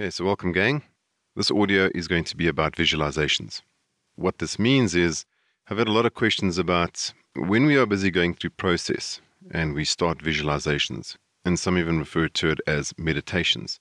Okay, 0.00 0.10
so 0.10 0.24
welcome, 0.24 0.52
gang. 0.52 0.84
This 1.34 1.50
audio 1.50 1.90
is 1.92 2.06
going 2.06 2.22
to 2.22 2.36
be 2.36 2.46
about 2.46 2.76
visualizations. 2.76 3.62
What 4.14 4.38
this 4.38 4.56
means 4.56 4.94
is, 4.94 5.26
I've 5.68 5.78
had 5.78 5.88
a 5.88 5.92
lot 5.92 6.06
of 6.06 6.14
questions 6.14 6.56
about 6.56 7.12
when 7.34 7.66
we 7.66 7.76
are 7.76 7.84
busy 7.84 8.12
going 8.12 8.34
through 8.34 8.50
process 8.50 9.20
and 9.50 9.74
we 9.74 9.84
start 9.84 10.18
visualizations, 10.18 11.16
and 11.44 11.58
some 11.58 11.76
even 11.76 11.98
refer 11.98 12.28
to 12.28 12.50
it 12.50 12.60
as 12.64 12.94
meditations. 12.96 13.80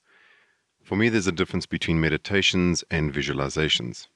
For 0.82 0.96
me, 0.96 1.10
there's 1.10 1.28
a 1.28 1.32
difference 1.32 1.68
between 1.68 2.02
meditations 2.02 2.84
and 2.90 3.14
visualizations. 3.14 4.08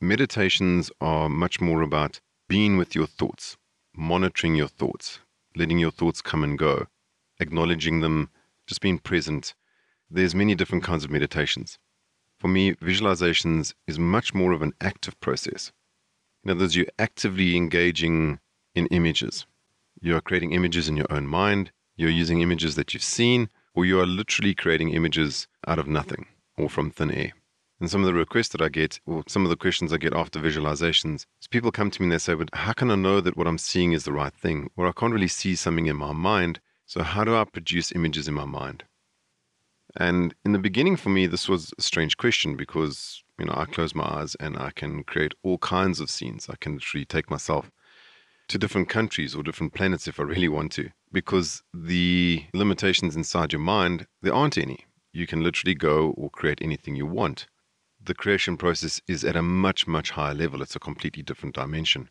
Meditations 0.00 0.92
are 1.00 1.28
much 1.28 1.60
more 1.60 1.82
about 1.82 2.20
being 2.48 2.76
with 2.76 2.94
your 2.94 3.08
thoughts, 3.08 3.56
monitoring 3.92 4.54
your 4.54 4.68
thoughts, 4.68 5.18
letting 5.56 5.80
your 5.80 5.90
thoughts 5.90 6.22
come 6.22 6.44
and 6.44 6.56
go, 6.56 6.86
acknowledging 7.40 8.02
them, 8.02 8.30
just 8.68 8.80
being 8.80 9.00
present 9.00 9.54
there's 10.10 10.34
many 10.34 10.54
different 10.54 10.84
kinds 10.84 11.04
of 11.04 11.10
meditations. 11.10 11.78
For 12.38 12.48
me, 12.48 12.74
visualizations 12.74 13.74
is 13.86 13.98
much 13.98 14.34
more 14.34 14.52
of 14.52 14.62
an 14.62 14.72
active 14.80 15.18
process. 15.20 15.72
In 16.42 16.50
other 16.50 16.60
words, 16.60 16.74
you're 16.74 16.86
actively 16.98 17.56
engaging 17.56 18.40
in 18.74 18.86
images. 18.86 19.46
You 20.00 20.16
are 20.16 20.20
creating 20.20 20.52
images 20.52 20.88
in 20.88 20.96
your 20.96 21.10
own 21.10 21.26
mind, 21.26 21.70
you're 21.96 22.08
using 22.08 22.40
images 22.40 22.76
that 22.76 22.94
you've 22.94 23.02
seen, 23.02 23.50
or 23.74 23.84
you 23.84 24.00
are 24.00 24.06
literally 24.06 24.54
creating 24.54 24.90
images 24.94 25.46
out 25.66 25.78
of 25.78 25.86
nothing 25.86 26.26
or 26.56 26.70
from 26.70 26.90
thin 26.90 27.10
air. 27.10 27.32
And 27.78 27.90
some 27.90 28.00
of 28.02 28.06
the 28.06 28.14
requests 28.14 28.48
that 28.50 28.60
I 28.60 28.68
get, 28.68 29.00
or 29.06 29.22
some 29.26 29.44
of 29.44 29.50
the 29.50 29.56
questions 29.56 29.92
I 29.92 29.96
get 29.96 30.14
after 30.14 30.38
visualizations, 30.38 31.24
is 31.40 31.46
people 31.48 31.70
come 31.70 31.90
to 31.90 32.02
me 32.02 32.06
and 32.06 32.12
they 32.12 32.18
say, 32.18 32.34
But 32.34 32.54
how 32.54 32.72
can 32.72 32.90
I 32.90 32.94
know 32.94 33.20
that 33.20 33.36
what 33.36 33.46
I'm 33.46 33.58
seeing 33.58 33.92
is 33.92 34.04
the 34.04 34.12
right 34.12 34.34
thing? 34.34 34.70
Or 34.76 34.86
I 34.86 34.92
can't 34.92 35.14
really 35.14 35.28
see 35.28 35.54
something 35.54 35.86
in 35.86 35.96
my 35.96 36.12
mind. 36.12 36.60
So, 36.84 37.02
how 37.02 37.24
do 37.24 37.36
I 37.36 37.44
produce 37.44 37.92
images 37.92 38.28
in 38.28 38.34
my 38.34 38.44
mind? 38.44 38.84
And 39.96 40.34
in 40.44 40.52
the 40.52 40.58
beginning, 40.58 40.96
for 40.96 41.08
me, 41.08 41.26
this 41.26 41.48
was 41.48 41.72
a 41.78 41.82
strange 41.82 42.16
question 42.16 42.56
because, 42.56 43.22
you 43.38 43.46
know, 43.46 43.54
I 43.56 43.64
close 43.64 43.94
my 43.94 44.04
eyes 44.04 44.36
and 44.38 44.56
I 44.56 44.70
can 44.70 45.02
create 45.04 45.34
all 45.42 45.58
kinds 45.58 46.00
of 46.00 46.10
scenes. 46.10 46.48
I 46.48 46.56
can 46.56 46.74
literally 46.74 47.04
take 47.04 47.30
myself 47.30 47.70
to 48.48 48.58
different 48.58 48.88
countries 48.88 49.34
or 49.34 49.42
different 49.42 49.74
planets 49.74 50.08
if 50.08 50.18
I 50.18 50.24
really 50.24 50.48
want 50.48 50.72
to, 50.72 50.90
because 51.12 51.62
the 51.72 52.44
limitations 52.52 53.14
inside 53.16 53.52
your 53.52 53.60
mind, 53.60 54.06
there 54.22 54.34
aren't 54.34 54.58
any. 54.58 54.86
You 55.12 55.26
can 55.26 55.42
literally 55.42 55.74
go 55.74 56.10
or 56.16 56.30
create 56.30 56.60
anything 56.60 56.96
you 56.96 57.06
want. 57.06 57.46
The 58.02 58.14
creation 58.14 58.56
process 58.56 59.00
is 59.06 59.24
at 59.24 59.36
a 59.36 59.42
much, 59.42 59.86
much 59.86 60.10
higher 60.10 60.34
level. 60.34 60.62
It's 60.62 60.76
a 60.76 60.80
completely 60.80 61.22
different 61.22 61.54
dimension. 61.54 62.10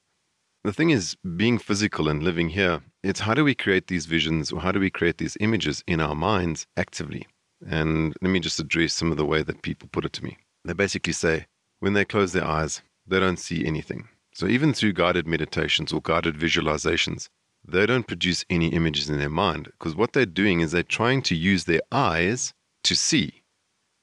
The 0.64 0.73
thing 0.73 0.89
is, 0.89 1.16
being 1.38 1.58
physical 1.58 2.09
and 2.09 2.22
living 2.22 2.50
here, 2.50 2.82
it's 3.04 3.22
how 3.22 3.34
do 3.34 3.44
we 3.44 3.56
create 3.56 3.88
these 3.88 4.06
visions 4.06 4.52
or 4.52 4.61
how 4.61 4.72
do 4.72 4.80
we 4.80 4.89
create 4.89 5.17
these 5.17 5.38
images 5.39 5.84
in 5.88 6.00
our 6.00 6.16
minds 6.16 6.67
actively? 6.76 7.26
And 7.68 8.14
let 8.22 8.30
me 8.30 8.40
just 8.40 8.60
address 8.60 8.94
some 8.94 9.12
of 9.12 9.18
the 9.18 9.26
way 9.26 9.44
that 9.44 9.62
people 9.62 9.90
put 9.92 10.06
it 10.06 10.14
to 10.14 10.24
me. 10.24 10.38
They 10.66 10.74
basically 10.74 11.14
say 11.14 11.48
when 11.80 11.94
they 11.94 12.06
close 12.06 12.34
their 12.34 12.46
eyes, 12.46 12.82
they 13.08 13.20
don't 13.20 13.40
see 13.40 13.66
anything. 13.66 14.08
So 14.34 14.48
even 14.48 14.74
through 14.74 14.94
guided 14.94 15.28
meditations 15.28 15.92
or 15.92 16.02
guided 16.02 16.36
visualizations, 16.36 17.30
they 17.68 17.86
don't 17.86 18.08
produce 18.08 18.46
any 18.50 18.70
images 18.70 19.10
in 19.10 19.20
their 19.20 19.30
mind 19.30 19.66
because 19.66 19.96
what 19.96 20.14
they're 20.14 20.26
doing 20.26 20.62
is 20.62 20.72
they're 20.72 20.84
trying 20.84 21.22
to 21.24 21.36
use 21.36 21.66
their 21.66 21.82
eyes 21.92 22.54
to 22.84 22.96
see. 22.96 23.44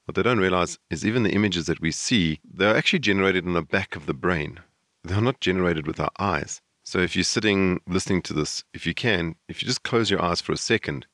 What 0.05 0.15
they 0.15 0.23
don't 0.23 0.39
realize 0.39 0.79
is 0.91 1.05
even 1.05 1.23
the 1.23 1.33
images 1.33 1.67
that 1.67 1.81
we 1.81 1.91
see, 1.91 2.39
they're 2.45 2.77
actually 2.77 3.01
generated 3.01 3.45
in 3.45 3.55
the 3.55 3.63
back 3.63 3.97
of 3.97 4.07
the 4.07 4.15
brain. 4.15 4.61
They're 5.03 5.20
not 5.20 5.41
generated 5.41 5.87
with 5.87 5.98
our 5.98 6.11
eyes. 6.19 6.61
So 6.85 7.01
if 7.01 7.17
you're 7.17 7.25
sitting 7.25 7.81
listening 7.89 8.23
to 8.23 8.33
this, 8.33 8.63
if 8.73 8.87
you 8.87 8.95
can, 8.95 9.35
if 9.48 9.61
you 9.61 9.67
just 9.67 9.83
close 9.83 10.11
your 10.11 10.23
eyes 10.23 10.41
for 10.41 10.53
a 10.53 10.57
second, 10.57 11.07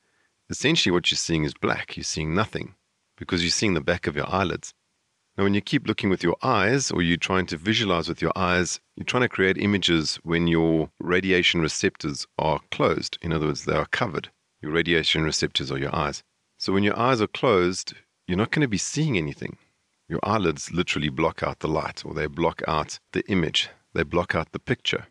essentially 0.53 0.92
what 0.92 1.11
you're 1.11 1.17
seeing 1.17 1.45
is 1.45 1.55
black. 1.55 1.97
You're 1.97 2.05
seeing 2.05 2.34
nothing 2.34 2.75
because 3.17 3.42
you're 3.42 3.50
seeing 3.50 3.75
the 3.75 3.81
back 3.81 4.06
of 4.06 4.14
your 4.14 4.33
eyelids. 4.33 4.75
Now, 5.36 5.44
when 5.44 5.55
you 5.55 5.62
keep 5.62 5.86
looking 5.86 6.11
with 6.11 6.22
your 6.22 6.36
eyes 6.42 6.91
or 6.91 7.00
you're 7.00 7.17
trying 7.17 7.47
to 7.47 7.56
visualize 7.56 8.06
with 8.06 8.20
your 8.20 8.36
eyes, 8.36 8.81
you're 8.97 9.06
trying 9.06 9.22
to 9.22 9.31
create 9.31 9.56
images 9.56 10.17
when 10.22 10.47
your 10.47 10.91
radiation 11.00 11.62
receptors 11.62 12.27
are 12.38 12.60
closed. 12.71 13.16
In 13.22 13.32
other 13.32 13.47
words, 13.47 13.65
they 13.65 13.75
are 13.75 13.87
covered. 13.87 14.31
Your 14.60 14.72
radiation 14.72 15.25
receptors 15.25 15.72
are 15.72 15.78
your 15.78 15.94
eyes. 15.94 16.22
So 16.59 16.75
when 16.75 16.84
your 16.84 16.98
eyes 16.98 17.22
are 17.22 17.27
closed, 17.27 17.94
you're 18.28 18.37
not 18.37 18.50
going 18.50 18.60
to 18.60 18.69
be 18.69 18.78
seeing 18.78 19.16
anything. 19.16 19.56
Your 20.06 20.21
eyelids 20.22 20.71
literally 20.71 21.09
block 21.09 21.43
out 21.43 21.60
the 21.60 21.69
light 21.69 22.04
or 22.04 22.12
they 22.12 22.27
block 22.27 22.60
out 22.69 22.98
the 23.12 23.25
image, 23.28 23.71
they 23.94 24.03
block 24.03 24.34
out 24.34 24.53
the 24.53 24.59
picture. 24.59 25.06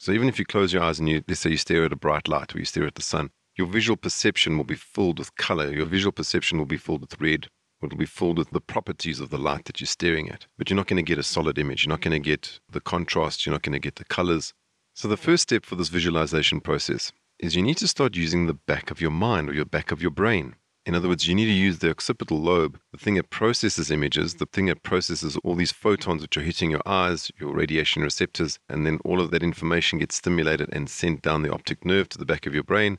So 0.00 0.10
even 0.10 0.28
if 0.28 0.38
you 0.38 0.44
close 0.44 0.72
your 0.72 0.82
eyes 0.82 0.98
and 0.98 1.08
you, 1.08 1.22
let's 1.28 1.40
say 1.40 1.50
you 1.50 1.56
stare 1.56 1.84
at 1.84 1.92
a 1.92 1.96
bright 1.96 2.26
light 2.26 2.54
or 2.54 2.58
you 2.58 2.64
stare 2.64 2.86
at 2.86 2.96
the 2.96 3.02
sun, 3.02 3.30
your 3.60 3.68
visual 3.68 3.96
perception 3.98 4.56
will 4.56 4.64
be 4.64 4.74
filled 4.74 5.18
with 5.18 5.36
color. 5.36 5.70
Your 5.70 5.84
visual 5.84 6.12
perception 6.12 6.56
will 6.56 6.64
be 6.64 6.78
filled 6.78 7.02
with 7.02 7.20
red. 7.20 7.48
It'll 7.82 7.98
be 7.98 8.06
filled 8.06 8.38
with 8.38 8.52
the 8.52 8.60
properties 8.60 9.20
of 9.20 9.28
the 9.28 9.36
light 9.36 9.66
that 9.66 9.80
you're 9.80 9.86
staring 9.86 10.30
at. 10.30 10.46
But 10.56 10.70
you're 10.70 10.78
not 10.78 10.86
going 10.86 10.96
to 10.96 11.10
get 11.10 11.18
a 11.18 11.22
solid 11.22 11.58
image. 11.58 11.84
You're 11.84 11.90
not 11.90 12.00
going 12.00 12.22
to 12.22 12.26
get 12.26 12.58
the 12.70 12.80
contrast. 12.80 13.44
You're 13.44 13.52
not 13.52 13.60
going 13.60 13.74
to 13.74 13.78
get 13.78 13.96
the 13.96 14.06
colors. 14.06 14.54
So, 14.94 15.08
the 15.08 15.18
first 15.18 15.42
step 15.42 15.66
for 15.66 15.76
this 15.76 15.90
visualization 15.90 16.60
process 16.62 17.12
is 17.38 17.54
you 17.54 17.60
need 17.60 17.76
to 17.76 17.86
start 17.86 18.16
using 18.16 18.46
the 18.46 18.54
back 18.54 18.90
of 18.90 19.02
your 19.02 19.10
mind 19.10 19.50
or 19.50 19.52
your 19.52 19.66
back 19.66 19.92
of 19.92 20.00
your 20.00 20.10
brain. 20.10 20.56
In 20.86 20.94
other 20.94 21.08
words, 21.08 21.28
you 21.28 21.34
need 21.34 21.44
to 21.44 21.52
use 21.52 21.80
the 21.80 21.90
occipital 21.90 22.40
lobe, 22.40 22.80
the 22.92 22.98
thing 22.98 23.16
that 23.16 23.28
processes 23.28 23.90
images, 23.90 24.36
the 24.36 24.46
thing 24.46 24.66
that 24.66 24.82
processes 24.82 25.36
all 25.44 25.54
these 25.54 25.70
photons 25.70 26.22
which 26.22 26.38
are 26.38 26.48
hitting 26.50 26.70
your 26.70 26.86
eyes, 26.86 27.30
your 27.38 27.52
radiation 27.52 28.02
receptors, 28.02 28.58
and 28.70 28.86
then 28.86 29.00
all 29.04 29.20
of 29.20 29.30
that 29.32 29.42
information 29.42 29.98
gets 29.98 30.16
stimulated 30.16 30.70
and 30.72 30.88
sent 30.88 31.20
down 31.20 31.42
the 31.42 31.52
optic 31.52 31.84
nerve 31.84 32.08
to 32.08 32.16
the 32.16 32.24
back 32.24 32.46
of 32.46 32.54
your 32.54 32.64
brain. 32.64 32.98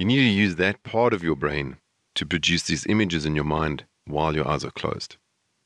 You 0.00 0.06
need 0.06 0.16
to 0.16 0.22
use 0.22 0.56
that 0.56 0.82
part 0.82 1.12
of 1.12 1.22
your 1.22 1.36
brain 1.36 1.76
to 2.14 2.24
produce 2.24 2.62
these 2.62 2.86
images 2.86 3.26
in 3.26 3.34
your 3.34 3.44
mind 3.44 3.84
while 4.06 4.34
your 4.34 4.48
eyes 4.48 4.64
are 4.64 4.70
closed. 4.70 5.18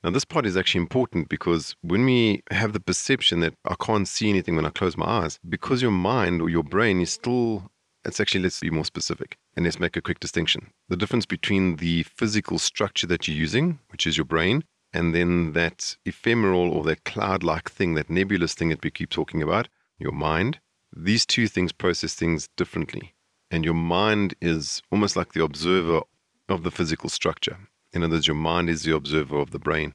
Now, 0.02 0.10
this 0.10 0.24
part 0.24 0.44
is 0.44 0.56
actually 0.56 0.80
important 0.80 1.28
because 1.28 1.76
when 1.82 2.04
we 2.04 2.42
have 2.50 2.72
the 2.72 2.80
perception 2.80 3.38
that 3.40 3.54
I 3.64 3.76
can't 3.76 4.08
see 4.08 4.28
anything 4.28 4.56
when 4.56 4.66
I 4.66 4.70
close 4.70 4.96
my 4.96 5.06
eyes, 5.06 5.38
because 5.48 5.82
your 5.82 5.92
mind 5.92 6.42
or 6.42 6.48
your 6.48 6.64
brain 6.64 7.00
is 7.00 7.12
still, 7.12 7.70
it's 8.04 8.18
actually, 8.18 8.40
let's 8.40 8.58
be 8.58 8.70
more 8.70 8.84
specific 8.84 9.38
and 9.54 9.64
let's 9.64 9.78
make 9.78 9.96
a 9.96 10.02
quick 10.02 10.18
distinction. 10.18 10.72
The 10.88 10.96
difference 10.96 11.26
between 11.26 11.76
the 11.76 12.02
physical 12.02 12.58
structure 12.58 13.06
that 13.06 13.28
you're 13.28 13.36
using, 13.36 13.78
which 13.92 14.04
is 14.04 14.16
your 14.16 14.26
brain, 14.26 14.64
and 14.92 15.14
then 15.14 15.52
that 15.52 15.96
ephemeral 16.04 16.72
or 16.72 16.82
that 16.86 17.04
cloud 17.04 17.44
like 17.44 17.70
thing, 17.70 17.94
that 17.94 18.10
nebulous 18.10 18.54
thing 18.54 18.70
that 18.70 18.82
we 18.82 18.90
keep 18.90 19.10
talking 19.10 19.44
about, 19.44 19.68
your 20.00 20.10
mind, 20.10 20.58
these 20.92 21.24
two 21.24 21.46
things 21.46 21.70
process 21.70 22.14
things 22.14 22.48
differently 22.56 23.13
and 23.54 23.64
your 23.64 23.72
mind 23.72 24.34
is 24.40 24.82
almost 24.90 25.14
like 25.14 25.32
the 25.32 25.44
observer 25.44 26.00
of 26.48 26.64
the 26.64 26.72
physical 26.72 27.08
structure. 27.08 27.56
In 27.92 28.02
other 28.02 28.16
words, 28.16 28.26
your 28.26 28.34
mind 28.34 28.68
is 28.68 28.82
the 28.82 28.96
observer 28.96 29.38
of 29.38 29.52
the 29.52 29.60
brain. 29.60 29.92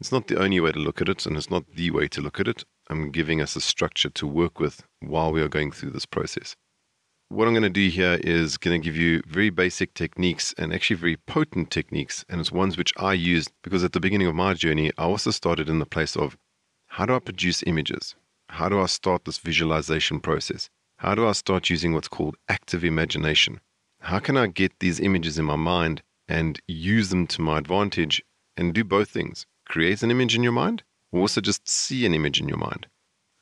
It's 0.00 0.10
not 0.10 0.26
the 0.26 0.42
only 0.42 0.58
way 0.58 0.72
to 0.72 0.80
look 0.80 1.00
at 1.00 1.08
it, 1.08 1.24
and 1.24 1.36
it's 1.36 1.48
not 1.48 1.62
the 1.72 1.92
way 1.92 2.08
to 2.08 2.20
look 2.20 2.40
at 2.40 2.48
it. 2.48 2.64
I'm 2.90 3.12
giving 3.12 3.40
us 3.40 3.54
a 3.54 3.60
structure 3.60 4.10
to 4.10 4.26
work 4.26 4.58
with 4.58 4.82
while 4.98 5.30
we 5.30 5.40
are 5.40 5.48
going 5.48 5.70
through 5.70 5.92
this 5.92 6.04
process. 6.04 6.56
What 7.28 7.46
I'm 7.46 7.54
going 7.54 7.62
to 7.62 7.70
do 7.70 7.88
here 7.88 8.18
is 8.22 8.56
going 8.56 8.80
to 8.80 8.84
give 8.84 8.96
you 8.96 9.22
very 9.24 9.50
basic 9.50 9.94
techniques 9.94 10.52
and 10.58 10.74
actually 10.74 10.96
very 10.96 11.16
potent 11.16 11.70
techniques, 11.70 12.24
and 12.28 12.40
it's 12.40 12.50
ones 12.50 12.76
which 12.76 12.92
I 12.96 13.12
used 13.12 13.52
because 13.62 13.84
at 13.84 13.92
the 13.92 14.00
beginning 14.00 14.26
of 14.26 14.34
my 14.34 14.52
journey, 14.54 14.90
I 14.98 15.04
also 15.04 15.30
started 15.30 15.68
in 15.68 15.78
the 15.78 15.86
place 15.86 16.16
of 16.16 16.36
how 16.88 17.06
do 17.06 17.14
I 17.14 17.20
produce 17.20 17.62
images? 17.68 18.16
How 18.48 18.68
do 18.68 18.80
I 18.80 18.86
start 18.86 19.26
this 19.26 19.38
visualization 19.38 20.18
process? 20.18 20.70
How 20.98 21.14
do 21.14 21.28
I 21.28 21.32
start 21.32 21.68
using 21.68 21.92
what's 21.92 22.08
called 22.08 22.36
active 22.48 22.82
imagination? 22.82 23.60
How 24.00 24.18
can 24.18 24.38
I 24.38 24.46
get 24.46 24.78
these 24.80 24.98
images 24.98 25.38
in 25.38 25.44
my 25.44 25.56
mind 25.56 26.02
and 26.26 26.58
use 26.66 27.10
them 27.10 27.26
to 27.28 27.42
my 27.42 27.58
advantage 27.58 28.22
and 28.56 28.72
do 28.72 28.82
both 28.82 29.10
things? 29.10 29.44
Create 29.68 30.02
an 30.02 30.10
image 30.10 30.34
in 30.34 30.42
your 30.42 30.52
mind, 30.52 30.84
or 31.12 31.20
also 31.20 31.42
just 31.42 31.68
see 31.68 32.06
an 32.06 32.14
image 32.14 32.40
in 32.40 32.48
your 32.48 32.56
mind. 32.56 32.86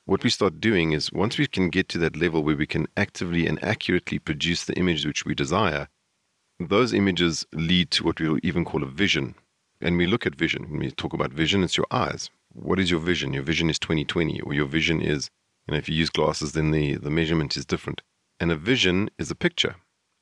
What 0.05 0.25
we 0.25 0.31
start 0.31 0.61
doing 0.61 0.91
is 0.91 1.13
once 1.13 1.39
we 1.39 1.47
can 1.47 1.71
get 1.71 1.89
to 1.91 1.99
that 1.99 2.17
level 2.17 2.43
where 2.43 2.57
we 2.57 2.67
can 2.67 2.89
actively 2.97 3.47
and 3.47 3.63
accurately 3.63 4.19
produce 4.19 4.65
the 4.65 4.75
image 4.75 5.07
which 5.07 5.25
we 5.25 5.37
desire, 5.37 5.87
those 6.59 6.93
images 6.93 7.47
lead 7.53 7.93
to 7.93 8.03
what 8.03 8.19
we'll 8.19 8.39
even 8.43 8.65
call 8.65 8.83
a 8.83 8.87
vision. 8.87 9.37
And 9.81 9.97
we 9.97 10.09
look 10.09 10.27
at 10.27 10.35
vision. 10.35 10.69
When 10.71 10.81
we 10.81 10.91
talk 10.91 11.13
about 11.13 11.33
vision, 11.33 11.63
it's 11.63 11.77
your 11.77 11.87
eyes. 11.93 12.31
What 12.53 12.81
is 12.81 12.91
your 12.91 13.01
vision? 13.01 13.33
Your 13.33 13.45
vision 13.45 13.71
is 13.71 13.79
2020, 13.79 14.41
or 14.41 14.55
your 14.55 14.67
vision 14.67 15.01
is 15.01 15.31
you 15.67 15.73
know, 15.73 15.79
if 15.79 15.89
you 15.89 15.95
use 15.95 16.11
glasses, 16.11 16.53
then 16.53 16.71
the, 16.71 16.97
the 16.97 17.11
measurement 17.11 17.57
is 17.57 17.65
different. 17.65 18.03
And 18.39 18.51
a 18.51 18.57
vision 18.57 19.11
is 19.19 19.31
a 19.31 19.35
picture. 19.35 19.77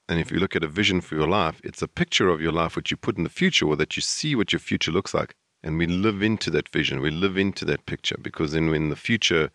And 0.09 0.21
if 0.21 0.31
you 0.31 0.39
look 0.39 0.55
at 0.55 0.65
a 0.65 0.69
vision 0.69 1.00
for 1.00 1.15
your 1.15 1.29
life, 1.29 1.61
it's 1.65 1.83
a 1.83 1.89
picture 1.89 2.29
of 2.29 2.41
your 2.41 2.53
life 2.53 2.77
which 2.77 2.91
you 2.91 2.97
put 2.97 3.17
in 3.17 3.25
the 3.25 3.31
future 3.31 3.67
or 3.67 3.77
that 3.77 3.97
you 3.97 4.03
see 4.03 4.35
what 4.35 4.53
your 4.53 4.61
future 4.61 4.93
looks 4.93 5.15
like. 5.15 5.35
And 5.62 5.79
we 5.79 5.87
live 5.87 6.23
into 6.23 6.50
that 6.50 6.69
vision, 6.69 7.00
we 7.00 7.11
live 7.11 7.39
into 7.39 7.65
that 7.67 7.87
picture 7.87 8.17
because 8.21 8.53
then 8.53 8.71
when 8.71 8.89
the 8.89 8.97
future 8.97 9.50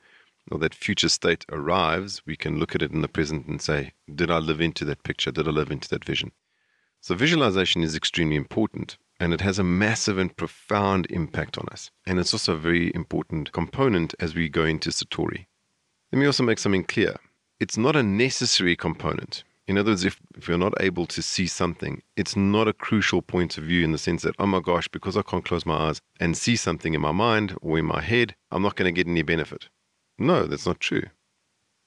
or 0.50 0.58
that 0.60 0.74
future 0.74 1.10
state 1.10 1.46
arrives, 1.52 2.22
we 2.26 2.38
can 2.38 2.58
look 2.60 2.74
at 2.74 2.82
it 2.82 2.92
in 2.92 3.02
the 3.02 3.10
present 3.10 3.48
and 3.48 3.62
say, 3.62 3.92
Did 4.14 4.32
I 4.32 4.38
live 4.38 4.62
into 4.62 4.86
that 4.86 5.04
picture? 5.04 5.32
Did 5.32 5.48
I 5.48 5.52
live 5.52 5.72
into 5.72 5.90
that 5.90 6.06
vision? 6.06 6.32
So 7.02 7.14
visualization 7.14 7.84
is 7.84 7.96
extremely 7.96 8.36
important 8.36 8.98
and 9.20 9.34
it 9.34 9.42
has 9.42 9.60
a 9.60 9.64
massive 9.64 10.18
and 10.18 10.36
profound 10.36 11.08
impact 11.10 11.58
on 11.58 11.68
us. 11.72 11.92
And 12.06 12.20
it's 12.20 12.34
also 12.34 12.54
a 12.54 12.58
very 12.58 12.94
important 12.96 13.52
component 13.52 14.16
as 14.20 14.34
we 14.34 14.50
go 14.50 14.64
into 14.64 14.90
Satori. 14.90 15.48
Let 16.12 16.20
me 16.20 16.26
also 16.26 16.44
make 16.44 16.60
something 16.60 16.86
clear. 16.86 17.18
It's 17.60 17.78
not 17.78 17.96
a 17.98 18.04
necessary 18.04 18.76
component. 18.78 19.44
In 19.68 19.78
other 19.78 19.92
words, 19.92 20.06
if, 20.06 20.22
if 20.38 20.48
you're 20.48 20.58
not 20.58 20.74
able 20.80 21.06
to 21.08 21.22
see 21.22 21.48
something, 21.48 22.02
it's 22.16 22.38
not 22.38 22.70
a 22.70 22.74
crucial 22.74 23.22
point 23.22 23.58
of 23.58 23.66
view 23.66 23.84
in 23.84 23.92
the 23.92 23.98
sense 23.98 24.22
that, 24.22 24.36
oh 24.40 24.46
my 24.46 24.62
gosh, 24.62 24.88
because 24.88 25.18
I 25.18 25.22
can't 25.22 25.44
close 25.44 25.66
my 25.66 25.76
eyes 25.76 26.00
and 26.22 26.38
see 26.38 26.56
something 26.56 26.94
in 26.94 27.02
my 27.02 27.12
mind 27.12 27.58
or 27.62 27.78
in 27.78 27.86
my 27.86 28.00
head, 28.00 28.36
I'm 28.52 28.62
not 28.62 28.78
going 28.78 28.94
to 28.94 28.98
get 28.98 29.10
any 29.10 29.22
benefit. 29.22 29.68
No, 30.18 30.46
that's 30.46 30.66
not 30.66 30.80
true. 30.80 31.04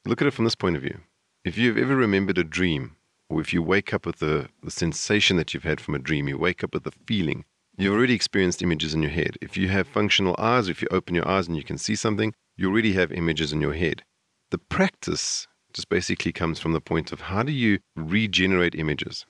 Look 0.04 0.20
at 0.20 0.28
it 0.28 0.34
from 0.34 0.44
this 0.44 0.54
point 0.54 0.76
of 0.76 0.82
view. 0.82 1.00
If 1.42 1.56
you've 1.56 1.78
ever 1.78 1.96
remembered 1.96 2.36
a 2.36 2.44
dream, 2.44 2.96
or 3.30 3.40
if 3.40 3.54
you 3.54 3.62
wake 3.62 3.94
up 3.94 4.04
with 4.04 4.18
the, 4.18 4.50
the 4.62 4.70
sensation 4.70 5.38
that 5.38 5.54
you've 5.54 5.62
had 5.62 5.80
from 5.80 5.94
a 5.94 5.98
dream, 5.98 6.28
you 6.28 6.36
wake 6.36 6.62
up 6.62 6.74
with 6.74 6.84
the 6.84 6.92
feeling, 7.06 7.46
you've 7.78 7.94
already 7.94 8.14
experienced 8.14 8.60
images 8.60 8.92
in 8.92 9.00
your 9.00 9.12
head. 9.12 9.38
If 9.40 9.56
you 9.56 9.68
have 9.68 9.88
functional 9.88 10.36
eyes, 10.38 10.68
if 10.68 10.82
you 10.82 10.88
open 10.90 11.14
your 11.14 11.26
eyes 11.26 11.48
and 11.48 11.56
you 11.56 11.64
can 11.64 11.78
see 11.78 11.94
something, 11.94 12.34
you 12.56 12.70
already 12.70 12.92
have 12.92 13.10
images 13.12 13.54
in 13.54 13.62
your 13.62 13.72
head. 13.72 14.02
The 14.50 14.58
practice 14.58 15.46
just 15.72 15.88
basically 15.88 16.32
comes 16.32 16.58
from 16.58 16.72
the 16.72 16.80
point 16.80 17.12
of 17.12 17.20
how 17.20 17.44
do 17.44 17.52
you 17.52 17.78
regenerate 17.94 18.74
images? 18.74 19.24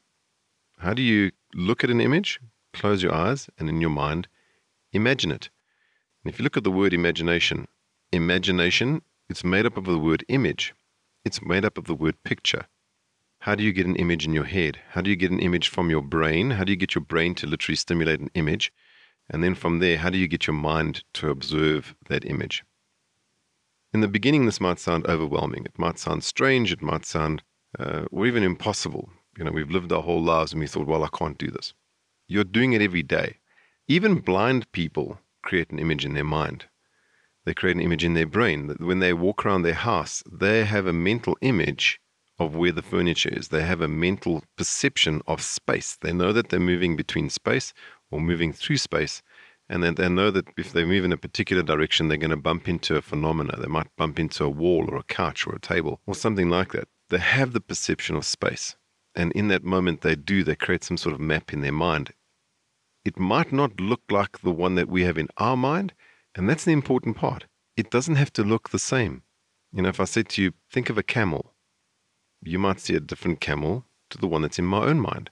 How 0.78 0.94
do 0.94 1.02
you 1.02 1.30
look 1.54 1.84
at 1.84 1.90
an 1.90 2.00
image, 2.00 2.40
close 2.72 3.02
your 3.02 3.12
eyes, 3.12 3.50
and 3.58 3.68
in 3.68 3.82
your 3.82 3.90
mind, 3.90 4.28
imagine 4.94 5.30
it? 5.30 5.50
And 6.24 6.32
if 6.32 6.38
you 6.38 6.42
look 6.42 6.56
at 6.56 6.64
the 6.64 6.70
word 6.70 6.94
imagination, 6.94 7.68
imagination, 8.12 9.02
it's 9.28 9.44
made 9.44 9.66
up 9.66 9.76
of 9.76 9.84
the 9.84 9.98
word 9.98 10.24
image. 10.28 10.72
It's 11.22 11.42
made 11.42 11.66
up 11.66 11.76
of 11.76 11.84
the 11.84 11.94
word 11.94 12.22
picture. 12.24 12.66
How 13.40 13.54
do 13.54 13.62
you 13.62 13.74
get 13.74 13.86
an 13.86 13.96
image 13.96 14.24
in 14.24 14.32
your 14.32 14.44
head? 14.44 14.80
How 14.90 15.02
do 15.02 15.10
you 15.10 15.16
get 15.16 15.30
an 15.30 15.40
image 15.40 15.68
from 15.68 15.90
your 15.90 16.02
brain? 16.02 16.52
How 16.52 16.64
do 16.64 16.72
you 16.72 16.76
get 16.76 16.94
your 16.94 17.04
brain 17.04 17.34
to 17.36 17.46
literally 17.46 17.76
stimulate 17.76 18.20
an 18.20 18.30
image? 18.32 18.72
And 19.28 19.44
then 19.44 19.54
from 19.54 19.80
there, 19.80 19.98
how 19.98 20.08
do 20.08 20.16
you 20.16 20.28
get 20.28 20.46
your 20.46 20.56
mind 20.56 21.04
to 21.14 21.28
observe 21.28 21.94
that 22.08 22.24
image? 22.24 22.64
In 23.92 24.00
the 24.00 24.08
beginning, 24.08 24.46
this 24.46 24.60
might 24.60 24.78
sound 24.78 25.06
overwhelming. 25.06 25.64
It 25.64 25.78
might 25.78 25.98
sound 25.98 26.22
strange. 26.22 26.72
It 26.72 26.80
might 26.80 27.04
sound, 27.04 27.42
uh, 27.78 28.04
or 28.12 28.26
even 28.26 28.42
impossible. 28.42 29.10
You 29.36 29.44
know, 29.44 29.50
we've 29.50 29.70
lived 29.70 29.92
our 29.92 30.02
whole 30.02 30.22
lives 30.22 30.52
and 30.52 30.60
we 30.60 30.68
thought, 30.68 30.86
well, 30.86 31.04
I 31.04 31.08
can't 31.08 31.38
do 31.38 31.50
this. 31.50 31.74
You're 32.28 32.44
doing 32.44 32.72
it 32.72 32.82
every 32.82 33.02
day. 33.02 33.38
Even 33.88 34.20
blind 34.20 34.70
people 34.70 35.18
create 35.42 35.70
an 35.70 35.80
image 35.80 36.04
in 36.04 36.14
their 36.14 36.24
mind. 36.24 36.66
They 37.44 37.54
create 37.54 37.76
an 37.76 37.82
image 37.82 38.04
in 38.04 38.14
their 38.14 38.26
brain. 38.26 38.76
When 38.78 39.00
they 39.00 39.12
walk 39.12 39.44
around 39.44 39.62
their 39.62 39.74
house, 39.74 40.22
they 40.30 40.64
have 40.64 40.86
a 40.86 40.92
mental 40.92 41.36
image 41.40 42.00
of 42.38 42.54
where 42.54 42.72
the 42.72 42.82
furniture 42.82 43.30
is. 43.30 43.48
They 43.48 43.62
have 43.62 43.80
a 43.80 43.88
mental 43.88 44.44
perception 44.56 45.22
of 45.26 45.42
space. 45.42 45.96
They 46.00 46.12
know 46.12 46.32
that 46.32 46.48
they're 46.50 46.60
moving 46.60 46.96
between 46.96 47.30
space 47.30 47.72
or 48.10 48.20
moving 48.20 48.52
through 48.52 48.76
space, 48.76 49.22
and 49.70 49.84
then 49.84 49.94
they 49.94 50.08
know 50.08 50.32
that 50.32 50.48
if 50.56 50.72
they 50.72 50.84
move 50.84 51.04
in 51.04 51.12
a 51.12 51.16
particular 51.16 51.62
direction, 51.62 52.08
they're 52.08 52.18
going 52.18 52.30
to 52.30 52.36
bump 52.36 52.68
into 52.68 52.96
a 52.96 53.02
phenomena. 53.02 53.56
They 53.56 53.68
might 53.68 53.94
bump 53.96 54.18
into 54.18 54.44
a 54.44 54.50
wall 54.50 54.86
or 54.88 54.96
a 54.96 55.04
couch 55.04 55.46
or 55.46 55.54
a 55.54 55.60
table 55.60 56.00
or 56.08 56.14
something 56.16 56.50
like 56.50 56.72
that. 56.72 56.88
They 57.08 57.18
have 57.18 57.52
the 57.52 57.60
perception 57.60 58.16
of 58.16 58.24
space. 58.24 58.74
And 59.14 59.30
in 59.30 59.46
that 59.48 59.62
moment, 59.62 60.00
they 60.00 60.16
do, 60.16 60.42
they 60.42 60.56
create 60.56 60.82
some 60.82 60.96
sort 60.96 61.14
of 61.14 61.20
map 61.20 61.52
in 61.52 61.60
their 61.60 61.70
mind. 61.70 62.12
It 63.04 63.16
might 63.16 63.52
not 63.52 63.80
look 63.80 64.02
like 64.10 64.40
the 64.40 64.50
one 64.50 64.74
that 64.74 64.88
we 64.88 65.04
have 65.04 65.16
in 65.16 65.28
our 65.36 65.56
mind, 65.56 65.94
and 66.34 66.50
that's 66.50 66.64
the 66.64 66.72
important 66.72 67.16
part. 67.16 67.44
It 67.76 67.92
doesn't 67.92 68.16
have 68.16 68.32
to 68.34 68.42
look 68.42 68.70
the 68.70 68.78
same. 68.78 69.22
You 69.72 69.82
know, 69.82 69.88
if 69.88 70.00
I 70.00 70.04
said 70.04 70.28
to 70.30 70.42
you, 70.42 70.52
think 70.72 70.90
of 70.90 70.98
a 70.98 71.04
camel, 71.04 71.54
you 72.42 72.58
might 72.58 72.80
see 72.80 72.96
a 72.96 73.00
different 73.00 73.40
camel 73.40 73.84
to 74.10 74.18
the 74.18 74.26
one 74.26 74.42
that's 74.42 74.58
in 74.58 74.64
my 74.64 74.84
own 74.84 74.98
mind. 74.98 75.30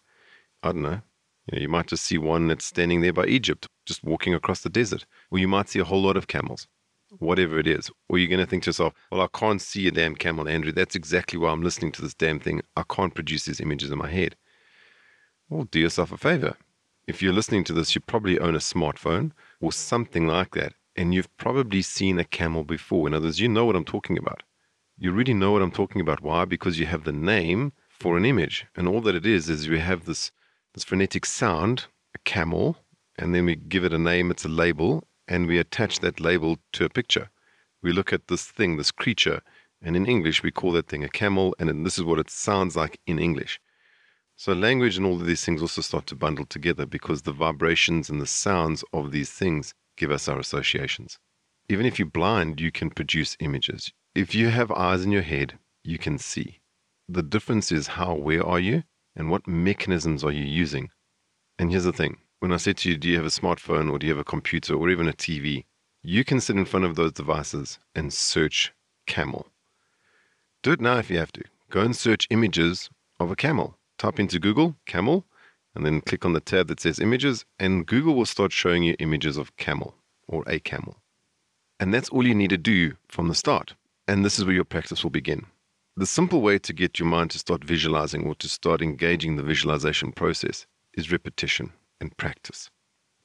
I 0.62 0.68
don't 0.68 0.82
know. 0.82 1.00
You, 1.46 1.56
know, 1.56 1.62
you 1.62 1.68
might 1.68 1.88
just 1.88 2.04
see 2.04 2.18
one 2.18 2.46
that's 2.46 2.64
standing 2.64 3.00
there 3.00 3.12
by 3.12 3.26
Egypt, 3.26 3.66
just 3.88 4.04
walking 4.04 4.34
across 4.34 4.60
the 4.60 4.70
desert. 4.70 5.04
Or 5.30 5.38
you 5.38 5.48
might 5.48 5.68
see 5.68 5.80
a 5.80 5.84
whole 5.84 6.02
lot 6.02 6.16
of 6.16 6.28
camels, 6.28 6.68
whatever 7.18 7.58
it 7.58 7.66
is. 7.66 7.90
Or 8.08 8.18
you're 8.18 8.28
going 8.28 8.38
to 8.38 8.46
think 8.46 8.62
to 8.62 8.68
yourself, 8.68 8.92
well, 9.10 9.22
I 9.22 9.38
can't 9.38 9.60
see 9.60 9.88
a 9.88 9.90
damn 9.90 10.14
camel, 10.14 10.48
Andrew. 10.48 10.70
That's 10.70 10.94
exactly 10.94 11.38
why 11.38 11.50
I'm 11.50 11.62
listening 11.62 11.90
to 11.92 12.02
this 12.02 12.14
damn 12.14 12.38
thing. 12.38 12.62
I 12.76 12.84
can't 12.88 13.14
produce 13.14 13.46
these 13.46 13.60
images 13.60 13.90
in 13.90 13.98
my 13.98 14.08
head. 14.08 14.36
Well, 15.48 15.64
do 15.64 15.80
yourself 15.80 16.12
a 16.12 16.16
favor. 16.16 16.56
If 17.08 17.22
you're 17.22 17.32
listening 17.32 17.64
to 17.64 17.72
this, 17.72 17.94
you 17.94 18.00
probably 18.02 18.38
own 18.38 18.54
a 18.54 18.58
smartphone 18.58 19.32
or 19.60 19.72
something 19.72 20.28
like 20.28 20.54
that 20.54 20.74
and 20.98 21.14
you've 21.14 21.34
probably 21.36 21.80
seen 21.80 22.18
a 22.18 22.24
camel 22.24 22.64
before. 22.64 23.06
In 23.06 23.14
other 23.14 23.26
words, 23.26 23.40
you 23.40 23.48
know 23.48 23.64
what 23.64 23.76
I'm 23.76 23.84
talking 23.84 24.18
about. 24.18 24.42
You 24.98 25.12
really 25.12 25.32
know 25.32 25.52
what 25.52 25.62
I'm 25.62 25.70
talking 25.70 26.00
about. 26.00 26.22
Why? 26.22 26.44
Because 26.44 26.80
you 26.80 26.86
have 26.86 27.04
the 27.04 27.12
name 27.12 27.72
for 27.88 28.16
an 28.16 28.24
image. 28.24 28.66
And 28.74 28.88
all 28.88 29.00
that 29.02 29.14
it 29.14 29.24
is, 29.24 29.48
is 29.48 29.68
you 29.68 29.78
have 29.78 30.06
this, 30.06 30.32
this 30.74 30.82
phonetic 30.82 31.24
sound, 31.24 31.86
a 32.16 32.18
camel, 32.24 32.78
and 33.18 33.34
then 33.34 33.44
we 33.44 33.56
give 33.56 33.84
it 33.84 33.92
a 33.92 33.98
name, 33.98 34.30
it's 34.30 34.44
a 34.44 34.48
label, 34.48 35.04
and 35.26 35.46
we 35.46 35.58
attach 35.58 36.00
that 36.00 36.20
label 36.20 36.58
to 36.72 36.84
a 36.84 36.88
picture. 36.88 37.30
We 37.82 37.92
look 37.92 38.12
at 38.12 38.28
this 38.28 38.44
thing, 38.44 38.76
this 38.76 38.90
creature, 38.90 39.42
and 39.82 39.96
in 39.96 40.06
English 40.06 40.42
we 40.42 40.50
call 40.50 40.72
that 40.72 40.88
thing 40.88 41.04
a 41.04 41.08
camel, 41.08 41.54
and 41.58 41.84
this 41.84 41.98
is 41.98 42.04
what 42.04 42.18
it 42.18 42.30
sounds 42.30 42.76
like 42.76 43.00
in 43.06 43.18
English. 43.18 43.60
So 44.36 44.52
language 44.52 44.96
and 44.96 45.04
all 45.04 45.20
of 45.20 45.26
these 45.26 45.44
things 45.44 45.60
also 45.60 45.82
start 45.82 46.06
to 46.06 46.14
bundle 46.14 46.46
together 46.46 46.86
because 46.86 47.22
the 47.22 47.32
vibrations 47.32 48.08
and 48.08 48.20
the 48.20 48.26
sounds 48.26 48.84
of 48.92 49.10
these 49.10 49.30
things 49.30 49.74
give 49.96 50.12
us 50.12 50.28
our 50.28 50.38
associations. 50.38 51.18
Even 51.68 51.84
if 51.84 51.98
you're 51.98 52.08
blind, 52.08 52.60
you 52.60 52.70
can 52.70 52.88
produce 52.88 53.36
images. 53.40 53.92
If 54.14 54.34
you 54.34 54.48
have 54.48 54.70
eyes 54.70 55.04
in 55.04 55.10
your 55.10 55.22
head, 55.22 55.58
you 55.82 55.98
can 55.98 56.18
see. 56.18 56.60
The 57.08 57.22
difference 57.22 57.72
is 57.72 57.88
how 57.88 58.12
aware 58.12 58.46
are 58.46 58.60
you 58.60 58.84
and 59.16 59.28
what 59.28 59.48
mechanisms 59.48 60.22
are 60.22 60.30
you 60.32 60.44
using. 60.44 60.90
And 61.58 61.70
here's 61.70 61.84
the 61.84 61.92
thing 61.92 62.18
when 62.40 62.52
I 62.52 62.56
say 62.56 62.72
to 62.72 62.90
you, 62.90 62.96
do 62.96 63.08
you 63.08 63.16
have 63.16 63.24
a 63.24 63.28
smartphone 63.28 63.90
or 63.90 63.98
do 63.98 64.06
you 64.06 64.12
have 64.12 64.20
a 64.20 64.24
computer 64.24 64.74
or 64.74 64.88
even 64.90 65.08
a 65.08 65.12
TV? 65.12 65.64
You 66.02 66.24
can 66.24 66.40
sit 66.40 66.56
in 66.56 66.64
front 66.64 66.86
of 66.86 66.94
those 66.94 67.12
devices 67.12 67.78
and 67.94 68.12
search 68.12 68.72
camel. 69.06 69.48
Do 70.62 70.72
it 70.72 70.80
now 70.80 70.98
if 70.98 71.10
you 71.10 71.18
have 71.18 71.32
to. 71.32 71.42
Go 71.70 71.80
and 71.80 71.96
search 71.96 72.28
images 72.30 72.90
of 73.18 73.30
a 73.30 73.36
camel. 73.36 73.76
Type 73.98 74.20
into 74.20 74.38
Google 74.38 74.76
camel 74.86 75.24
and 75.74 75.84
then 75.84 76.00
click 76.00 76.24
on 76.24 76.32
the 76.32 76.40
tab 76.40 76.68
that 76.68 76.80
says 76.80 76.98
images, 76.98 77.44
and 77.60 77.86
Google 77.86 78.14
will 78.14 78.26
start 78.26 78.52
showing 78.52 78.82
you 78.82 78.96
images 78.98 79.36
of 79.36 79.56
camel 79.56 79.94
or 80.26 80.42
a 80.46 80.58
camel. 80.58 80.96
And 81.78 81.92
that's 81.94 82.08
all 82.08 82.26
you 82.26 82.34
need 82.34 82.50
to 82.50 82.58
do 82.58 82.96
from 83.08 83.28
the 83.28 83.34
start. 83.34 83.74
And 84.08 84.24
this 84.24 84.38
is 84.38 84.44
where 84.44 84.54
your 84.54 84.64
practice 84.64 85.02
will 85.04 85.10
begin. 85.10 85.46
The 85.96 86.06
simple 86.06 86.40
way 86.40 86.58
to 86.60 86.72
get 86.72 86.98
your 86.98 87.06
mind 87.06 87.30
to 87.32 87.38
start 87.38 87.62
visualizing 87.62 88.24
or 88.24 88.34
to 88.36 88.48
start 88.48 88.82
engaging 88.82 89.36
the 89.36 89.42
visualization 89.42 90.12
process 90.12 90.66
is 90.94 91.12
repetition 91.12 91.72
and 92.00 92.16
practice. 92.16 92.70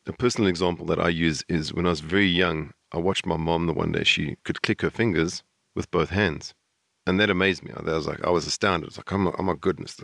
A 0.05 0.13
personal 0.13 0.49
example 0.49 0.85
that 0.87 0.99
I 0.99 1.09
use 1.09 1.43
is 1.47 1.73
when 1.73 1.85
I 1.85 1.89
was 1.89 2.01
very 2.01 2.27
young, 2.27 2.73
I 2.91 2.97
watched 2.97 3.25
my 3.25 3.37
mom 3.37 3.67
the 3.67 3.73
one 3.73 3.91
day, 3.91 4.03
she 4.03 4.37
could 4.43 4.61
click 4.61 4.81
her 4.81 4.89
fingers 4.89 5.43
with 5.75 5.89
both 5.91 6.09
hands. 6.09 6.53
And 7.05 7.19
that 7.19 7.29
amazed 7.29 7.63
me. 7.63 7.71
I 7.75 7.81
was 7.81 8.07
like, 8.07 8.23
I 8.25 8.29
was 8.29 8.47
astounded. 8.47 8.87
It's 8.87 8.97
like, 8.97 9.11
oh 9.11 9.17
my, 9.17 9.31
oh 9.37 9.43
my 9.43 9.55
goodness, 9.59 9.97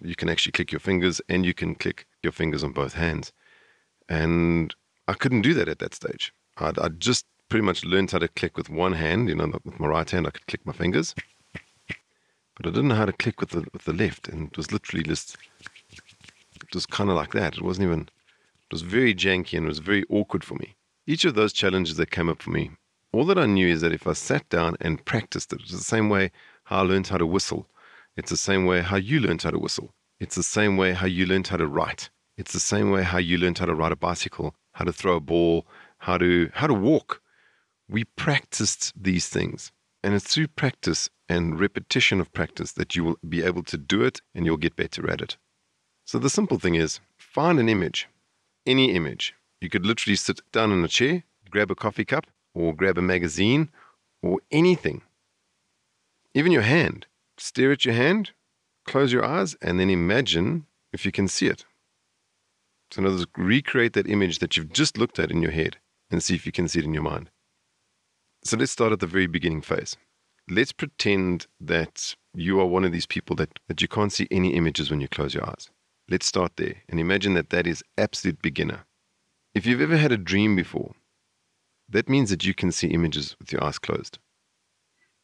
you 0.00 0.14
can 0.14 0.28
actually 0.28 0.52
click 0.52 0.72
your 0.72 0.80
fingers 0.80 1.20
and 1.28 1.44
you 1.44 1.52
can 1.52 1.74
click 1.74 2.06
your 2.22 2.32
fingers 2.32 2.64
on 2.64 2.72
both 2.72 2.94
hands. 2.94 3.32
And 4.08 4.74
I 5.08 5.14
couldn't 5.14 5.42
do 5.42 5.52
that 5.54 5.68
at 5.68 5.78
that 5.80 5.94
stage. 5.94 6.32
I'd, 6.56 6.78
I'd 6.78 7.00
just 7.00 7.26
pretty 7.50 7.64
much 7.64 7.84
learned 7.84 8.10
how 8.10 8.18
to 8.18 8.28
click 8.28 8.56
with 8.56 8.70
one 8.70 8.94
hand. 8.94 9.28
You 9.28 9.34
know, 9.34 9.52
with 9.64 9.78
my 9.78 9.88
right 9.88 10.08
hand, 10.08 10.26
I 10.26 10.30
could 10.30 10.46
click 10.46 10.64
my 10.64 10.72
fingers. 10.72 11.14
But 12.56 12.66
I 12.66 12.70
didn't 12.70 12.88
know 12.88 12.94
how 12.94 13.06
to 13.06 13.12
click 13.12 13.40
with 13.40 13.50
the, 13.50 13.66
with 13.72 13.84
the 13.84 13.92
left. 13.92 14.28
And 14.28 14.48
it 14.48 14.56
was 14.56 14.72
literally 14.72 15.04
just, 15.04 15.36
it 16.68 16.74
was 16.74 16.86
kind 16.86 17.10
of 17.10 17.16
like 17.16 17.32
that. 17.32 17.56
It 17.56 17.62
wasn't 17.62 17.86
even, 17.86 18.00
it 18.00 18.72
was 18.72 18.82
very 18.82 19.14
janky 19.14 19.56
and 19.56 19.66
it 19.66 19.68
was 19.68 19.78
very 19.78 20.04
awkward 20.08 20.44
for 20.44 20.54
me. 20.54 20.76
Each 21.06 21.24
of 21.24 21.34
those 21.34 21.52
challenges 21.52 21.96
that 21.96 22.10
came 22.10 22.28
up 22.28 22.42
for 22.42 22.50
me 22.50 22.70
all 23.12 23.24
that 23.24 23.38
I 23.38 23.46
knew 23.46 23.68
is 23.68 23.80
that 23.80 23.92
if 23.92 24.06
I 24.06 24.12
sat 24.12 24.48
down 24.48 24.76
and 24.80 25.04
practiced 25.04 25.52
it, 25.52 25.60
it's 25.62 25.72
the 25.72 25.78
same 25.78 26.08
way 26.08 26.30
how 26.64 26.80
I 26.80 26.82
learned 26.82 27.08
how 27.08 27.18
to 27.18 27.26
whistle. 27.26 27.66
It's 28.16 28.30
the 28.30 28.36
same 28.36 28.66
way 28.66 28.82
how 28.82 28.96
you 28.96 29.20
learned 29.20 29.42
how 29.42 29.50
to 29.50 29.58
whistle. 29.58 29.94
It's 30.20 30.34
the 30.34 30.42
same 30.42 30.76
way 30.76 30.92
how 30.92 31.06
you 31.06 31.24
learned 31.24 31.48
how 31.48 31.56
to 31.56 31.66
write. 31.66 32.10
It's 32.36 32.52
the 32.52 32.60
same 32.60 32.90
way 32.90 33.02
how 33.02 33.18
you 33.18 33.38
learned 33.38 33.58
how 33.58 33.66
to 33.66 33.74
ride 33.74 33.92
a 33.92 33.96
bicycle, 33.96 34.54
how 34.72 34.84
to 34.84 34.92
throw 34.92 35.16
a 35.16 35.20
ball, 35.20 35.66
how 35.98 36.18
to 36.18 36.50
how 36.54 36.66
to 36.66 36.74
walk. 36.74 37.22
We 37.88 38.04
practiced 38.04 38.92
these 39.00 39.28
things. 39.28 39.72
And 40.02 40.14
it's 40.14 40.32
through 40.32 40.48
practice 40.48 41.08
and 41.28 41.58
repetition 41.58 42.20
of 42.20 42.32
practice 42.32 42.72
that 42.72 42.94
you 42.94 43.04
will 43.04 43.16
be 43.28 43.42
able 43.42 43.62
to 43.64 43.78
do 43.78 44.02
it 44.02 44.20
and 44.34 44.44
you'll 44.44 44.56
get 44.58 44.76
better 44.76 45.10
at 45.10 45.20
it. 45.20 45.36
So 46.08 46.18
the 46.18 46.30
simple 46.30 46.58
thing 46.58 46.74
is 46.74 47.00
find 47.18 47.60
an 47.60 47.68
image, 47.68 48.08
any 48.64 48.92
image. 48.92 49.34
You 49.60 49.68
could 49.68 49.84
literally 49.84 50.16
sit 50.16 50.40
down 50.52 50.72
in 50.72 50.82
a 50.82 50.88
chair, 50.88 51.22
grab 51.50 51.70
a 51.70 51.74
coffee 51.74 52.06
cup, 52.06 52.24
or 52.54 52.74
grab 52.74 52.96
a 52.96 53.02
magazine 53.02 53.68
or 54.22 54.38
anything. 54.50 55.02
Even 56.32 56.50
your 56.50 56.62
hand. 56.62 57.04
Stare 57.36 57.72
at 57.72 57.84
your 57.84 57.92
hand, 57.92 58.30
close 58.86 59.12
your 59.12 59.22
eyes, 59.22 59.54
and 59.60 59.78
then 59.78 59.90
imagine 59.90 60.64
if 60.94 61.04
you 61.04 61.12
can 61.12 61.28
see 61.28 61.46
it. 61.46 61.66
So, 62.90 63.00
in 63.00 63.06
other 63.06 63.16
words, 63.16 63.26
recreate 63.36 63.92
that 63.92 64.08
image 64.08 64.38
that 64.38 64.56
you've 64.56 64.72
just 64.72 64.96
looked 64.96 65.18
at 65.18 65.30
in 65.30 65.42
your 65.42 65.52
head 65.52 65.76
and 66.10 66.22
see 66.22 66.34
if 66.34 66.46
you 66.46 66.52
can 66.52 66.68
see 66.68 66.78
it 66.78 66.86
in 66.86 66.94
your 66.94 67.02
mind. 67.02 67.28
So, 68.44 68.56
let's 68.56 68.72
start 68.72 68.92
at 68.92 69.00
the 69.00 69.06
very 69.06 69.26
beginning 69.26 69.60
phase. 69.60 69.98
Let's 70.48 70.72
pretend 70.72 71.48
that 71.60 72.14
you 72.32 72.58
are 72.60 72.66
one 72.66 72.84
of 72.84 72.92
these 72.92 73.04
people 73.04 73.36
that, 73.36 73.58
that 73.68 73.82
you 73.82 73.88
can't 73.88 74.10
see 74.10 74.26
any 74.30 74.54
images 74.54 74.90
when 74.90 75.02
you 75.02 75.08
close 75.08 75.34
your 75.34 75.46
eyes. 75.46 75.68
Let's 76.08 76.26
start 76.26 76.52
there 76.56 76.76
and 76.88 76.98
imagine 76.98 77.34
that 77.34 77.50
that 77.50 77.66
is 77.66 77.84
absolute 77.96 78.40
beginner. 78.40 78.84
If 79.54 79.66
you've 79.66 79.80
ever 79.80 79.96
had 79.96 80.12
a 80.12 80.16
dream 80.16 80.56
before 80.56 80.94
that 81.88 82.08
means 82.08 82.30
that 82.30 82.44
you 82.44 82.54
can 82.54 82.70
see 82.70 82.88
images 82.88 83.36
with 83.38 83.52
your 83.52 83.64
eyes 83.64 83.78
closed. 83.78 84.18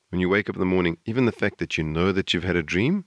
When 0.09 0.21
you 0.21 0.29
wake 0.29 0.49
up 0.49 0.57
in 0.57 0.61
the 0.61 0.67
morning, 0.67 0.99
even 1.05 1.27
the 1.27 1.33
fact 1.33 1.59
that 1.59 1.77
you 1.77 1.85
know 1.85 2.13
that 2.13 2.33
you've 2.33 2.45
had 2.45 2.57
a 2.57 2.63
dream, 2.63 3.05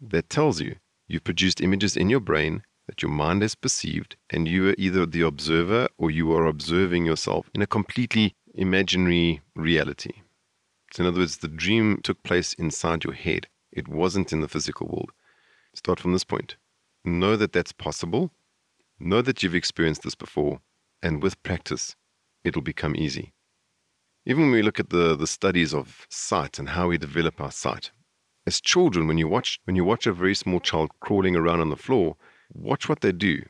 that 0.00 0.30
tells 0.30 0.60
you 0.60 0.76
you've 1.08 1.24
produced 1.24 1.60
images 1.60 1.96
in 1.96 2.10
your 2.10 2.20
brain 2.20 2.62
that 2.86 3.02
your 3.02 3.10
mind 3.10 3.42
has 3.42 3.54
perceived, 3.54 4.16
and 4.30 4.48
you 4.48 4.70
are 4.70 4.74
either 4.76 5.06
the 5.06 5.22
observer 5.22 5.88
or 5.98 6.10
you 6.10 6.32
are 6.32 6.46
observing 6.46 7.06
yourself 7.06 7.48
in 7.54 7.62
a 7.62 7.66
completely 7.66 8.34
imaginary 8.54 9.40
reality. 9.54 10.12
So, 10.92 11.04
in 11.04 11.08
other 11.08 11.20
words, 11.20 11.38
the 11.38 11.48
dream 11.48 12.00
took 12.02 12.22
place 12.22 12.54
inside 12.54 13.04
your 13.04 13.14
head, 13.14 13.46
it 13.70 13.88
wasn't 13.88 14.32
in 14.32 14.40
the 14.40 14.48
physical 14.48 14.88
world. 14.88 15.12
Start 15.74 16.00
from 16.00 16.12
this 16.12 16.24
point. 16.24 16.56
Know 17.04 17.36
that 17.36 17.52
that's 17.52 17.72
possible. 17.72 18.30
Know 19.00 19.22
that 19.22 19.42
you've 19.42 19.54
experienced 19.54 20.02
this 20.02 20.14
before, 20.14 20.60
and 21.02 21.22
with 21.22 21.42
practice, 21.42 21.96
it'll 22.44 22.62
become 22.62 22.94
easy. 22.94 23.32
Even 24.24 24.44
when 24.44 24.52
we 24.52 24.62
look 24.62 24.78
at 24.78 24.90
the, 24.90 25.16
the 25.16 25.26
studies 25.26 25.74
of 25.74 26.06
sight 26.08 26.60
and 26.60 26.68
how 26.68 26.88
we 26.88 26.98
develop 26.98 27.40
our 27.40 27.50
sight, 27.50 27.90
as 28.46 28.60
children, 28.60 29.08
when 29.08 29.18
you 29.18 29.26
watch 29.26 29.58
when 29.64 29.74
you 29.74 29.84
watch 29.84 30.06
a 30.06 30.12
very 30.12 30.34
small 30.34 30.60
child 30.60 30.90
crawling 31.00 31.34
around 31.34 31.60
on 31.60 31.70
the 31.70 31.76
floor, 31.76 32.16
watch 32.52 32.88
what 32.88 33.00
they 33.00 33.12
do. 33.12 33.42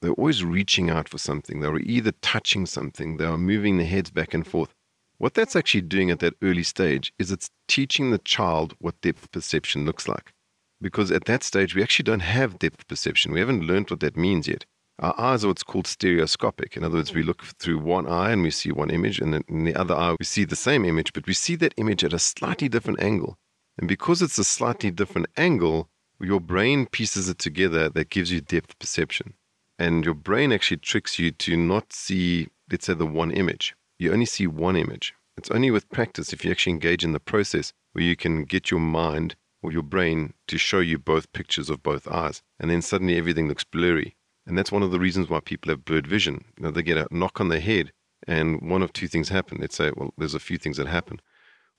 They're 0.00 0.12
always 0.12 0.44
reaching 0.44 0.90
out 0.90 1.08
for 1.08 1.18
something. 1.18 1.60
They're 1.60 1.78
either 1.78 2.12
touching 2.22 2.66
something, 2.66 3.16
they 3.18 3.24
are 3.24 3.38
moving 3.38 3.76
their 3.76 3.86
heads 3.86 4.10
back 4.10 4.32
and 4.32 4.46
forth. 4.46 4.74
What 5.18 5.34
that's 5.34 5.56
actually 5.56 5.82
doing 5.82 6.10
at 6.10 6.18
that 6.20 6.34
early 6.42 6.62
stage 6.62 7.12
is 7.18 7.30
it's 7.30 7.50
teaching 7.68 8.10
the 8.10 8.18
child 8.18 8.74
what 8.78 9.00
depth 9.00 9.30
perception 9.30 9.84
looks 9.84 10.08
like. 10.08 10.32
Because 10.80 11.10
at 11.10 11.24
that 11.26 11.42
stage, 11.42 11.74
we 11.74 11.82
actually 11.82 12.04
don't 12.04 12.20
have 12.20 12.58
depth 12.58 12.86
perception. 12.88 13.32
We 13.32 13.40
haven't 13.40 13.66
learned 13.66 13.90
what 13.90 14.00
that 14.00 14.16
means 14.16 14.48
yet. 14.48 14.66
Our 15.00 15.14
eyes 15.18 15.44
are 15.44 15.48
what's 15.48 15.64
called 15.64 15.86
stereoscopic. 15.86 16.76
In 16.76 16.84
other 16.84 16.96
words, 16.96 17.12
we 17.12 17.22
look 17.22 17.42
through 17.42 17.78
one 17.78 18.06
eye 18.06 18.30
and 18.30 18.42
we 18.42 18.50
see 18.50 18.70
one 18.70 18.90
image, 18.90 19.18
and 19.18 19.34
then 19.34 19.42
in 19.48 19.64
the 19.64 19.74
other 19.74 19.94
eye, 19.94 20.14
we 20.18 20.24
see 20.24 20.44
the 20.44 20.56
same 20.56 20.84
image, 20.84 21.12
but 21.12 21.26
we 21.26 21.34
see 21.34 21.56
that 21.56 21.74
image 21.76 22.04
at 22.04 22.12
a 22.12 22.18
slightly 22.18 22.68
different 22.68 23.02
angle. 23.02 23.36
And 23.76 23.88
because 23.88 24.22
it's 24.22 24.38
a 24.38 24.44
slightly 24.44 24.92
different 24.92 25.26
angle, 25.36 25.88
your 26.20 26.40
brain 26.40 26.86
pieces 26.86 27.28
it 27.28 27.38
together 27.38 27.88
that 27.88 28.10
gives 28.10 28.30
you 28.30 28.40
depth 28.40 28.78
perception. 28.78 29.34
And 29.78 30.04
your 30.04 30.14
brain 30.14 30.52
actually 30.52 30.76
tricks 30.76 31.18
you 31.18 31.32
to 31.32 31.56
not 31.56 31.92
see, 31.92 32.48
let's 32.70 32.86
say, 32.86 32.94
the 32.94 33.06
one 33.06 33.32
image. 33.32 33.74
You 33.98 34.12
only 34.12 34.26
see 34.26 34.46
one 34.46 34.76
image. 34.76 35.12
It's 35.36 35.50
only 35.50 35.72
with 35.72 35.90
practice, 35.90 36.32
if 36.32 36.44
you 36.44 36.52
actually 36.52 36.74
engage 36.74 37.04
in 37.04 37.12
the 37.12 37.20
process, 37.20 37.72
where 37.92 38.04
you 38.04 38.14
can 38.14 38.44
get 38.44 38.70
your 38.70 38.80
mind 38.80 39.34
or 39.64 39.72
your 39.72 39.82
brain 39.82 40.34
to 40.46 40.58
show 40.58 40.80
you 40.80 40.98
both 40.98 41.32
pictures 41.32 41.70
of 41.70 41.82
both 41.82 42.06
eyes. 42.06 42.42
And 42.60 42.70
then 42.70 42.82
suddenly 42.82 43.16
everything 43.16 43.48
looks 43.48 43.64
blurry. 43.64 44.14
And 44.46 44.58
that's 44.58 44.70
one 44.70 44.82
of 44.82 44.90
the 44.90 45.00
reasons 45.00 45.30
why 45.30 45.40
people 45.40 45.70
have 45.70 45.86
blurred 45.86 46.06
vision. 46.06 46.44
You 46.58 46.64
know, 46.64 46.70
they 46.70 46.82
get 46.82 46.98
a 46.98 47.08
knock 47.10 47.40
on 47.40 47.48
the 47.48 47.60
head, 47.60 47.90
and 48.28 48.60
one 48.60 48.82
of 48.82 48.92
two 48.92 49.08
things 49.08 49.30
happen. 49.30 49.56
Let's 49.58 49.76
say, 49.76 49.90
well, 49.96 50.12
there's 50.18 50.34
a 50.34 50.38
few 50.38 50.58
things 50.58 50.76
that 50.76 50.86
happen. 50.86 51.18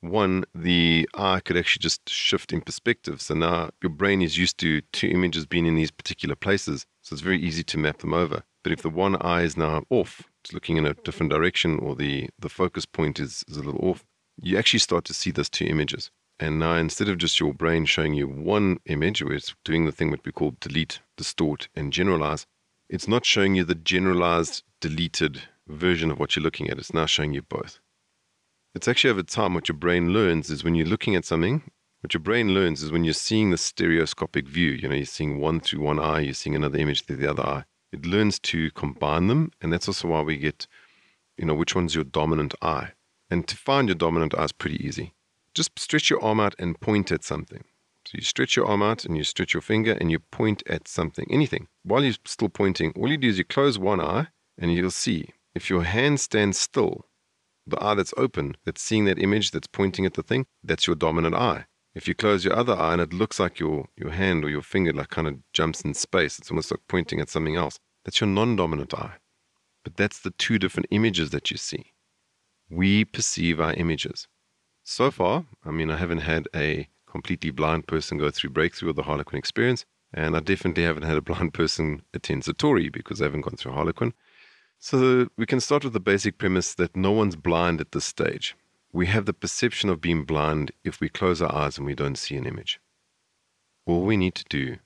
One, 0.02 0.46
the 0.56 1.08
eye 1.14 1.42
could 1.42 1.58
actually 1.58 1.82
just 1.82 2.10
shift 2.10 2.52
in 2.52 2.62
perspective. 2.62 3.22
So 3.22 3.36
now 3.36 3.70
your 3.84 3.92
brain 3.92 4.24
is 4.24 4.36
used 4.36 4.58
to 4.60 4.82
two 4.92 5.08
images 5.08 5.46
being 5.46 5.68
in 5.68 5.76
these 5.76 5.92
particular 5.92 6.36
places. 6.36 6.88
So 7.04 7.14
it's 7.14 7.22
very 7.22 7.40
easy 7.40 7.64
to 7.64 7.78
map 7.78 8.00
them 8.00 8.16
over. 8.16 8.42
But 8.64 8.72
if 8.72 8.82
the 8.82 8.90
one 8.90 9.16
eye 9.22 9.44
is 9.44 9.56
now 9.56 9.84
off, 9.92 10.24
it's 10.44 10.54
looking 10.54 10.78
in 10.78 10.88
a 10.88 10.96
different 10.96 11.32
direction, 11.32 11.78
or 11.78 11.96
the, 11.96 12.30
the 12.40 12.50
focus 12.50 12.88
point 12.88 13.20
is, 13.20 13.44
is 13.48 13.58
a 13.58 13.64
little 13.64 13.88
off, 13.88 14.04
you 14.42 14.58
actually 14.58 14.80
start 14.80 15.06
to 15.06 15.14
see 15.14 15.30
those 15.30 15.50
two 15.50 15.66
images. 15.66 16.10
And 16.40 16.60
now 16.60 16.76
instead 16.76 17.08
of 17.08 17.18
just 17.18 17.40
your 17.40 17.54
brain 17.54 17.86
showing 17.86 18.14
you 18.14 18.28
one 18.28 18.80
image, 18.86 19.24
where 19.24 19.34
it's 19.34 19.56
doing 19.64 19.86
the 19.86 19.92
thing 19.92 20.12
that 20.12 20.26
we 20.26 20.32
call 20.32 20.56
delete, 20.60 21.00
distort, 21.16 21.70
and 21.76 21.94
generalize, 21.94 22.46
it's 22.90 23.08
not 23.08 23.26
showing 23.26 23.56
you 23.56 23.64
the 23.64 23.76
generalized, 23.76 24.64
deleted 24.82 25.44
version 25.68 26.12
of 26.12 26.20
what 26.20 26.36
you're 26.36 26.44
looking 26.44 26.70
at. 26.70 26.78
It's 26.78 26.94
now 26.94 27.06
showing 27.06 27.34
you 27.34 27.42
both. 27.42 27.80
It's 28.76 28.88
actually 28.88 29.12
over 29.12 29.24
time 29.24 29.54
what 29.54 29.70
your 29.70 29.78
brain 29.78 30.12
learns 30.12 30.50
is 30.50 30.64
when 30.64 30.76
you're 30.76 30.86
looking 30.86 31.16
at 31.16 31.24
something, 31.24 31.64
what 32.02 32.14
your 32.14 32.22
brain 32.22 32.54
learns 32.54 32.84
is 32.84 32.92
when 32.92 33.06
you're 33.06 33.14
seeing 33.14 33.50
the 33.50 33.58
stereoscopic 33.58 34.48
view, 34.48 34.72
you 34.72 34.90
know, 34.90 34.96
you're 34.96 35.06
seeing 35.06 35.40
one 35.40 35.62
through 35.62 35.80
one 35.80 36.00
eye, 36.00 36.20
you're 36.20 36.34
seeing 36.34 36.56
another 36.56 36.78
image 36.78 37.06
through 37.06 37.16
the 37.16 37.30
other 37.30 37.44
eye. 37.44 37.64
It 37.94 38.06
learns 38.06 38.38
to 38.42 38.70
combine 38.72 39.28
them, 39.28 39.52
and 39.62 39.72
that's 39.72 39.88
also 39.88 40.10
why 40.10 40.22
we 40.22 40.38
get, 40.38 40.68
you 41.38 41.46
know, 41.46 41.56
which 41.56 41.74
one's 41.74 41.96
your 41.96 42.04
dominant 42.04 42.54
eye. 42.62 42.92
And 43.32 43.48
to 43.48 43.56
find 43.56 43.88
your 43.88 43.96
dominant 43.96 44.38
eye 44.38 44.44
is 44.44 44.52
pretty 44.52 44.86
easy. 44.86 45.14
Just 45.56 45.80
stretch 45.80 46.10
your 46.10 46.24
arm 46.24 46.40
out 46.40 46.54
and 46.60 46.80
point 46.80 47.12
at 47.12 47.24
something. 47.24 47.64
So 48.06 48.12
you 48.16 48.22
stretch 48.24 48.56
your 48.56 48.68
arm 48.68 48.84
out 48.84 49.06
and 49.06 49.18
you 49.18 49.24
stretch 49.24 49.54
your 49.54 49.62
finger 49.62 49.94
and 49.94 50.12
you 50.12 50.20
point 50.20 50.62
at 50.68 50.88
something, 50.88 51.26
anything. 51.32 51.68
While 51.84 52.04
you're 52.04 52.14
still 52.26 52.50
pointing, 52.50 52.92
all 52.96 53.10
you 53.10 53.18
do 53.18 53.30
is 53.30 53.40
you 53.40 53.46
close 53.46 53.80
one 53.80 54.00
eye 54.00 54.28
and 54.60 54.72
you'll 54.72 54.92
see 54.92 55.30
if 55.56 55.70
your 55.70 55.84
hand 55.84 56.20
stands 56.20 56.60
still 56.60 57.06
the 57.66 57.84
eye 57.84 57.96
that's 57.96 58.14
open, 58.18 58.56
that's 58.64 58.82
seeing 58.82 59.06
that 59.06 59.18
image, 59.18 59.52
that's 59.52 59.68
pointing 59.68 60.06
at 60.06 60.14
the 60.14 60.22
thing, 60.22 60.46
that's 60.64 60.86
your 60.86 60.96
dominant 60.96 61.34
eye. 61.34 61.66
If 61.96 62.08
you 62.08 62.14
close 62.14 62.44
your 62.44 62.56
other 62.56 62.76
eye 62.76 62.94
and 62.94 63.02
it 63.02 63.14
looks 63.14 63.40
like 63.40 63.60
your, 63.60 63.88
your 63.96 64.12
hand 64.12 64.44
or 64.44 64.50
your 64.50 64.62
finger 64.62 64.92
like 64.92 65.10
kind 65.10 65.28
of 65.28 65.38
jumps 65.54 65.82
in 65.82 65.94
space, 65.94 66.38
it's 66.38 66.52
almost 66.52 66.70
like 66.70 66.82
pointing 66.88 67.20
at 67.22 67.30
something 67.30 67.56
else, 67.56 67.80
that's 68.04 68.20
your 68.20 68.28
non 68.28 68.56
dominant 68.56 68.94
eye. 68.94 69.16
But 69.84 69.96
that's 69.96 70.20
the 70.20 70.32
two 70.32 70.60
different 70.60 70.88
images 70.92 71.30
that 71.30 71.50
you 71.50 71.58
see. 71.58 71.94
We 72.70 73.06
perceive 73.06 73.60
our 73.60 73.74
images. 73.74 74.28
So 74.88 75.10
far, 75.10 75.46
I 75.66 75.72
mean, 75.72 75.90
I 75.90 75.98
haven't 75.98 76.20
had 76.20 76.48
a 76.56 76.88
completely 77.08 77.50
blind 77.50 77.88
person 77.88 78.20
go 78.20 78.30
through 78.30 78.52
breakthrough 78.52 78.92
of 78.92 78.96
the 78.96 79.02
Harlequin 79.02 79.40
experience, 79.40 79.84
and 80.14 80.38
I 80.38 80.42
definitely 80.42 80.84
haven't 80.84 81.04
had 81.04 81.18
a 81.18 81.24
blind 81.24 81.54
person 81.60 82.04
attend 82.14 82.44
Satori 82.44 82.94
because 82.94 83.20
I 83.20 83.26
haven't 83.26 83.42
gone 83.42 83.58
through 83.58 83.72
Harlequin. 83.72 84.14
So 84.78 85.28
we 85.38 85.48
can 85.48 85.60
start 85.60 85.84
with 85.84 85.94
the 85.94 86.00
basic 86.00 86.38
premise 86.38 86.76
that 86.76 86.96
no 86.96 87.12
one's 87.12 87.36
blind 87.36 87.82
at 87.82 87.94
this 87.94 88.06
stage. 88.06 88.56
We 88.94 89.08
have 89.08 89.26
the 89.26 89.34
perception 89.34 89.90
of 89.90 90.02
being 90.02 90.24
blind 90.24 90.72
if 90.84 91.00
we 91.00 91.10
close 91.10 91.42
our 91.42 91.54
eyes 91.54 91.80
and 91.80 91.88
we 91.88 91.96
don't 91.96 92.16
see 92.16 92.36
an 92.36 92.46
image. 92.46 92.80
All 93.88 94.04
we 94.04 94.18
need 94.18 94.36
to 94.36 94.46
do 94.48 94.78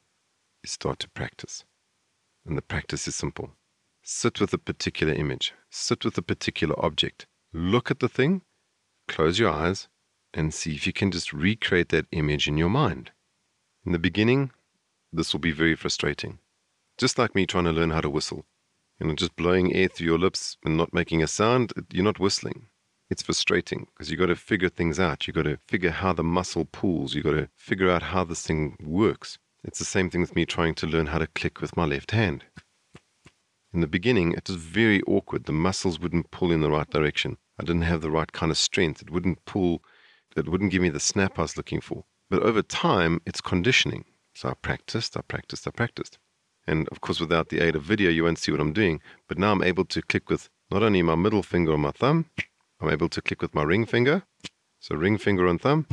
is 0.64 0.72
start 0.72 1.00
to 1.00 1.10
practice. 1.10 1.66
And 2.46 2.58
the 2.58 2.62
practice 2.62 3.06
is 3.06 3.18
simple. 3.18 3.52
Sit 4.02 4.40
with 4.40 4.54
a 4.54 4.58
particular 4.58 5.14
image, 5.14 5.54
sit 5.70 6.06
with 6.06 6.18
a 6.18 6.22
particular 6.22 6.74
object, 6.84 7.28
look 7.52 7.92
at 7.92 8.00
the 8.00 8.08
thing, 8.08 8.44
close 9.10 9.40
your 9.40 9.52
eyes, 9.52 9.90
and 10.34 10.54
see 10.54 10.76
if 10.76 10.88
you 10.88 10.94
can 10.94 11.12
just 11.12 11.34
recreate 11.34 11.90
that 11.90 12.06
image 12.12 12.48
in 12.48 12.58
your 12.58 12.70
mind. 12.70 13.12
In 13.86 13.92
the 13.92 14.00
beginning, 14.00 14.52
this 15.12 15.34
will 15.34 15.40
be 15.40 15.52
very 15.52 15.76
frustrating. 15.76 16.40
Just 16.98 17.18
like 17.18 17.34
me 17.34 17.46
trying 17.46 17.64
to 17.66 17.72
learn 17.72 17.90
how 17.90 18.02
to 18.02 18.10
whistle. 18.10 18.46
You 19.00 19.08
know, 19.08 19.16
just 19.16 19.36
blowing 19.36 19.76
air 19.76 19.88
through 19.88 20.08
your 20.08 20.20
lips 20.20 20.58
and 20.64 20.78
not 20.78 20.94
making 20.94 21.24
a 21.24 21.28
sound, 21.28 21.74
you're 21.92 22.04
not 22.04 22.20
whistling. 22.20 22.68
It's 23.10 23.24
frustrating 23.24 23.88
because 23.88 24.12
you've 24.12 24.20
got 24.20 24.28
to 24.28 24.36
figure 24.36 24.70
things 24.70 25.00
out. 25.00 25.26
You've 25.26 25.36
got 25.36 25.46
to 25.46 25.58
figure 25.68 25.90
how 25.90 26.14
the 26.14 26.24
muscle 26.24 26.66
pulls. 26.72 27.16
You've 27.16 27.24
got 27.24 27.32
to 27.32 27.50
figure 27.56 27.90
out 27.90 28.04
how 28.04 28.24
this 28.24 28.46
thing 28.46 28.78
works. 28.84 29.40
It's 29.64 29.80
the 29.80 29.86
same 29.86 30.10
thing 30.10 30.22
with 30.22 30.36
me 30.36 30.46
trying 30.46 30.76
to 30.76 30.88
learn 30.88 31.08
how 31.08 31.18
to 31.18 31.28
click 31.28 31.60
with 31.60 31.76
my 31.76 31.86
left 31.86 32.12
hand. 32.12 32.44
In 33.74 33.82
the 33.82 33.88
beginning, 33.88 34.34
it 34.34 34.48
was 34.48 34.58
very 34.58 35.02
awkward. 35.04 35.46
The 35.46 35.52
muscles 35.52 36.00
wouldn't 36.00 36.32
pull 36.32 36.52
in 36.52 36.62
the 36.62 36.70
right 36.70 36.90
direction. 36.90 37.38
I 37.60 37.64
didn't 37.64 37.82
have 37.82 38.00
the 38.02 38.10
right 38.10 38.32
kind 38.32 38.52
of 38.52 38.58
strength. 38.58 39.02
It 39.02 39.10
wouldn't 39.10 39.44
pull, 39.44 39.84
it 40.38 40.48
wouldn't 40.48 40.72
give 40.72 40.82
me 40.82 40.90
the 40.90 41.00
snap 41.00 41.38
I 41.38 41.42
was 41.42 41.58
looking 41.58 41.82
for. 41.82 42.06
But 42.30 42.42
over 42.42 42.62
time, 42.62 43.22
it's 43.26 43.42
conditioning. 43.42 44.06
So 44.34 44.50
I 44.50 44.54
practiced, 44.54 45.18
I 45.18 45.22
practiced, 45.22 45.68
I 45.68 45.72
practiced. 45.72 46.18
And 46.66 46.88
of 46.90 47.02
course, 47.02 47.20
without 47.20 47.50
the 47.50 47.60
aid 47.60 47.76
of 47.76 47.84
video, 47.84 48.10
you 48.10 48.24
won't 48.24 48.38
see 48.38 48.52
what 48.52 48.62
I'm 48.62 48.72
doing. 48.72 49.02
But 49.28 49.38
now 49.38 49.52
I'm 49.52 49.64
able 49.64 49.84
to 49.86 50.02
click 50.02 50.30
with 50.30 50.50
not 50.72 50.84
only 50.84 51.02
my 51.02 51.16
middle 51.16 51.44
finger 51.44 51.74
or 51.74 51.78
my 51.78 51.92
thumb, 51.92 52.28
I'm 52.80 52.90
able 52.90 53.10
to 53.10 53.22
click 53.22 53.42
with 53.42 53.54
my 53.54 53.64
ring 53.64 53.86
finger. 53.86 54.24
So 54.80 54.96
ring 54.96 55.18
finger 55.18 55.46
and 55.48 55.60
thumb. 55.60 55.88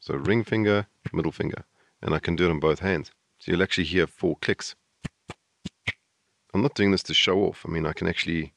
So 0.00 0.14
ring 0.14 0.42
finger, 0.42 0.86
middle 1.12 1.30
finger. 1.30 1.64
And 2.02 2.12
I 2.12 2.18
can 2.18 2.34
do 2.34 2.46
it 2.46 2.50
on 2.50 2.58
both 2.58 2.80
hands. 2.80 3.12
So 3.38 3.52
you'll 3.52 3.62
actually 3.62 3.84
hear 3.84 4.08
four 4.08 4.36
clicks. 4.40 4.74
I'm 6.52 6.62
not 6.62 6.74
doing 6.74 6.90
this 6.90 7.04
to 7.04 7.14
show 7.14 7.40
off. 7.42 7.64
I 7.64 7.70
mean, 7.70 7.86
I 7.86 7.92
can 7.92 8.08
actually 8.08 8.54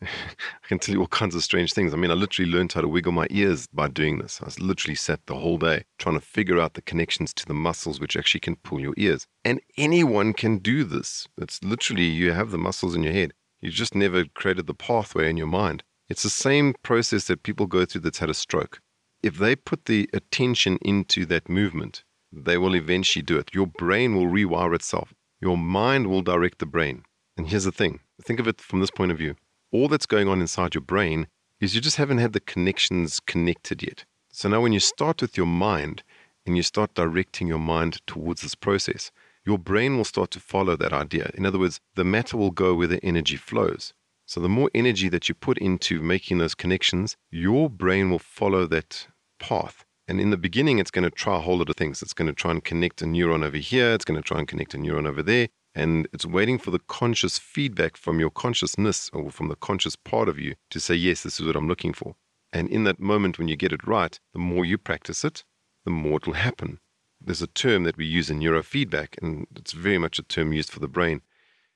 I 0.02 0.66
can 0.66 0.78
tell 0.78 0.94
you 0.94 1.00
all 1.00 1.06
kinds 1.08 1.34
of 1.34 1.42
strange 1.42 1.72
things. 1.72 1.92
I 1.92 1.96
mean, 1.96 2.10
I 2.10 2.14
literally 2.14 2.50
learned 2.50 2.72
how 2.72 2.80
to 2.80 2.88
wiggle 2.88 3.12
my 3.12 3.26
ears 3.30 3.66
by 3.66 3.88
doing 3.88 4.18
this. 4.18 4.40
I 4.40 4.46
was 4.46 4.58
literally 4.58 4.94
sat 4.94 5.20
the 5.26 5.34
whole 5.34 5.58
day 5.58 5.84
trying 5.98 6.18
to 6.18 6.24
figure 6.24 6.58
out 6.58 6.74
the 6.74 6.82
connections 6.82 7.34
to 7.34 7.46
the 7.46 7.54
muscles 7.54 8.00
which 8.00 8.16
actually 8.16 8.40
can 8.40 8.56
pull 8.56 8.80
your 8.80 8.94
ears. 8.96 9.26
And 9.44 9.60
anyone 9.76 10.32
can 10.32 10.58
do 10.58 10.84
this. 10.84 11.28
It's 11.36 11.62
literally 11.62 12.04
you 12.04 12.32
have 12.32 12.50
the 12.50 12.58
muscles 12.58 12.94
in 12.94 13.02
your 13.02 13.12
head. 13.12 13.32
You 13.60 13.70
just 13.70 13.94
never 13.94 14.24
created 14.24 14.66
the 14.66 14.74
pathway 14.74 15.28
in 15.28 15.36
your 15.36 15.46
mind. 15.46 15.82
It's 16.08 16.22
the 16.22 16.30
same 16.30 16.74
process 16.82 17.26
that 17.26 17.42
people 17.42 17.66
go 17.66 17.84
through 17.84 18.00
that's 18.00 18.18
had 18.18 18.30
a 18.30 18.34
stroke. 18.34 18.80
If 19.22 19.36
they 19.36 19.54
put 19.54 19.84
the 19.84 20.08
attention 20.14 20.78
into 20.80 21.26
that 21.26 21.48
movement, 21.48 22.04
they 22.32 22.56
will 22.56 22.74
eventually 22.74 23.22
do 23.22 23.36
it. 23.36 23.50
Your 23.52 23.66
brain 23.66 24.16
will 24.16 24.26
rewire 24.26 24.74
itself. 24.74 25.12
Your 25.40 25.58
mind 25.58 26.06
will 26.06 26.22
direct 26.22 26.58
the 26.58 26.66
brain. 26.66 27.02
And 27.36 27.48
here's 27.48 27.64
the 27.64 27.72
thing 27.72 28.00
think 28.22 28.40
of 28.40 28.48
it 28.48 28.60
from 28.60 28.80
this 28.80 28.90
point 28.90 29.10
of 29.10 29.18
view 29.18 29.34
all 29.72 29.88
that's 29.88 30.06
going 30.06 30.28
on 30.28 30.40
inside 30.40 30.74
your 30.74 30.82
brain 30.82 31.26
is 31.60 31.74
you 31.74 31.80
just 31.80 31.96
haven't 31.96 32.18
had 32.18 32.32
the 32.32 32.40
connections 32.40 33.20
connected 33.20 33.82
yet. 33.82 34.04
So 34.32 34.48
now, 34.48 34.60
when 34.60 34.72
you 34.72 34.78
mm-hmm. 34.78 34.94
start 34.96 35.22
with 35.22 35.36
your 35.36 35.46
mind 35.46 36.02
and 36.46 36.56
you 36.56 36.62
start 36.62 36.94
directing 36.94 37.46
your 37.46 37.58
mind 37.58 38.00
towards 38.06 38.42
this 38.42 38.54
process, 38.54 39.10
your 39.44 39.58
brain 39.58 39.96
will 39.96 40.04
start 40.04 40.30
to 40.32 40.40
follow 40.40 40.76
that 40.76 40.92
idea. 40.92 41.30
In 41.34 41.46
other 41.46 41.58
words, 41.58 41.80
the 41.94 42.04
matter 42.04 42.36
will 42.36 42.50
go 42.50 42.74
where 42.74 42.86
the 42.86 43.04
energy 43.04 43.36
flows. 43.36 43.92
So, 44.26 44.40
the 44.40 44.48
more 44.48 44.70
energy 44.74 45.08
that 45.08 45.28
you 45.28 45.34
put 45.34 45.58
into 45.58 46.00
making 46.00 46.38
those 46.38 46.54
connections, 46.54 47.16
your 47.30 47.68
brain 47.68 48.10
will 48.10 48.20
follow 48.20 48.66
that 48.68 49.08
path 49.40 49.84
And 50.06 50.20
in 50.20 50.30
the 50.30 50.36
beginning, 50.36 50.78
it's 50.78 50.90
going 50.90 51.04
to 51.04 51.10
try 51.10 51.36
a 51.36 51.40
whole 51.40 51.58
lot 51.58 51.70
of 51.70 51.76
things. 51.76 52.02
It's 52.02 52.12
going 52.12 52.28
to 52.28 52.34
try 52.34 52.50
and 52.50 52.62
connect 52.62 53.02
a 53.02 53.06
neuron 53.06 53.44
over 53.44 53.56
here. 53.56 53.92
It's 53.94 54.04
going 54.04 54.20
to 54.20 54.26
try 54.26 54.38
and 54.38 54.46
connect 54.46 54.74
a 54.74 54.78
neuron 54.78 55.06
over 55.06 55.22
there. 55.22 55.48
And 55.74 56.08
it's 56.12 56.26
waiting 56.26 56.58
for 56.58 56.70
the 56.70 56.80
conscious 56.80 57.38
feedback 57.38 57.96
from 57.96 58.18
your 58.18 58.30
consciousness 58.30 59.08
or 59.12 59.30
from 59.30 59.48
the 59.48 59.56
conscious 59.56 59.96
part 59.96 60.28
of 60.28 60.38
you 60.38 60.56
to 60.70 60.80
say, 60.80 60.94
yes, 60.94 61.22
this 61.22 61.38
is 61.38 61.46
what 61.46 61.56
I'm 61.56 61.68
looking 61.68 61.92
for. 61.92 62.16
And 62.52 62.68
in 62.68 62.84
that 62.84 62.98
moment, 62.98 63.38
when 63.38 63.48
you 63.48 63.56
get 63.56 63.72
it 63.72 63.86
right, 63.86 64.18
the 64.32 64.40
more 64.40 64.64
you 64.64 64.78
practice 64.78 65.24
it, 65.24 65.44
the 65.84 65.90
more 65.90 66.16
it 66.16 66.26
will 66.26 66.34
happen. 66.34 66.80
There's 67.20 67.42
a 67.42 67.46
term 67.46 67.84
that 67.84 67.96
we 67.96 68.06
use 68.06 68.30
in 68.30 68.40
neurofeedback, 68.40 69.22
and 69.22 69.46
it's 69.54 69.72
very 69.72 69.98
much 69.98 70.18
a 70.18 70.22
term 70.22 70.52
used 70.52 70.70
for 70.70 70.80
the 70.80 70.88
brain. 70.88 71.22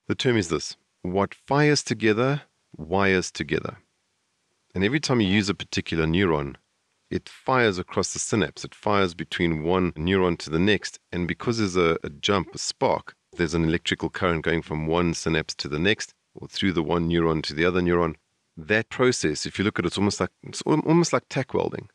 The 0.09 0.15
term 0.15 0.37
is 0.37 0.49
this 0.49 0.77
what 1.03 1.35
fires 1.35 1.83
together, 1.83 2.43
wires 2.77 3.31
together. 3.31 3.77
And 4.75 4.83
every 4.83 5.01
time 5.01 5.21
you 5.21 5.29
use 5.29 5.49
a 5.49 5.55
particular 5.55 6.07
neuron, 6.07 6.57
it 7.11 7.29
fires 7.29 7.79
across 7.79 8.13
the 8.13 8.19
synapse. 8.19 8.65
It 8.65 8.75
fires 8.75 9.15
between 9.15 9.63
one 9.63 9.93
neuron 9.93 10.39
to 10.39 10.51
the 10.51 10.59
next. 10.59 10.99
And 11.13 11.29
because 11.29 11.59
there's 11.59 11.77
a, 11.77 11.99
a 12.03 12.11
jump, 12.11 12.55
a 12.55 12.59
spark, 12.59 13.15
there's 13.37 13.55
an 13.55 13.65
electrical 13.65 14.11
current 14.11 14.45
going 14.45 14.63
from 14.63 14.87
one 14.87 15.15
synapse 15.15 15.55
to 15.57 15.69
the 15.69 15.79
next 15.79 16.15
or 16.35 16.49
through 16.49 16.73
the 16.73 16.83
one 16.83 17.09
neuron 17.09 17.43
to 17.45 17.55
the 17.55 17.65
other 17.65 17.81
neuron. 17.81 18.15
That 18.57 18.89
process, 18.89 19.47
if 19.47 19.59
you 19.59 19.65
look 19.65 19.79
at 19.79 19.85
it, 19.85 19.89
it's 19.89 19.99
almost 19.99 20.21
like 20.21 20.31
it's 20.43 20.63
almost 20.63 21.13
like 21.13 21.25
tack 21.29 21.55
welding. 21.55 21.89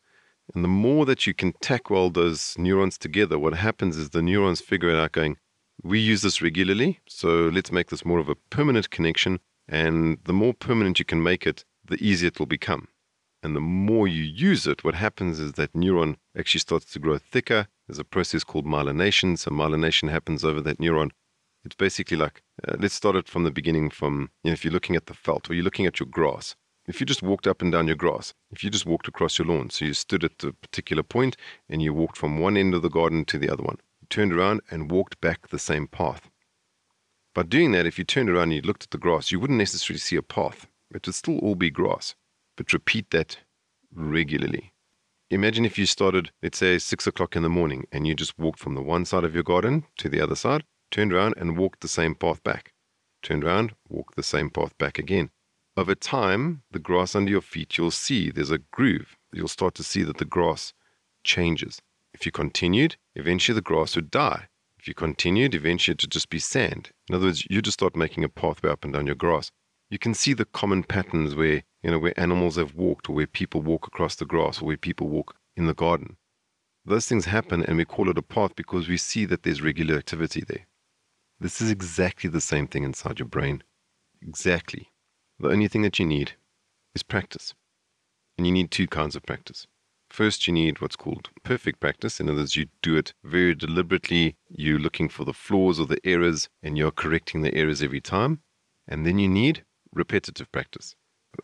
And 0.53 0.63
the 0.63 0.69
more 0.69 1.05
that 1.05 1.27
you 1.27 1.33
can 1.33 1.53
tack 1.61 1.89
weld 1.89 2.15
those 2.15 2.55
neurons 2.57 2.97
together, 2.97 3.37
what 3.37 3.53
happens 3.53 3.97
is 3.97 4.09
the 4.09 4.21
neurons 4.21 4.61
figure 4.61 4.89
it 4.89 4.99
out 4.99 5.11
going, 5.11 5.37
we 5.83 5.99
use 5.99 6.23
this 6.23 6.41
regularly, 6.41 6.99
so 7.07 7.49
let's 7.49 7.71
make 7.71 7.89
this 7.89 8.03
more 8.03 8.19
of 8.19 8.29
a 8.29 8.35
permanent 8.35 8.89
connection. 8.89 9.39
And 9.67 10.17
the 10.25 10.33
more 10.33 10.53
permanent 10.53 10.99
you 10.99 11.05
can 11.05 11.21
make 11.21 11.45
it, 11.45 11.63
the 11.85 12.03
easier 12.03 12.27
it 12.29 12.39
will 12.39 12.47
become. 12.47 12.87
And 13.41 13.55
the 13.55 13.61
more 13.61 14.07
you 14.07 14.23
use 14.23 14.67
it, 14.67 14.83
what 14.83 14.95
happens 14.95 15.39
is 15.39 15.53
that 15.53 15.73
neuron 15.73 16.15
actually 16.37 16.59
starts 16.59 16.91
to 16.91 16.99
grow 16.99 17.17
thicker. 17.17 17.67
There's 17.87 17.99
a 17.99 18.03
process 18.03 18.43
called 18.43 18.65
myelination. 18.65 19.37
So 19.37 19.51
myelination 19.51 20.09
happens 20.09 20.43
over 20.43 20.59
that 20.61 20.79
neuron. 20.79 21.11
It's 21.63 21.75
basically 21.75 22.17
like, 22.17 22.41
uh, 22.67 22.75
let's 22.79 22.93
start 22.93 23.15
it 23.15 23.27
from 23.27 23.43
the 23.43 23.51
beginning 23.51 23.89
from, 23.89 24.29
you 24.43 24.49
know, 24.49 24.53
if 24.53 24.63
you're 24.63 24.73
looking 24.73 24.95
at 24.95 25.07
the 25.07 25.13
felt 25.13 25.49
or 25.49 25.53
you're 25.53 25.63
looking 25.63 25.85
at 25.85 25.99
your 25.99 26.07
grass. 26.07 26.55
If 26.87 26.99
you 26.99 27.05
just 27.05 27.21
walked 27.21 27.45
up 27.45 27.61
and 27.61 27.71
down 27.71 27.87
your 27.87 27.95
grass, 27.95 28.33
if 28.51 28.63
you 28.63 28.69
just 28.69 28.85
walked 28.85 29.07
across 29.07 29.37
your 29.37 29.47
lawn, 29.47 29.69
so 29.69 29.85
you 29.85 29.93
stood 29.93 30.23
at 30.23 30.43
a 30.43 30.53
particular 30.53 31.03
point 31.03 31.37
and 31.69 31.81
you 31.81 31.93
walked 31.93 32.17
from 32.17 32.39
one 32.39 32.57
end 32.57 32.73
of 32.73 32.81
the 32.81 32.89
garden 32.89 33.25
to 33.25 33.37
the 33.37 33.49
other 33.49 33.63
one, 33.63 33.77
you 34.01 34.07
turned 34.09 34.33
around 34.33 34.61
and 34.71 34.89
walked 34.89 35.21
back 35.21 35.49
the 35.49 35.59
same 35.59 35.87
path. 35.87 36.29
By 37.35 37.43
doing 37.43 37.73
that, 37.73 37.85
if 37.85 37.99
you 37.99 38.05
turned 38.05 38.29
around 38.29 38.43
and 38.43 38.53
you 38.53 38.61
looked 38.61 38.83
at 38.85 38.91
the 38.91 38.97
grass, 38.97 39.31
you 39.31 39.39
wouldn't 39.39 39.59
necessarily 39.59 39.99
see 39.99 40.15
a 40.15 40.23
path. 40.23 40.65
It 40.93 41.05
would 41.05 41.13
still 41.13 41.37
all 41.39 41.55
be 41.55 41.69
grass 41.69 42.15
but 42.59 42.73
repeat 42.73 43.09
that 43.11 43.37
regularly. 43.95 44.73
Imagine 45.29 45.63
if 45.63 45.79
you 45.79 45.85
started, 45.85 46.31
let's 46.43 46.57
say, 46.57 46.77
six 46.77 47.07
o'clock 47.07 47.37
in 47.37 47.41
the 47.41 47.47
morning 47.47 47.87
and 47.89 48.05
you 48.05 48.13
just 48.13 48.37
walked 48.37 48.59
from 48.59 48.75
the 48.75 48.81
one 48.81 49.05
side 49.05 49.23
of 49.23 49.33
your 49.33 49.43
garden 49.43 49.85
to 49.97 50.09
the 50.09 50.19
other 50.19 50.35
side, 50.35 50.65
turned 50.91 51.13
around 51.13 51.35
and 51.37 51.57
walked 51.57 51.81
the 51.81 51.87
same 51.87 52.15
path 52.15 52.43
back. 52.43 52.73
Turned 53.21 53.43
around, 53.43 53.73
walked 53.87 54.15
the 54.15 54.23
same 54.23 54.49
path 54.49 54.77
back 54.77 54.97
again. 54.97 55.29
Over 55.75 55.95
time, 55.95 56.63
the 56.71 56.79
grass 56.79 57.15
under 57.15 57.31
your 57.31 57.41
feet, 57.41 57.77
you'll 57.77 57.91
see 57.91 58.29
there's 58.29 58.51
a 58.51 58.57
groove. 58.57 59.17
You'll 59.31 59.47
start 59.47 59.75
to 59.75 59.83
see 59.83 60.03
that 60.03 60.17
the 60.17 60.25
grass 60.25 60.73
changes. 61.23 61.81
If 62.13 62.25
you 62.25 62.31
continued, 62.31 62.95
eventually 63.15 63.55
the 63.55 63.61
grass 63.61 63.95
would 63.95 64.11
die. 64.11 64.47
If 64.77 64.87
you 64.87 64.93
continued, 64.93 65.53
eventually 65.53 65.93
it 65.93 66.03
would 66.03 66.11
just 66.11 66.29
be 66.29 66.39
sand. 66.39 66.91
In 67.07 67.15
other 67.15 67.27
words, 67.27 67.45
you 67.49 67.61
just 67.61 67.79
start 67.79 67.95
making 67.95 68.23
a 68.23 68.29
pathway 68.29 68.71
up 68.71 68.83
and 68.83 68.93
down 68.93 69.05
your 69.05 69.15
grass. 69.15 69.51
You 69.89 69.99
can 69.99 70.13
see 70.13 70.33
the 70.33 70.45
common 70.45 70.83
patterns 70.83 71.35
where 71.35 71.63
you 71.83 71.91
know, 71.91 71.99
where 71.99 72.19
animals 72.19 72.57
have 72.57 72.75
walked 72.75 73.09
or 73.09 73.15
where 73.15 73.27
people 73.27 73.61
walk 73.61 73.87
across 73.87 74.15
the 74.15 74.25
grass 74.25 74.61
or 74.61 74.65
where 74.65 74.77
people 74.77 75.07
walk 75.07 75.35
in 75.55 75.65
the 75.65 75.73
garden. 75.73 76.17
Those 76.85 77.07
things 77.07 77.25
happen 77.25 77.63
and 77.63 77.77
we 77.77 77.85
call 77.85 78.09
it 78.09 78.17
a 78.17 78.21
path 78.21 78.55
because 78.55 78.87
we 78.87 78.97
see 78.97 79.25
that 79.25 79.43
there's 79.43 79.61
regular 79.61 79.95
activity 79.95 80.43
there. 80.47 80.65
This 81.41 81.61
is 81.61 81.71
exactly 81.71 82.29
the 82.29 82.41
same 82.41 82.67
thing 82.67 82.83
inside 82.83 83.19
your 83.19 83.27
brain. 83.27 83.63
Exactly. 84.21 84.91
The 85.39 85.49
only 85.49 85.69
thing 85.69 85.83
that 85.83 85.97
you 85.97 86.05
need 86.05 86.33
is 86.93 87.03
practice. 87.03 87.53
And 88.37 88.45
you 88.45 88.51
need 88.51 88.71
two 88.71 88.87
kinds 88.87 89.15
of 89.15 89.23
practice. 89.23 89.65
First, 90.09 90.47
you 90.47 90.53
need 90.53 90.81
what's 90.81 90.97
called 90.97 91.29
perfect 91.43 91.79
practice. 91.79 92.19
In 92.19 92.27
other 92.27 92.39
words, 92.39 92.57
you 92.57 92.67
do 92.81 92.97
it 92.97 93.13
very 93.23 93.55
deliberately. 93.55 94.35
You're 94.49 94.79
looking 94.79 95.07
for 95.07 95.23
the 95.23 95.33
flaws 95.33 95.79
or 95.79 95.85
the 95.85 95.99
errors 96.03 96.49
and 96.61 96.77
you're 96.77 96.91
correcting 96.91 97.41
the 97.41 97.53
errors 97.55 97.81
every 97.81 98.01
time. 98.01 98.41
And 98.87 99.05
then 99.05 99.17
you 99.19 99.29
need 99.29 99.63
repetitive 99.93 100.51
practice. 100.51 100.95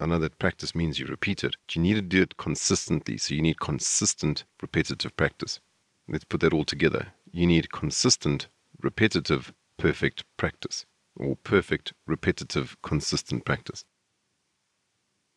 I 0.01 0.07
know 0.07 0.19
that 0.19 0.39
practice 0.39 0.75
means 0.75 0.99
you 0.99 1.05
repeat 1.05 1.43
it. 1.43 1.55
But 1.65 1.75
you 1.75 1.81
need 1.81 1.93
to 1.93 2.01
do 2.01 2.21
it 2.23 2.35
consistently. 2.35 3.17
So 3.17 3.33
you 3.33 3.41
need 3.41 3.59
consistent, 3.59 4.43
repetitive 4.61 5.15
practice. 5.15 5.61
Let's 6.09 6.25
put 6.25 6.41
that 6.41 6.53
all 6.53 6.65
together. 6.65 7.13
You 7.31 7.47
need 7.47 7.71
consistent, 7.71 8.47
repetitive, 8.81 9.53
perfect 9.77 10.23
practice, 10.37 10.85
or 11.15 11.35
perfect, 11.35 11.93
repetitive, 12.05 12.77
consistent 12.81 13.45
practice. 13.45 13.85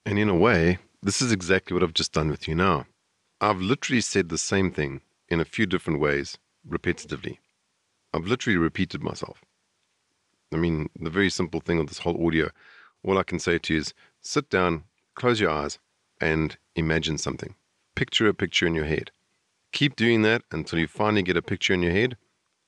And 0.05 0.19
in 0.19 0.29
a 0.29 0.35
way, 0.35 0.79
this 1.03 1.21
is 1.23 1.33
exactly 1.33 1.75
what 1.75 1.83
I've 1.83 1.95
just 1.95 2.13
done 2.13 2.31
with 2.31 2.49
you 2.49 2.55
now. 2.55 2.87
I've 3.41 3.61
literally 3.61 4.01
said 4.01 4.29
the 4.29 4.39
same 4.39 4.73
thing 4.73 5.03
in 5.29 5.41
a 5.41 5.45
few 5.45 5.67
different 5.67 6.01
ways, 6.01 6.39
repetitively. 6.69 7.39
I've 8.13 8.27
literally 8.27 8.57
repeated 8.57 9.03
myself. 9.03 9.45
I 10.53 10.57
mean, 10.57 10.89
the 10.99 11.11
very 11.11 11.31
simple 11.31 11.61
thing 11.61 11.79
of 11.79 11.89
this 11.89 11.99
whole 11.99 12.27
audio, 12.27 12.51
all 13.05 13.19
I 13.19 13.23
can 13.23 13.39
say 13.39 13.59
to 13.59 13.75
you 13.75 13.81
is 13.81 13.95
Sit 14.21 14.51
down, 14.51 14.85
close 15.15 15.41
your 15.41 15.51
eyes, 15.51 15.79
and 16.21 16.57
imagine 16.75 17.19
something. 17.19 17.55
Picture 17.95 18.29
a 18.29 18.35
picture 18.35 18.67
in 18.67 18.75
your 18.75 18.87
head. 18.87 19.11
Keep 19.73 19.97
doing 19.97 20.23
that 20.23 20.43
until 20.51 20.79
you 20.79 20.89
finally 20.89 21.23
get 21.23 21.37
a 21.37 21.43
picture 21.43 21.75
in 21.75 21.83
your 21.83 21.93
head 21.93 22.17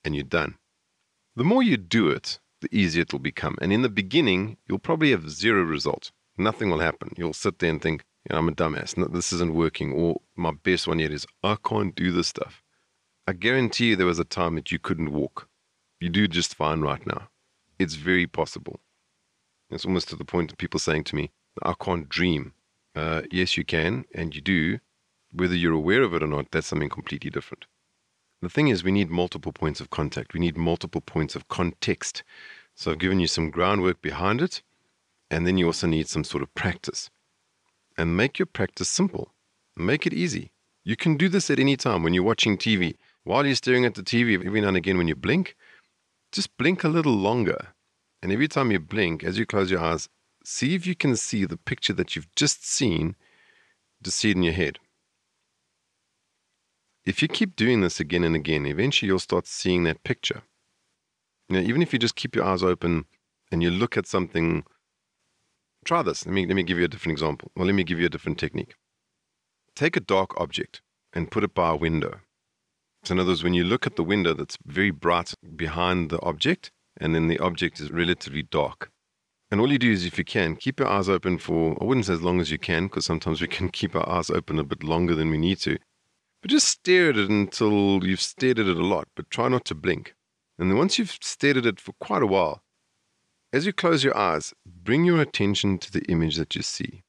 and 0.04 0.14
you're 0.14 0.24
done. 0.24 0.56
The 1.36 1.44
more 1.44 1.62
you 1.62 1.76
do 1.76 2.10
it, 2.10 2.38
the 2.60 2.68
easier 2.76 3.02
it 3.02 3.12
will 3.12 3.20
become. 3.20 3.56
And 3.60 3.72
in 3.72 3.82
the 3.82 3.88
beginning, 3.88 4.56
you'll 4.68 4.78
probably 4.78 5.10
have 5.12 5.30
zero 5.30 5.62
results. 5.62 6.12
Nothing 6.36 6.70
will 6.70 6.80
happen. 6.80 7.12
You'll 7.16 7.32
sit 7.32 7.58
there 7.58 7.70
and 7.70 7.80
think, 7.80 8.04
you 8.28 8.34
know, 8.34 8.38
I'm 8.38 8.48
a 8.48 8.52
dumbass. 8.52 8.96
No, 8.96 9.06
this 9.06 9.32
isn't 9.32 9.54
working. 9.54 9.92
Or 9.92 10.20
my 10.36 10.52
best 10.52 10.86
one 10.88 10.98
yet 10.98 11.12
is, 11.12 11.26
I 11.42 11.56
can't 11.62 11.94
do 11.94 12.12
this 12.12 12.28
stuff. 12.28 12.62
I 13.26 13.32
guarantee 13.32 13.90
you 13.90 13.96
there 13.96 14.06
was 14.06 14.18
a 14.18 14.24
time 14.24 14.56
that 14.56 14.72
you 14.72 14.78
couldn't 14.78 15.12
walk. 15.12 15.48
You 16.00 16.08
do 16.08 16.26
just 16.26 16.54
fine 16.54 16.80
right 16.80 17.06
now. 17.06 17.28
It's 17.78 17.94
very 17.94 18.26
possible. 18.26 18.80
It's 19.70 19.84
almost 19.84 20.08
to 20.08 20.16
the 20.16 20.24
point 20.24 20.50
of 20.50 20.58
people 20.58 20.80
saying 20.80 21.04
to 21.04 21.16
me, 21.16 21.30
I 21.62 21.74
can't 21.80 22.08
dream. 22.08 22.54
Uh, 22.96 23.22
yes, 23.30 23.56
you 23.56 23.64
can, 23.64 24.04
and 24.14 24.34
you 24.34 24.40
do. 24.40 24.80
Whether 25.32 25.54
you're 25.54 25.72
aware 25.72 26.02
of 26.02 26.12
it 26.12 26.22
or 26.22 26.26
not, 26.26 26.50
that's 26.50 26.66
something 26.66 26.88
completely 26.88 27.30
different. 27.30 27.66
The 28.42 28.48
thing 28.48 28.68
is, 28.68 28.83
we 28.83 28.92
need 28.92 29.11
multiple 29.11 29.53
points 29.53 29.81
of 29.81 29.90
contact. 29.90 30.33
We 30.33 30.40
need 30.40 30.57
multiple 30.57 31.03
points 31.03 31.37
of 31.37 31.48
context. 31.48 32.22
So 32.74 32.90
I've 32.90 32.98
given 32.98 33.20
you 33.20 33.26
some 33.26 33.50
groundwork 33.50 34.00
behind 34.00 34.40
it, 34.40 34.62
and 35.31 35.46
then 35.46 35.59
you 35.59 35.66
also 35.66 35.87
need 35.87 36.09
some 36.09 36.24
sort 36.24 36.42
of 36.42 36.55
practice. 36.55 37.11
And 37.98 38.16
make 38.16 38.38
your 38.38 38.46
practice 38.46 38.88
simple. 38.88 39.35
Make 39.76 40.07
it 40.07 40.14
easy. 40.14 40.53
You 40.85 40.96
can 40.96 41.18
do 41.18 41.29
this 41.29 41.50
at 41.50 41.59
any 41.59 41.76
time 41.76 42.03
when 42.03 42.14
you're 42.14 42.22
watching 42.22 42.57
TV. 42.57 42.96
While 43.24 43.44
you're 43.44 43.55
staring 43.55 43.85
at 43.85 43.94
the 43.94 44.03
TV, 44.03 44.35
every 44.44 44.62
now 44.62 44.68
and 44.68 44.76
again 44.76 44.96
when 44.96 45.09
you 45.09 45.14
blink, 45.14 45.55
just 46.33 46.57
blink 46.57 46.83
a 46.83 46.88
little 46.88 47.12
longer. 47.12 47.74
And 48.22 48.33
every 48.33 48.48
time 48.48 48.70
you 48.70 48.79
blink, 48.79 49.22
as 49.22 49.38
you 49.38 49.44
close 49.44 49.70
your 49.70 49.81
eyes, 49.81 50.09
see 50.42 50.74
if 50.74 50.87
you 50.87 50.94
can 50.94 51.16
see 51.16 51.44
the 51.44 51.59
picture 51.59 51.92
that 51.92 52.16
you've 52.16 52.35
just 52.35 52.66
seen, 52.66 53.16
to 54.03 54.11
see 54.11 54.31
it 54.31 54.37
in 54.37 54.42
your 54.42 54.55
head. 54.55 54.79
If 57.10 57.22
you 57.22 57.26
keep 57.26 57.56
doing 57.56 57.80
this 57.80 57.98
again 57.98 58.22
and 58.22 58.36
again, 58.36 58.64
eventually 58.66 59.08
you'll 59.08 59.18
start 59.18 59.48
seeing 59.48 59.82
that 59.82 60.04
picture. 60.04 60.42
Know, 61.48 61.58
even 61.58 61.82
if 61.82 61.92
you 61.92 61.98
just 61.98 62.14
keep 62.14 62.36
your 62.36 62.44
eyes 62.44 62.62
open 62.62 63.04
and 63.50 63.64
you 63.64 63.70
look 63.72 63.96
at 63.96 64.06
something, 64.06 64.62
try 65.84 66.02
this. 66.02 66.24
Let 66.24 66.32
me, 66.32 66.46
let 66.46 66.54
me 66.54 66.62
give 66.62 66.78
you 66.78 66.84
a 66.84 66.88
different 66.88 67.18
example. 67.18 67.50
Well, 67.56 67.66
let 67.66 67.74
me 67.74 67.82
give 67.82 67.98
you 67.98 68.06
a 68.06 68.10
different 68.10 68.38
technique. 68.38 68.76
Take 69.74 69.96
a 69.96 70.00
dark 70.00 70.40
object 70.40 70.82
and 71.12 71.32
put 71.32 71.42
it 71.42 71.52
by 71.52 71.70
a 71.70 71.76
window. 71.76 72.20
So, 73.02 73.14
in 73.14 73.18
other 73.18 73.30
words, 73.30 73.42
when 73.42 73.54
you 73.54 73.64
look 73.64 73.88
at 73.88 73.96
the 73.96 74.04
window 74.04 74.32
that's 74.32 74.56
very 74.64 74.92
bright 74.92 75.34
behind 75.56 76.10
the 76.10 76.22
object, 76.22 76.70
and 77.00 77.12
then 77.12 77.26
the 77.26 77.40
object 77.40 77.80
is 77.80 77.90
relatively 77.90 78.44
dark, 78.44 78.92
and 79.50 79.60
all 79.60 79.72
you 79.72 79.80
do 79.80 79.90
is, 79.90 80.04
if 80.04 80.16
you 80.16 80.24
can, 80.24 80.54
keep 80.54 80.78
your 80.78 80.88
eyes 80.88 81.08
open 81.08 81.38
for, 81.38 81.76
I 81.80 81.84
wouldn't 81.84 82.06
say 82.06 82.12
as 82.12 82.22
long 82.22 82.40
as 82.40 82.52
you 82.52 82.58
can, 82.58 82.86
because 82.86 83.04
sometimes 83.04 83.40
we 83.40 83.48
can 83.48 83.68
keep 83.80 83.96
our 83.96 84.08
eyes 84.08 84.30
open 84.30 84.60
a 84.60 84.64
bit 84.64 84.84
longer 84.84 85.16
than 85.16 85.28
we 85.28 85.38
need 85.38 85.58
to. 85.62 85.76
But 86.42 86.50
just 86.50 86.68
stare 86.68 87.11
at 87.11 87.18
it 87.18 87.29
until 87.29 88.05
you've 88.05 88.20
stared 88.20 88.59
at 88.59 88.66
it 88.66 88.76
a 88.76 88.85
lot, 88.85 89.09
but 89.14 89.31
try 89.31 89.48
not 89.48 89.64
to 89.66 89.74
blink. 89.74 90.14
And 90.59 90.70
then 90.70 90.79
once 90.79 90.98
you've 90.98 91.16
stared 91.20 91.59
at 91.59 91.66
it 91.66 91.81
for 91.81 91.92
quite 92.00 92.22
a 92.22 92.26
while, 92.26 92.62
as 93.53 93.66
you 93.66 93.72
close 93.72 94.05
your 94.05 94.16
eyes, 94.16 94.55
bring 94.64 95.05
your 95.05 95.20
attention 95.20 95.79
to 95.79 95.92
the 95.92 96.03
image 96.05 96.37
that 96.37 96.55
you 96.55 96.62
see. 96.62 97.03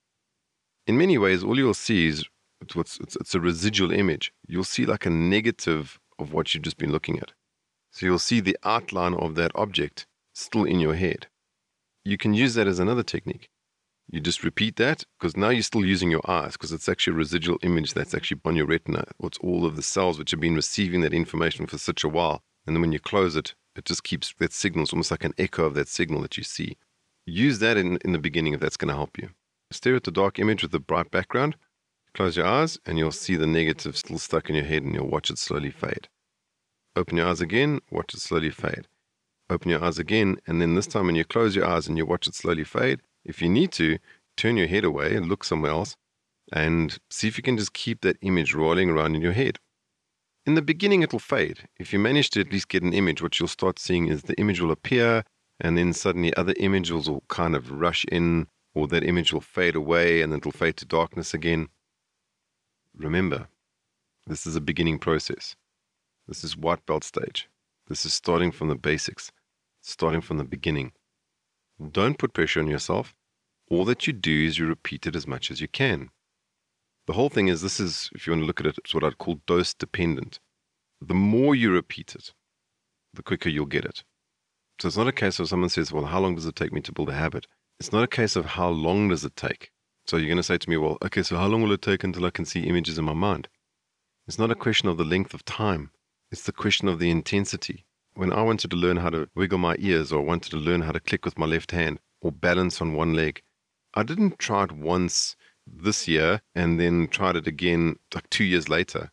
In 0.87 0.97
many 0.97 1.17
ways, 1.17 1.43
all 1.43 1.57
you'll 1.57 1.73
see 1.73 2.07
is 2.07 2.25
it's, 2.61 2.97
it's, 2.97 3.15
it's 3.15 3.35
a 3.35 3.39
residual 3.39 3.91
image. 3.91 4.33
You'll 4.47 4.63
see 4.63 4.85
like 4.85 5.05
a 5.05 5.09
negative 5.09 5.99
of 6.19 6.33
what 6.33 6.53
you've 6.53 6.63
just 6.63 6.77
been 6.77 6.91
looking 6.91 7.19
at. 7.19 7.31
So 7.91 8.05
you'll 8.05 8.19
see 8.19 8.39
the 8.39 8.57
outline 8.63 9.13
of 9.13 9.35
that 9.35 9.51
object 9.55 10.07
still 10.33 10.63
in 10.63 10.79
your 10.79 10.95
head 10.95 11.27
you 12.03 12.17
can 12.17 12.33
use 12.33 12.55
that 12.55 12.67
as 12.67 12.79
another 12.79 13.03
technique. 13.03 13.49
You 14.11 14.19
just 14.19 14.43
repeat 14.43 14.75
that 14.75 15.05
because 15.17 15.37
now 15.37 15.49
you're 15.49 15.63
still 15.63 15.85
using 15.85 16.11
your 16.11 16.29
eyes 16.29 16.53
because 16.53 16.73
it's 16.73 16.89
actually 16.89 17.13
a 17.13 17.17
residual 17.17 17.57
image 17.63 17.93
that's 17.93 18.09
mm-hmm. 18.09 18.17
actually 18.17 18.41
on 18.43 18.57
your 18.57 18.65
retina. 18.65 19.05
It's 19.23 19.37
all 19.37 19.65
of 19.65 19.77
the 19.77 19.81
cells 19.81 20.19
which 20.19 20.31
have 20.31 20.41
been 20.41 20.55
receiving 20.55 20.99
that 21.01 21.13
information 21.13 21.65
for 21.65 21.77
such 21.77 22.03
a 22.03 22.09
while. 22.09 22.43
And 22.67 22.75
then 22.75 22.81
when 22.81 22.91
you 22.91 22.99
close 22.99 23.37
it, 23.37 23.55
it 23.77 23.85
just 23.85 24.03
keeps 24.03 24.33
that 24.37 24.51
signal. 24.51 24.83
It's 24.83 24.91
almost 24.91 25.11
like 25.11 25.23
an 25.23 25.33
echo 25.37 25.63
of 25.63 25.75
that 25.75 25.87
signal 25.87 26.21
that 26.23 26.37
you 26.37 26.43
see. 26.43 26.77
Use 27.25 27.59
that 27.59 27.77
in, 27.77 27.99
in 28.03 28.11
the 28.11 28.19
beginning 28.19 28.53
if 28.53 28.59
that's 28.59 28.75
going 28.75 28.89
to 28.89 28.95
help 28.95 29.17
you. 29.17 29.29
Stare 29.71 29.95
at 29.95 30.03
the 30.03 30.11
dark 30.11 30.39
image 30.39 30.61
with 30.61 30.73
the 30.73 30.79
bright 30.79 31.09
background. 31.09 31.55
Close 32.13 32.35
your 32.35 32.45
eyes 32.45 32.77
and 32.85 32.97
you'll 32.97 33.13
see 33.13 33.37
the 33.37 33.47
negative 33.47 33.95
still 33.95 34.19
stuck 34.19 34.49
in 34.49 34.55
your 34.55 34.65
head 34.65 34.83
and 34.83 34.93
you'll 34.93 35.07
watch 35.07 35.29
it 35.29 35.37
slowly 35.37 35.71
fade. 35.71 36.09
Open 36.97 37.15
your 37.15 37.27
eyes 37.27 37.39
again, 37.39 37.79
watch 37.89 38.13
it 38.13 38.19
slowly 38.19 38.49
fade. 38.49 38.89
Open 39.49 39.71
your 39.71 39.83
eyes 39.83 39.99
again, 39.99 40.37
and 40.47 40.61
then 40.61 40.75
this 40.75 40.87
time 40.87 41.05
when 41.05 41.15
you 41.15 41.23
close 41.23 41.55
your 41.55 41.65
eyes 41.65 41.87
and 41.87 41.97
you 41.97 42.05
watch 42.05 42.27
it 42.27 42.35
slowly 42.35 42.63
fade, 42.65 43.01
if 43.23 43.41
you 43.41 43.49
need 43.49 43.71
to, 43.73 43.97
turn 44.37 44.57
your 44.57 44.67
head 44.67 44.83
away 44.83 45.15
and 45.15 45.27
look 45.27 45.43
somewhere 45.43 45.71
else 45.71 45.95
and 46.51 46.97
see 47.09 47.27
if 47.27 47.37
you 47.37 47.43
can 47.43 47.57
just 47.57 47.73
keep 47.73 48.01
that 48.01 48.17
image 48.21 48.53
rolling 48.53 48.89
around 48.89 49.15
in 49.15 49.21
your 49.21 49.33
head. 49.33 49.57
In 50.45 50.55
the 50.55 50.61
beginning, 50.61 51.03
it'll 51.03 51.19
fade. 51.19 51.69
If 51.77 51.93
you 51.93 51.99
manage 51.99 52.31
to 52.31 52.41
at 52.41 52.51
least 52.51 52.69
get 52.69 52.83
an 52.83 52.93
image, 52.93 53.21
what 53.21 53.39
you'll 53.39 53.47
start 53.47 53.77
seeing 53.77 54.07
is 54.07 54.23
the 54.23 54.39
image 54.39 54.59
will 54.59 54.71
appear, 54.71 55.23
and 55.59 55.77
then 55.77 55.93
suddenly 55.93 56.35
other 56.35 56.55
images 56.57 57.09
will 57.09 57.23
kind 57.27 57.55
of 57.55 57.71
rush 57.71 58.05
in, 58.11 58.47
or 58.73 58.87
that 58.87 59.03
image 59.03 59.31
will 59.31 59.41
fade 59.41 59.75
away 59.75 60.21
and 60.21 60.33
it'll 60.33 60.51
fade 60.51 60.77
to 60.77 60.85
darkness 60.85 61.33
again. 61.33 61.67
Remember, 62.97 63.47
this 64.27 64.47
is 64.47 64.55
a 64.55 64.61
beginning 64.61 64.97
process. 64.97 65.55
This 66.27 66.43
is 66.43 66.57
white 66.57 66.85
belt 66.85 67.03
stage. 67.03 67.49
This 67.87 68.05
is 68.05 68.13
starting 68.13 68.51
from 68.51 68.69
the 68.69 68.75
basics, 68.75 69.31
starting 69.81 70.21
from 70.21 70.37
the 70.37 70.43
beginning. 70.43 70.93
Don't 71.89 72.17
put 72.17 72.33
pressure 72.33 72.59
on 72.59 72.67
yourself. 72.67 73.15
All 73.69 73.85
that 73.85 74.05
you 74.05 74.13
do 74.13 74.45
is 74.45 74.59
you 74.59 74.67
repeat 74.67 75.07
it 75.07 75.15
as 75.15 75.25
much 75.25 75.49
as 75.49 75.61
you 75.61 75.67
can. 75.67 76.09
The 77.07 77.13
whole 77.13 77.29
thing 77.29 77.47
is 77.47 77.61
this 77.61 77.79
is, 77.79 78.09
if 78.13 78.27
you 78.27 78.33
want 78.33 78.43
to 78.43 78.45
look 78.45 78.59
at 78.59 78.67
it, 78.67 78.77
it's 78.77 78.93
what 78.93 79.03
I'd 79.03 79.17
call 79.17 79.41
dose 79.47 79.73
dependent. 79.73 80.39
The 81.01 81.15
more 81.15 81.55
you 81.55 81.71
repeat 81.71 82.13
it, 82.13 82.33
the 83.13 83.23
quicker 83.23 83.49
you'll 83.49 83.65
get 83.65 83.85
it. 83.85 84.03
So 84.79 84.87
it's 84.87 84.97
not 84.97 85.07
a 85.07 85.11
case 85.11 85.39
of 85.39 85.47
someone 85.47 85.69
says, 85.69 85.91
well, 85.91 86.05
how 86.05 86.19
long 86.19 86.35
does 86.35 86.45
it 86.45 86.55
take 86.55 86.71
me 86.71 86.81
to 86.81 86.91
build 86.91 87.09
a 87.09 87.13
habit? 87.13 87.47
It's 87.79 87.91
not 87.91 88.03
a 88.03 88.07
case 88.07 88.35
of 88.35 88.45
how 88.45 88.69
long 88.69 89.09
does 89.09 89.25
it 89.25 89.35
take. 89.35 89.71
So 90.05 90.17
you're 90.17 90.27
going 90.27 90.37
to 90.37 90.43
say 90.43 90.57
to 90.57 90.69
me, 90.69 90.77
well, 90.77 90.97
okay, 91.03 91.23
so 91.23 91.37
how 91.37 91.47
long 91.47 91.63
will 91.63 91.71
it 91.71 91.81
take 91.81 92.03
until 92.03 92.25
I 92.25 92.31
can 92.31 92.45
see 92.45 92.61
images 92.61 92.97
in 92.97 93.05
my 93.05 93.13
mind? 93.13 93.47
It's 94.27 94.39
not 94.39 94.51
a 94.51 94.55
question 94.55 94.87
of 94.89 94.97
the 94.97 95.03
length 95.03 95.33
of 95.33 95.45
time. 95.45 95.91
It's 96.31 96.43
the 96.43 96.51
question 96.51 96.87
of 96.87 96.99
the 96.99 97.09
intensity. 97.09 97.85
When 98.13 98.33
I 98.33 98.41
wanted 98.41 98.71
to 98.71 98.77
learn 98.77 98.97
how 98.97 99.09
to 99.09 99.29
wiggle 99.35 99.57
my 99.57 99.75
ears 99.79 100.11
or 100.11 100.21
wanted 100.21 100.51
to 100.51 100.57
learn 100.57 100.81
how 100.81 100.91
to 100.91 100.99
click 100.99 101.23
with 101.23 101.37
my 101.37 101.45
left 101.45 101.71
hand 101.71 101.99
or 102.21 102.31
balance 102.31 102.81
on 102.81 102.93
one 102.93 103.13
leg, 103.13 103.41
I 103.93 104.03
didn't 104.03 104.37
try 104.37 104.63
it 104.65 104.71
once 104.71 105.35
this 105.65 106.07
year 106.07 106.41
and 106.53 106.79
then 106.79 107.07
tried 107.07 107.37
it 107.37 107.47
again 107.47 107.97
like 108.13 108.29
two 108.29 108.43
years 108.43 108.67
later. 108.67 109.11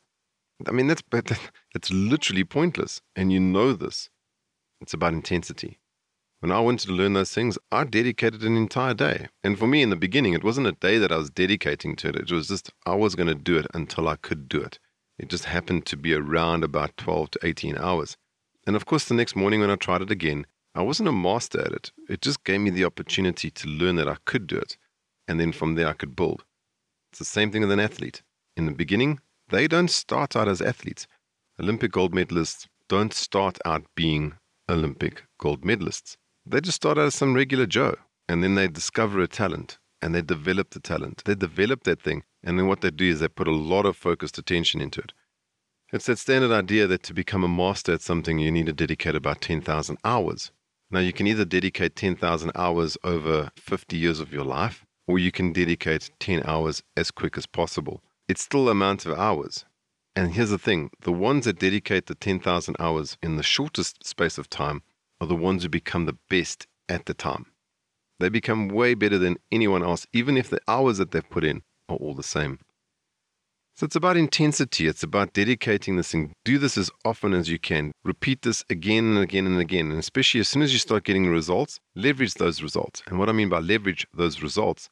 I 0.67 0.73
mean, 0.73 0.89
that's, 0.89 1.03
that's 1.11 1.91
literally 1.91 2.45
pointless. 2.45 3.01
And 3.15 3.33
you 3.33 3.39
know 3.39 3.73
this. 3.73 4.11
It's 4.81 4.95
about 4.95 5.13
intensity. 5.13 5.79
When 6.41 6.53
I 6.53 6.61
wanted 6.61 6.87
to 6.89 6.95
learn 6.95 7.15
those 7.15 7.33
things, 7.33 7.59
I 7.73 7.85
dedicated 7.85 8.43
an 8.43 8.57
entire 8.57 8.95
day. 8.95 9.29
And 9.43 9.59
for 9.59 9.67
me, 9.67 9.83
in 9.83 9.91
the 9.91 9.97
beginning, 9.97 10.35
it 10.35 10.45
wasn't 10.45 10.69
a 10.69 10.73
day 10.73 10.99
that 10.99 11.11
I 11.11 11.17
was 11.17 11.31
dedicating 11.31 11.97
to 11.97 12.09
it. 12.09 12.17
It 12.17 12.31
was 12.31 12.49
just, 12.49 12.71
I 12.87 12.95
was 12.95 13.17
going 13.17 13.27
to 13.29 13.35
do 13.35 13.59
it 13.59 13.67
until 13.75 14.09
I 14.09 14.17
could 14.17 14.49
do 14.49 14.61
it. 14.61 14.79
It 15.19 15.29
just 15.29 15.47
happened 15.47 15.85
to 15.87 15.97
be 15.97 16.15
around 16.15 16.63
about 16.63 16.97
12 16.97 17.33
to 17.33 17.39
18 17.43 17.77
hours. 17.77 18.17
And 18.69 18.77
of 18.77 18.85
course, 18.85 19.07
the 19.07 19.15
next 19.15 19.35
morning 19.35 19.61
when 19.61 19.71
I 19.71 19.77
tried 19.77 20.03
it 20.03 20.11
again, 20.11 20.45
I 20.75 20.83
wasn't 20.83 21.09
a 21.09 21.13
master 21.13 21.59
at 21.59 21.73
it. 21.73 21.91
It 22.07 22.21
just 22.21 22.45
gave 22.45 22.61
me 22.61 22.69
the 22.69 22.85
opportunity 22.85 23.51
to 23.51 23.67
learn 23.67 23.97
that 23.97 24.11
I 24.11 24.17
could 24.27 24.47
do 24.47 24.59
it. 24.59 24.77
And 25.27 25.41
then 25.41 25.53
from 25.53 25.75
there, 25.75 25.89
I 25.89 25.95
could 25.95 26.15
build. 26.15 26.45
It's 27.11 27.19
the 27.19 27.25
same 27.25 27.51
thing 27.51 27.63
with 27.63 27.71
an 27.71 27.81
athlete. 27.81 28.21
In 28.59 28.67
the 28.67 28.73
beginning, 28.73 29.21
they 29.49 29.69
don't 29.69 29.91
start 29.91 30.37
out 30.37 30.49
as 30.49 30.61
athletes. 30.61 31.07
Olympic 31.59 31.93
gold 31.93 32.13
medalists 32.13 32.67
don't 32.91 33.15
start 33.15 33.57
out 33.65 33.87
being 33.95 34.35
Olympic 34.69 35.23
gold 35.39 35.63
medalists. 35.63 36.19
They 36.45 36.61
just 36.61 36.77
start 36.77 36.99
out 36.99 37.07
as 37.07 37.15
some 37.15 37.33
regular 37.33 37.65
Joe. 37.65 37.97
And 38.29 38.45
then 38.45 38.55
they 38.55 38.69
discover 38.69 39.21
a 39.21 39.29
talent 39.29 39.79
and 40.03 40.15
they 40.15 40.21
develop 40.21 40.73
the 40.73 40.81
talent. 40.81 41.23
They 41.25 41.35
develop 41.35 41.85
that 41.85 42.03
thing. 42.03 42.23
And 42.45 42.59
then 42.59 42.67
what 42.67 42.83
they 42.83 42.91
do 42.91 43.07
is 43.07 43.21
they 43.21 43.29
put 43.29 43.49
a 43.49 43.51
lot 43.51 43.87
of 43.87 43.97
focused 43.97 44.37
attention 44.37 44.83
into 44.83 45.01
it. 45.01 45.15
It's 45.91 46.05
that 46.05 46.19
standard 46.19 46.53
idea 46.53 46.87
that 46.87 47.03
to 47.05 47.15
become 47.15 47.43
a 47.43 47.49
master 47.49 47.95
at 47.95 48.03
something, 48.03 48.39
you 48.39 48.53
need 48.53 48.67
to 48.67 48.75
dedicate 48.75 49.15
about 49.15 49.41
10,000 49.41 49.97
hours. 50.05 50.53
Now, 50.91 51.01
you 51.01 51.15
can 51.15 51.27
either 51.27 51.47
dedicate 51.47 51.97
10,000 51.97 52.53
hours 52.55 52.99
over 53.05 53.51
50 53.57 53.97
years 53.97 54.21
of 54.21 54.31
your 54.31 54.45
life, 54.45 54.85
or 55.07 55.19
you 55.19 55.33
can 55.33 55.51
dedicate 55.51 56.11
10 56.21 56.43
hours 56.45 56.83
as 56.95 57.11
quick 57.11 57.39
as 57.39 57.47
possible. 57.47 58.03
It's 58.29 58.43
still 58.43 58.67
the 58.67 58.73
amount 58.73 59.07
of 59.07 59.19
hours. 59.19 59.65
And 60.15 60.33
here's 60.33 60.51
the 60.51 60.59
thing 60.59 60.91
the 61.01 61.13
ones 61.13 61.47
that 61.47 61.59
dedicate 61.59 62.05
the 62.05 62.15
10,000 62.15 62.77
hours 62.79 63.17
in 63.23 63.37
the 63.37 63.43
shortest 63.43 64.05
space 64.05 64.37
of 64.37 64.51
time 64.51 64.83
are 65.23 65.27
the 65.27 65.35
ones 65.35 65.63
who 65.63 65.71
become 65.71 66.05
the 66.05 66.19
best 66.29 66.67
at 66.91 67.07
the 67.07 67.15
time. 67.15 67.47
They 68.21 68.29
become 68.29 68.69
way 68.69 68.93
better 68.93 69.17
than 69.17 69.39
anyone 69.51 69.83
else, 69.83 70.07
even 70.13 70.37
if 70.37 70.51
the 70.51 70.61
hours 70.69 70.99
that 70.99 71.13
they've 71.13 71.31
put 71.31 71.45
in 71.45 71.63
are 71.89 71.97
all 71.97 72.15
the 72.15 72.23
same. 72.23 72.59
So 73.79 73.85
it's 73.85 73.95
about 73.95 74.17
intensity. 74.17 74.89
It's 74.89 75.05
about 75.05 75.35
dedicating 75.35 75.95
this 75.95 76.11
thing. 76.11 76.33
Do 76.45 76.59
this 76.59 76.77
as 76.77 76.91
often 77.05 77.33
as 77.33 77.49
you 77.49 77.61
can. 77.61 77.93
Repeat 78.05 78.43
this 78.43 78.65
again 78.69 79.05
and 79.05 79.19
again 79.19 79.47
and 79.47 79.61
again. 79.61 79.93
And 79.93 80.01
especially 80.01 80.41
as 80.41 80.49
soon 80.49 80.63
as 80.63 80.73
you 80.73 80.81
start 80.81 81.05
getting 81.05 81.29
results, 81.29 81.79
leverage 81.95 82.35
those 82.35 82.61
results. 82.61 83.05
And 83.07 83.21
what 83.21 83.29
I 83.29 83.33
mean 83.33 83.49
by 83.49 83.61
leverage 83.61 84.05
those 84.13 84.43
results, 84.43 84.89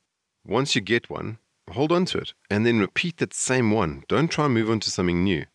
once 0.47 0.77
you 0.77 0.81
get 0.81 1.11
one, 1.11 1.39
hold 1.73 1.91
on 1.91 2.05
to 2.05 2.19
it 2.19 2.33
and 2.49 2.65
then 2.65 2.79
repeat 2.79 3.17
that 3.17 3.35
same 3.35 3.73
one. 3.73 4.05
Don't 4.07 4.31
try 4.31 4.45
and 4.45 4.55
move 4.55 4.71
on 4.71 4.79
to 4.79 4.91
something 4.93 5.25
new. 5.25 5.47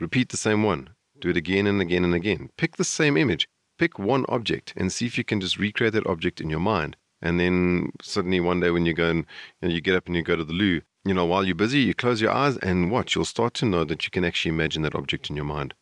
Repeat 0.00 0.30
the 0.30 0.38
same 0.38 0.62
one. 0.62 0.88
Do 1.20 1.28
it 1.28 1.36
again 1.36 1.66
and 1.66 1.82
again 1.82 2.04
and 2.04 2.14
again. 2.14 2.48
Pick 2.56 2.78
the 2.78 2.84
same 2.84 3.18
image. 3.18 3.46
Pick 3.78 3.98
one 3.98 4.24
object 4.30 4.72
and 4.78 4.90
see 4.90 5.04
if 5.04 5.18
you 5.18 5.24
can 5.24 5.42
just 5.42 5.58
recreate 5.58 5.92
that 5.92 6.06
object 6.06 6.40
in 6.40 6.48
your 6.48 6.58
mind. 6.58 6.96
And 7.20 7.38
then 7.38 7.92
suddenly 8.00 8.40
one 8.40 8.60
day 8.60 8.70
when 8.70 8.86
you 8.86 8.94
go 8.94 9.10
and 9.10 9.26
you, 9.60 9.68
know, 9.68 9.74
you 9.74 9.82
get 9.82 9.94
up 9.94 10.06
and 10.06 10.16
you 10.16 10.22
go 10.22 10.36
to 10.36 10.44
the 10.44 10.54
loo, 10.54 10.80
you 11.08 11.14
know, 11.14 11.26
while 11.26 11.44
you're 11.44 11.54
busy, 11.54 11.80
you 11.80 11.94
close 11.94 12.20
your 12.20 12.32
eyes 12.32 12.56
and 12.58 12.90
watch. 12.90 13.14
You'll 13.14 13.24
start 13.24 13.54
to 13.54 13.66
know 13.66 13.84
that 13.84 14.04
you 14.04 14.10
can 14.10 14.24
actually 14.24 14.50
imagine 14.50 14.82
that 14.82 14.94
object 14.94 15.30
in 15.30 15.36
your 15.36 15.44
mind. 15.44 15.74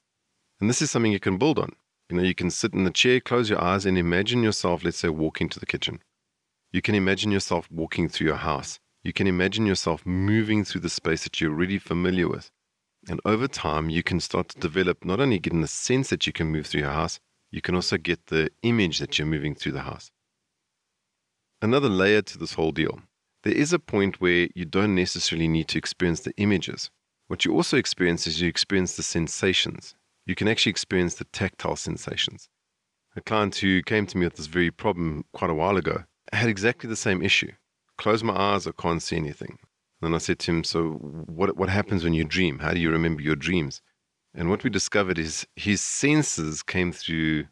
And 0.60 0.70
this 0.70 0.80
is 0.80 0.90
something 0.90 1.12
you 1.12 1.20
can 1.20 1.38
build 1.38 1.58
on. 1.58 1.72
You 2.08 2.16
know, 2.16 2.22
you 2.22 2.34
can 2.34 2.50
sit 2.50 2.72
in 2.72 2.84
the 2.84 2.90
chair, 2.90 3.20
close 3.20 3.50
your 3.50 3.60
eyes, 3.60 3.84
and 3.84 3.98
imagine 3.98 4.42
yourself, 4.42 4.84
let's 4.84 4.98
say, 4.98 5.08
walking 5.08 5.48
to 5.48 5.60
the 5.60 5.66
kitchen. 5.66 6.00
You 6.72 6.82
can 6.82 6.94
imagine 6.94 7.30
yourself 7.30 7.68
walking 7.70 8.08
through 8.08 8.28
your 8.28 8.36
house. 8.36 8.78
You 9.02 9.12
can 9.12 9.26
imagine 9.26 9.66
yourself 9.66 10.04
moving 10.04 10.64
through 10.64 10.82
the 10.82 10.90
space 10.90 11.24
that 11.24 11.40
you're 11.40 11.52
already 11.52 11.78
familiar 11.78 12.28
with. 12.28 12.50
And 13.08 13.20
over 13.24 13.48
time, 13.48 13.90
you 13.90 14.02
can 14.02 14.20
start 14.20 14.48
to 14.50 14.58
develop 14.58 15.04
not 15.04 15.20
only 15.20 15.38
getting 15.38 15.60
the 15.60 15.68
sense 15.68 16.10
that 16.10 16.26
you 16.26 16.32
can 16.32 16.48
move 16.48 16.66
through 16.66 16.82
your 16.82 16.90
house, 16.90 17.20
you 17.50 17.60
can 17.60 17.74
also 17.74 17.96
get 17.96 18.26
the 18.26 18.50
image 18.62 18.98
that 18.98 19.18
you're 19.18 19.26
moving 19.26 19.54
through 19.54 19.72
the 19.72 19.82
house. 19.82 20.10
Another 21.62 21.88
layer 21.88 22.22
to 22.22 22.38
this 22.38 22.54
whole 22.54 22.72
deal 22.72 23.00
there 23.46 23.54
is 23.54 23.72
a 23.72 23.78
point 23.78 24.20
where 24.20 24.48
you 24.56 24.64
don't 24.64 24.96
necessarily 24.96 25.46
need 25.46 25.68
to 25.68 25.78
experience 25.78 26.20
the 26.20 26.36
images. 26.36 26.90
What 27.28 27.44
you 27.44 27.54
also 27.54 27.76
experience 27.76 28.26
is 28.26 28.40
you 28.40 28.48
experience 28.48 28.96
the 28.96 29.04
sensations. 29.04 29.94
You 30.26 30.34
can 30.34 30.48
actually 30.48 30.70
experience 30.70 31.14
the 31.14 31.26
tactile 31.26 31.76
sensations. 31.76 32.48
A 33.14 33.20
client 33.20 33.54
who 33.54 33.82
came 33.82 34.04
to 34.06 34.18
me 34.18 34.26
with 34.26 34.34
this 34.34 34.48
very 34.48 34.72
problem 34.72 35.26
quite 35.32 35.50
a 35.50 35.54
while 35.54 35.76
ago 35.76 36.02
had 36.32 36.48
exactly 36.48 36.88
the 36.88 36.96
same 36.96 37.22
issue. 37.22 37.52
Close 37.96 38.24
my 38.24 38.36
eyes, 38.36 38.66
I 38.66 38.72
can't 38.72 39.00
see 39.00 39.14
anything. 39.14 39.60
And 40.02 40.12
I 40.12 40.18
said 40.18 40.40
to 40.40 40.50
him, 40.50 40.64
So, 40.64 40.94
what, 40.94 41.56
what 41.56 41.68
happens 41.68 42.02
when 42.02 42.14
you 42.14 42.24
dream? 42.24 42.58
How 42.58 42.72
do 42.72 42.80
you 42.80 42.90
remember 42.90 43.22
your 43.22 43.36
dreams? 43.36 43.80
And 44.34 44.50
what 44.50 44.64
we 44.64 44.70
discovered 44.70 45.20
is 45.20 45.46
his 45.54 45.80
senses 45.80 46.64
came 46.64 46.90
through, 46.90 47.44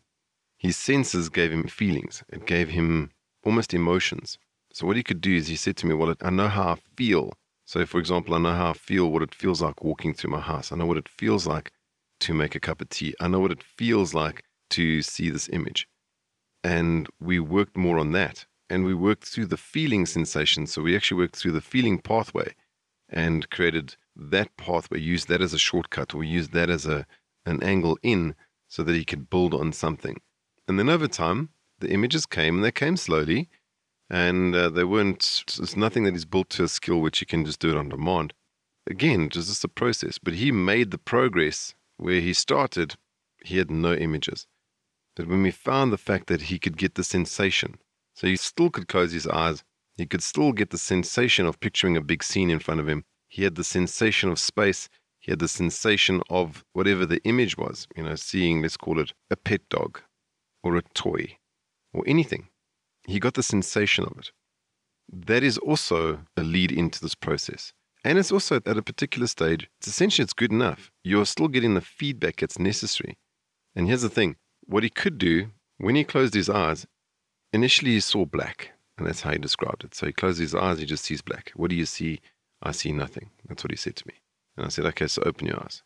his 0.59 0.77
senses 0.77 1.29
gave 1.29 1.53
him 1.53 1.69
feelings, 1.69 2.25
it 2.29 2.47
gave 2.47 2.71
him 2.71 3.13
almost 3.45 3.73
emotions. 3.73 4.39
So 4.75 4.89
what 4.89 4.97
he 4.97 5.05
could 5.05 5.21
do 5.21 5.33
is 5.37 5.47
he 5.47 5.55
said 5.55 5.77
to 5.79 5.87
me, 5.87 5.95
well, 5.95 6.17
I 6.21 6.31
know 6.31 6.49
how 6.49 6.71
I 6.71 6.77
feel. 6.97 7.33
So 7.65 7.87
for 7.87 8.01
example, 8.01 8.35
I 8.35 8.39
know 8.39 8.55
how 8.55 8.71
I 8.71 8.73
feel, 8.73 9.09
what 9.09 9.23
it 9.23 9.33
feels 9.33 9.63
like 9.63 9.85
walking 9.85 10.13
through 10.13 10.33
my 10.33 10.41
house. 10.41 10.73
I 10.73 10.77
know 10.77 10.87
what 10.87 10.97
it 10.97 11.09
feels 11.09 11.47
like 11.47 11.71
to 12.21 12.35
make 12.35 12.57
a 12.57 12.61
cup 12.61 12.81
of 12.81 12.89
tea. 12.89 13.15
I 13.21 13.29
know 13.29 13.39
what 13.39 13.53
it 13.53 13.63
feels 13.63 14.15
like 14.15 14.43
to 14.71 15.01
see 15.01 15.31
this 15.31 15.49
image. 15.49 15.87
And 16.65 17.09
we 17.21 17.39
worked 17.39 17.77
more 17.77 17.99
on 17.99 18.11
that. 18.13 18.47
And 18.69 18.85
we 18.85 18.95
worked 18.95 19.27
through 19.27 19.47
the 19.47 19.57
feeling 19.57 20.07
sensation. 20.07 20.67
So 20.67 20.83
we 20.83 20.97
actually 20.97 21.19
worked 21.19 21.37
through 21.37 21.53
the 21.53 21.61
feeling 21.61 22.01
pathway 22.01 22.53
and 23.09 23.49
created 23.51 23.95
that 24.17 24.57
pathway, 24.57 24.99
used 24.99 25.29
that 25.29 25.41
as 25.41 25.55
a 25.55 25.59
shortcut, 25.59 26.17
or 26.17 26.25
used 26.25 26.53
that 26.53 26.69
as 26.69 26.85
a 26.85 27.07
an 27.47 27.63
angle 27.63 27.97
in 28.03 28.35
so 28.67 28.83
that 28.83 28.95
he 28.97 29.05
could 29.05 29.31
build 29.31 29.55
on 29.55 29.73
something. 29.73 30.21
And 30.67 30.81
then 30.81 30.89
over 30.89 31.07
time, 31.07 31.51
the 31.79 31.91
images 31.91 32.27
came 32.27 32.57
and 32.57 32.65
they 32.65 32.73
came 32.73 32.97
slowly 32.97 33.51
and 34.14 34.55
uh, 34.55 34.70
they 34.70 34.85
weren't. 34.85 35.42
It's 35.59 35.77
nothing 35.77 36.05
that 36.05 36.14
is 36.14 36.24
built 36.24 36.48
to 36.50 36.64
a 36.64 36.68
skill 36.68 37.00
which 37.00 37.20
you 37.20 37.27
can 37.27 37.44
just 37.44 37.59
do 37.59 37.70
it 37.70 37.77
on 37.77 37.88
demand. 37.88 38.33
Again, 38.87 39.29
just 39.29 39.64
a 39.64 39.68
process. 39.68 40.18
But 40.18 40.35
he 40.35 40.53
made 40.53 40.92
the 40.92 40.98
progress 40.98 41.74
where 41.96 42.20
he 42.20 42.33
started. 42.33 42.94
He 43.44 43.59
had 43.59 43.70
no 43.70 43.92
images, 43.92 44.46
but 45.16 45.27
when 45.27 45.42
we 45.42 45.50
found 45.50 45.92
the 45.92 45.98
fact 45.98 46.29
that 46.29 46.42
he 46.42 46.59
could 46.59 46.77
get 46.77 46.94
the 46.94 47.05
sensation, 47.05 47.74
so 48.14 48.27
he 48.27 48.37
still 48.37 48.70
could 48.70 48.88
close 48.88 49.12
his 49.12 49.27
eyes, 49.27 49.64
He 49.96 50.07
could 50.07 50.22
still 50.22 50.53
get 50.53 50.70
the 50.70 50.79
sensation 50.79 51.46
of 51.46 51.61
picturing 51.61 51.96
a 51.96 52.00
big 52.03 52.22
scene 52.22 52.50
in 52.50 52.59
front 52.59 52.81
of 52.81 52.88
him. 52.88 53.05
He 53.29 53.44
had 53.44 53.55
the 53.55 53.64
sensation 53.64 54.31
of 54.31 54.38
space. 54.38 54.88
He 55.18 55.31
had 55.33 55.38
the 55.38 55.48
sensation 55.48 56.22
of 56.29 56.64
whatever 56.72 57.07
the 57.07 57.22
image 57.24 57.57
was, 57.57 57.87
you 57.96 58.03
know, 58.03 58.14
seeing, 58.16 58.61
let's 58.61 58.77
call 58.77 58.98
it 58.98 59.12
a 59.31 59.37
pet 59.37 59.62
dog 59.68 60.00
or 60.62 60.77
a 60.77 60.83
toy 60.94 61.38
or 61.92 62.03
anything. 62.07 62.48
He 63.07 63.21
got 63.21 63.35
the 63.35 63.43
sensation 63.43 64.05
of 64.05 64.19
it. 64.19 64.31
That 65.12 65.43
is 65.43 65.59
also 65.59 66.21
a 66.37 66.43
lead 66.43 66.73
into 66.73 67.01
this 67.01 67.14
process. 67.14 67.73
And 68.05 68.19
it's 68.19 68.33
also 68.33 68.57
at 68.57 68.77
a 68.77 68.83
particular 68.83 69.27
stage, 69.27 69.69
it's 69.79 69.88
essentially 69.88 70.25
it's 70.25 70.33
good 70.33 70.53
enough. 70.53 70.90
You're 71.03 71.27
still 71.27 71.49
getting 71.49 71.75
the 71.75 71.81
feedback 71.81 72.37
that's 72.37 72.59
necessary. 72.59 73.17
And 73.75 73.87
here's 73.87 74.03
the 74.03 74.11
thing 74.11 74.37
what 74.67 74.83
he 74.83 74.90
could 74.90 75.19
do 75.19 75.51
when 75.79 75.97
he 75.97 76.05
closed 76.05 76.35
his 76.35 76.49
eyes, 76.49 76.87
initially 77.53 77.93
he 77.93 78.01
saw 78.01 78.25
black, 78.25 78.73
and 78.97 79.07
that's 79.07 79.23
how 79.23 79.33
he 79.33 79.38
described 79.38 79.85
it. 79.85 79.95
So 79.95 80.07
he 80.07 80.12
closed 80.12 80.38
his 80.38 80.55
eyes, 80.55 80.79
he 80.79 80.87
just 80.87 81.05
sees 81.05 81.23
black. 81.23 81.53
What 81.57 81.71
do 81.71 81.77
you 81.77 81.87
see? 81.87 82.21
I 82.62 82.73
see 82.73 82.93
nothing. 82.93 83.31
That's 83.49 83.64
what 83.64 83.71
he 83.71 83.77
said 83.77 83.97
to 83.97 84.07
me. 84.07 84.14
And 84.57 84.64
I 84.64 84.69
said, 84.69 84.87
okay, 84.87 85.07
so 85.07 85.23
open 85.27 85.49
your 85.49 85.62
eyes. 85.62 85.83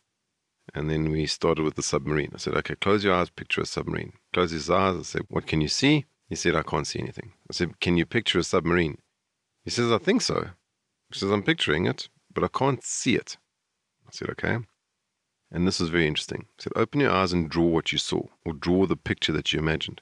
And 0.73 0.89
then 0.89 1.09
we 1.09 1.25
started 1.25 1.63
with 1.63 1.75
the 1.75 1.83
submarine. 1.83 2.31
I 2.33 2.37
said, 2.37 2.53
okay, 2.55 2.75
close 2.75 3.03
your 3.03 3.15
eyes, 3.15 3.29
picture 3.29 3.61
a 3.61 3.65
submarine. 3.65 4.13
Close 4.33 4.51
his 4.51 4.69
eyes. 4.69 4.95
I 4.97 5.01
said, 5.01 5.23
what 5.29 5.47
can 5.47 5.61
you 5.61 5.67
see? 5.67 6.05
He 6.29 6.35
said, 6.35 6.55
I 6.55 6.61
can't 6.61 6.85
see 6.85 6.99
anything. 6.99 7.33
I 7.49 7.53
said, 7.53 7.79
can 7.79 7.97
you 7.97 8.05
picture 8.05 8.37
a 8.37 8.43
submarine? 8.43 8.99
He 9.63 9.71
says, 9.71 9.91
I 9.91 9.97
think 9.97 10.21
so. 10.21 10.49
He 11.11 11.17
says, 11.19 11.31
I'm 11.31 11.43
picturing 11.43 11.87
it, 11.87 12.07
but 12.31 12.43
I 12.43 12.47
can't 12.47 12.83
see 12.83 13.15
it. 13.15 13.37
I 14.07 14.11
said, 14.11 14.29
okay. 14.29 14.59
And 15.51 15.67
this 15.67 15.79
was 15.79 15.89
very 15.89 16.07
interesting. 16.07 16.45
He 16.57 16.63
said, 16.63 16.73
open 16.75 16.99
your 16.99 17.11
eyes 17.11 17.33
and 17.33 17.49
draw 17.49 17.65
what 17.65 17.91
you 17.91 17.97
saw, 17.97 18.21
or 18.45 18.53
draw 18.53 18.85
the 18.85 18.95
picture 18.95 19.33
that 19.33 19.51
you 19.51 19.59
imagined. 19.59 20.01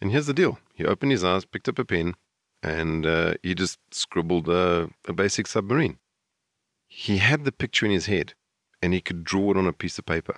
And 0.00 0.10
here's 0.10 0.26
the 0.26 0.34
deal. 0.34 0.58
He 0.74 0.84
opened 0.84 1.12
his 1.12 1.24
eyes, 1.24 1.46
picked 1.46 1.68
up 1.68 1.78
a 1.78 1.84
pen, 1.84 2.14
and 2.62 3.06
uh, 3.06 3.34
he 3.42 3.54
just 3.54 3.78
scribbled 3.90 4.48
a, 4.50 4.90
a 5.08 5.14
basic 5.14 5.46
submarine. 5.46 5.98
He 6.86 7.16
had 7.16 7.44
the 7.44 7.52
picture 7.52 7.86
in 7.86 7.92
his 7.92 8.06
head, 8.06 8.34
and 8.82 8.92
he 8.92 9.00
could 9.00 9.24
draw 9.24 9.52
it 9.52 9.56
on 9.56 9.66
a 9.66 9.72
piece 9.72 9.98
of 9.98 10.04
paper. 10.04 10.36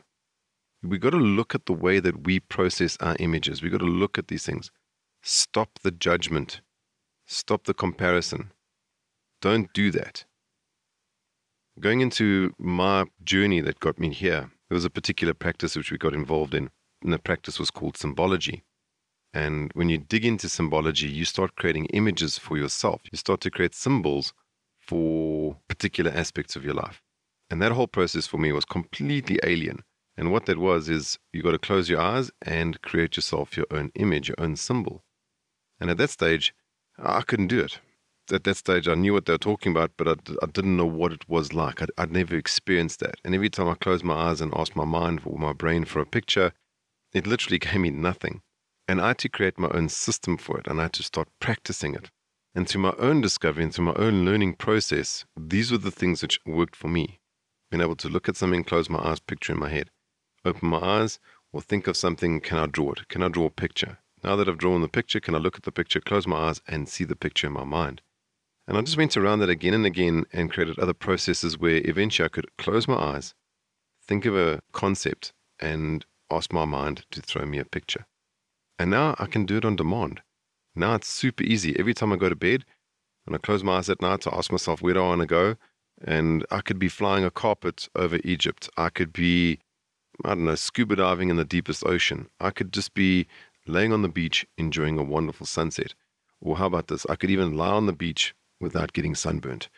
We've 0.83 1.01
got 1.01 1.11
to 1.11 1.17
look 1.17 1.55
at 1.55 1.67
the 1.67 1.73
way 1.73 1.99
that 1.99 2.25
we 2.25 2.39
process 2.39 2.97
our 3.01 3.17
images. 3.19 3.61
We've 3.61 3.73
got 3.73 3.79
to 3.79 3.85
look 3.85 4.19
at 4.19 4.29
these 4.29 4.47
things. 4.47 4.71
Stop 5.29 5.81
the 5.83 5.91
judgment. 5.91 6.61
Stop 7.27 7.65
the 7.65 7.75
comparison. 7.75 8.53
Don't 9.43 9.73
do 9.73 9.91
that. 9.91 10.25
Going 11.81 12.01
into 12.01 12.55
my 12.59 13.07
journey 13.25 13.61
that 13.63 13.81
got 13.81 13.99
me 13.99 14.13
here, 14.13 14.53
there 14.69 14.77
was 14.77 14.85
a 14.85 14.89
particular 14.89 15.35
practice 15.35 15.75
which 15.75 15.91
we 15.91 15.99
got 15.99 16.15
involved 16.15 16.55
in, 16.55 16.71
and 17.03 17.13
the 17.13 17.19
practice 17.19 17.59
was 17.59 17.73
called 17.73 17.97
symbology. 17.97 18.63
And 19.35 19.73
when 19.75 19.89
you 19.89 19.99
dig 19.99 20.25
into 20.25 20.49
symbology, 20.49 21.09
you 21.09 21.25
start 21.25 21.57
creating 21.57 21.87
images 21.87 22.39
for 22.39 22.57
yourself. 22.57 23.01
You 23.11 23.19
start 23.19 23.41
to 23.41 23.51
create 23.51 23.75
symbols 23.75 24.33
for 24.79 25.57
particular 25.67 26.13
aspects 26.13 26.55
of 26.55 26.65
your 26.65 26.75
life. 26.75 27.03
And 27.51 27.61
that 27.61 27.73
whole 27.73 27.89
process 27.89 28.29
for 28.29 28.39
me 28.39 28.53
was 28.53 28.65
completely 28.65 29.41
alien. 29.43 29.83
And 30.17 30.31
what 30.31 30.47
that 30.47 30.59
was 30.59 30.89
is 30.89 31.19
you 31.33 31.43
got 31.43 31.51
to 31.51 31.59
close 31.59 31.89
your 31.89 32.01
eyes 32.01 32.31
and 32.43 32.81
create 32.83 33.17
yourself 33.17 33.57
your 33.57 33.67
own 33.73 33.91
image, 33.97 34.29
your 34.29 34.39
own 34.39 34.55
symbol. 34.55 35.03
And 35.81 35.91
at 35.91 35.99
that 35.99 36.11
stage, 36.11 36.55
I 36.99 37.23
couldn't 37.23 37.49
do 37.49 37.61
it 37.61 37.81
at 38.33 38.45
that 38.45 38.57
stage, 38.57 38.89
I 38.89 38.95
knew 38.95 39.13
what 39.13 39.27
they 39.27 39.33
were 39.33 39.39
talking 39.39 39.73
about, 39.73 39.93
but 39.97 40.09
I, 40.09 40.15
I 40.43 40.47
didn't 40.47 40.77
know 40.77 40.87
what 40.87 41.13
it 41.13 41.29
was 41.29 41.53
like. 41.53 41.81
I'd, 41.83 41.91
I'd 41.97 42.13
never 42.13 42.37
experienced 42.37 43.01
that. 43.01 43.17
And 43.25 43.35
every 43.35 43.51
time 43.51 43.69
I 43.69 43.75
closed 43.75 44.05
my 44.05 44.15
eyes 44.15 44.41
and 44.41 44.53
asked 44.55 44.77
my 44.77 44.85
mind 44.85 45.23
or 45.25 45.39
my 45.39 45.53
brain 45.53 45.85
for 45.85 46.01
a 46.01 46.07
picture, 46.07 46.53
it 47.13 47.27
literally 47.27 47.59
gave 47.61 47.81
me 47.81 47.91
nothing. 47.91 48.43
And 48.89 49.01
I 49.01 49.09
had 49.09 49.19
to 49.19 49.29
create 49.29 49.59
my 49.59 49.69
own 49.69 49.89
system 49.89 50.37
for 50.37 50.59
it, 50.59 50.67
and 50.67 50.81
I 50.81 50.85
had 50.85 50.93
to 50.95 51.03
start 51.03 51.29
practicing 51.41 51.95
it. 51.95 52.11
And 52.55 52.69
through 52.69 52.83
my 52.83 52.95
own 52.99 53.21
discovery 53.21 53.65
and 53.65 53.75
through 53.75 53.87
my 53.87 53.95
own 53.95 54.25
learning 54.25 54.55
process, 54.55 55.25
these 55.37 55.71
were 55.71 55.79
the 55.79 55.91
things 55.91 56.23
which 56.23 56.41
worked 56.47 56.77
for 56.77 56.89
me. 56.89 57.21
Being 57.71 57.83
able 57.83 57.97
to 57.97 58.09
look 58.09 58.29
at 58.29 58.37
something, 58.37 58.65
close 58.65 58.89
my 58.89 59.01
eyes, 59.01 59.21
picture 59.21 59.53
in 59.53 59.59
my 59.59 59.69
head, 59.69 59.91
open 60.45 60.69
my 60.69 60.79
eyes, 60.79 61.19
or 61.53 61.61
think 61.61 61.87
of 61.87 61.97
something, 61.97 62.41
can 62.41 62.59
I 62.59 62.67
draw 62.67 62.93
it? 62.93 63.09
Can 63.09 63.23
I 63.23 63.29
draw 63.29 63.47
a 63.47 63.51
picture? 63.51 63.99
Now 64.27 64.35
that 64.35 64.49
I've 64.49 64.59
drawn 64.59 64.83
the 64.83 64.89
picture, 64.89 65.21
can 65.21 65.37
I 65.37 65.39
look 65.39 65.57
at 65.57 65.63
the 65.63 65.71
picture, 65.71 66.01
close 66.01 66.27
my 66.27 66.49
eyes, 66.49 66.61
and 66.67 66.89
see 66.89 67.05
the 67.05 67.15
picture 67.15 67.47
in 67.47 67.53
my 67.53 67.63
mind? 67.63 68.03
And 68.67 68.77
I 68.77 68.81
just 68.81 68.97
went 68.97 69.17
around 69.17 69.39
that 69.39 69.49
again 69.49 69.73
and 69.73 69.87
again 69.87 70.25
and 70.33 70.51
created 70.51 70.81
other 70.81 70.95
processes 70.95 71.57
where 71.57 71.81
eventually 71.85 72.27
I 72.27 72.31
could 72.31 72.57
close 72.57 72.89
my 72.89 72.97
eyes, 72.97 73.35
think 74.05 74.25
of 74.25 74.37
a 74.37 74.63
concept, 74.73 75.33
and 75.61 76.05
ask 76.29 76.53
my 76.53 76.65
mind 76.65 77.07
to 77.13 77.23
throw 77.23 77.47
me 77.47 77.59
a 77.59 77.65
picture. 77.65 78.05
And 78.81 78.91
now 78.91 79.15
I 79.21 79.27
can 79.27 79.47
do 79.47 79.59
it 79.59 79.65
on 79.65 79.77
demand. 79.77 80.23
Now 80.75 80.97
it's 80.97 81.09
super 81.09 81.45
easy. 81.45 81.79
Every 81.79 81.95
time 81.95 82.13
I 82.13 82.17
go 82.17 82.29
to 82.29 82.35
bed, 82.35 82.65
when 83.27 83.37
I 83.37 83.39
close 83.39 83.63
my 83.63 83.77
eyes 83.77 83.89
at 83.89 84.03
night 84.03 84.23
to 84.23 84.35
ask 84.35 84.51
myself 84.51 84.83
where 84.83 84.95
do 84.95 85.05
I 85.05 85.09
want 85.09 85.21
to 85.21 85.27
go, 85.29 85.55
and 86.03 86.45
I 86.51 86.63
could 86.63 86.81
be 86.81 86.89
flying 86.89 87.25
a 87.25 87.31
carpet 87.31 87.89
over 87.95 88.19
Egypt. 88.25 88.69
I 88.77 88.89
could 88.89 89.13
be, 89.13 89.61
I 90.25 90.31
don't 90.31 90.47
know, 90.47 90.57
scuba 90.57 90.97
diving 90.97 91.31
in 91.31 91.37
the 91.37 91.45
deepest 91.45 91.87
ocean. 91.87 92.29
I 92.41 92.51
could 92.51 92.73
just 92.73 92.93
be 92.93 93.29
laying 93.69 93.93
on 93.93 94.03
the 94.03 94.09
beach 94.09 94.47
enjoying 94.57 94.99
a 94.99 95.03
wonderful 95.03 95.47
sunset. 95.47 95.95
Or 96.41 96.57
how 96.57 96.67
about 96.67 96.89
this? 96.89 97.07
I 97.09 97.17
could 97.17 97.31
even 97.31 97.57
lie 97.57 97.71
on 97.71 97.87
the 97.87 97.93
beach 97.93 98.35
without 98.61 98.93
getting 98.93 99.15
sunburnt. 99.15 99.69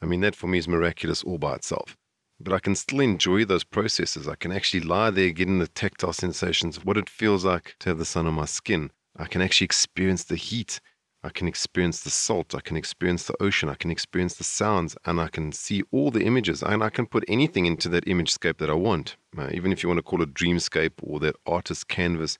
I 0.00 0.06
mean, 0.06 0.20
that 0.20 0.36
for 0.36 0.46
me 0.46 0.58
is 0.58 0.68
miraculous 0.68 1.22
all 1.22 1.38
by 1.38 1.54
itself. 1.54 1.96
But 2.40 2.52
I 2.52 2.60
can 2.60 2.76
still 2.76 3.00
enjoy 3.00 3.44
those 3.44 3.64
processes. 3.64 4.28
I 4.28 4.36
can 4.36 4.52
actually 4.52 4.80
lie 4.80 5.10
there, 5.10 5.30
getting 5.30 5.58
the 5.58 5.66
tactile 5.66 6.12
sensations 6.12 6.76
of 6.76 6.84
what 6.84 6.96
it 6.96 7.10
feels 7.10 7.44
like 7.44 7.74
to 7.80 7.90
have 7.90 7.98
the 7.98 8.04
sun 8.04 8.26
on 8.28 8.34
my 8.34 8.44
skin. 8.44 8.92
I 9.16 9.26
can 9.26 9.42
actually 9.42 9.64
experience 9.64 10.22
the 10.22 10.36
heat. 10.36 10.80
I 11.24 11.30
can 11.30 11.48
experience 11.48 12.00
the 12.02 12.10
salt. 12.10 12.54
I 12.54 12.60
can 12.60 12.76
experience 12.76 13.26
the 13.26 13.34
ocean. 13.42 13.68
I 13.68 13.74
can 13.74 13.90
experience 13.90 14.34
the 14.34 14.44
sounds. 14.44 14.96
And 15.04 15.20
I 15.20 15.26
can 15.26 15.50
see 15.50 15.82
all 15.90 16.12
the 16.12 16.24
images. 16.24 16.62
And 16.62 16.84
I 16.84 16.90
can 16.90 17.06
put 17.06 17.24
anything 17.26 17.66
into 17.66 17.88
that 17.88 18.06
image 18.06 18.30
scape 18.30 18.58
that 18.58 18.70
I 18.70 18.74
want. 18.74 19.16
Uh, 19.36 19.48
even 19.52 19.72
if 19.72 19.82
you 19.82 19.88
want 19.88 19.98
to 19.98 20.02
call 20.02 20.22
it 20.22 20.32
dreamscape 20.32 20.92
or 21.02 21.18
that 21.18 21.34
artist 21.44 21.88
canvas, 21.88 22.38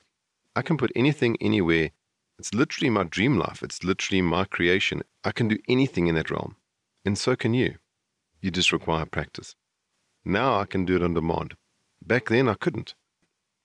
I 0.58 0.62
can 0.62 0.76
put 0.76 0.92
anything 0.96 1.36
anywhere 1.40 1.90
it's 2.38 2.54
literally 2.54 2.90
my 2.90 3.02
dream 3.02 3.36
life. 3.36 3.62
It's 3.62 3.82
literally 3.82 4.22
my 4.22 4.44
creation. 4.44 5.02
I 5.24 5.32
can 5.32 5.48
do 5.48 5.58
anything 5.68 6.06
in 6.06 6.14
that 6.14 6.30
realm. 6.30 6.54
And 7.04 7.18
so 7.18 7.34
can 7.34 7.52
you. 7.52 7.76
You 8.40 8.52
just 8.52 8.72
require 8.72 9.04
practice. 9.06 9.56
Now 10.24 10.60
I 10.60 10.64
can 10.64 10.84
do 10.84 10.94
it 10.94 11.02
on 11.02 11.14
demand. 11.14 11.54
Back 12.04 12.28
then 12.28 12.48
I 12.48 12.54
couldn't. 12.54 12.94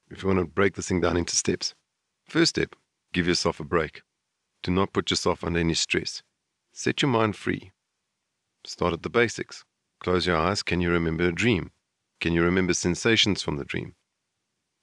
If 0.10 0.24
you 0.24 0.28
want 0.28 0.40
to 0.40 0.46
break 0.46 0.74
this 0.76 0.88
thing 0.88 1.02
down 1.02 1.18
into 1.18 1.36
steps, 1.36 1.76
first 2.28 2.56
step, 2.56 2.76
give 3.14 3.28
yourself 3.28 3.60
a 3.60 3.64
break. 3.64 4.02
Do 4.64 4.72
not 4.72 4.94
put 4.94 5.12
yourself 5.12 5.44
under 5.44 5.60
any 5.60 5.76
stress. 5.76 6.24
Set 6.72 7.04
your 7.04 7.10
mind 7.10 7.36
free. 7.36 7.72
Start 8.66 8.94
at 8.94 9.04
the 9.04 9.10
basics. 9.10 9.64
Close 10.00 10.26
your 10.26 10.38
eyes. 10.38 10.64
Can 10.64 10.82
you 10.82 10.90
remember 10.90 11.28
a 11.28 11.32
dream? 11.32 11.72
Can 12.20 12.34
you 12.34 12.42
remember 12.42 12.74
sensations 12.74 13.44
from 13.44 13.58
the 13.58 13.66
dream? 13.66 13.94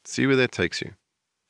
See 0.05 0.27
where 0.27 0.37
that 0.37 0.53
takes 0.53 0.81
you. 0.81 0.93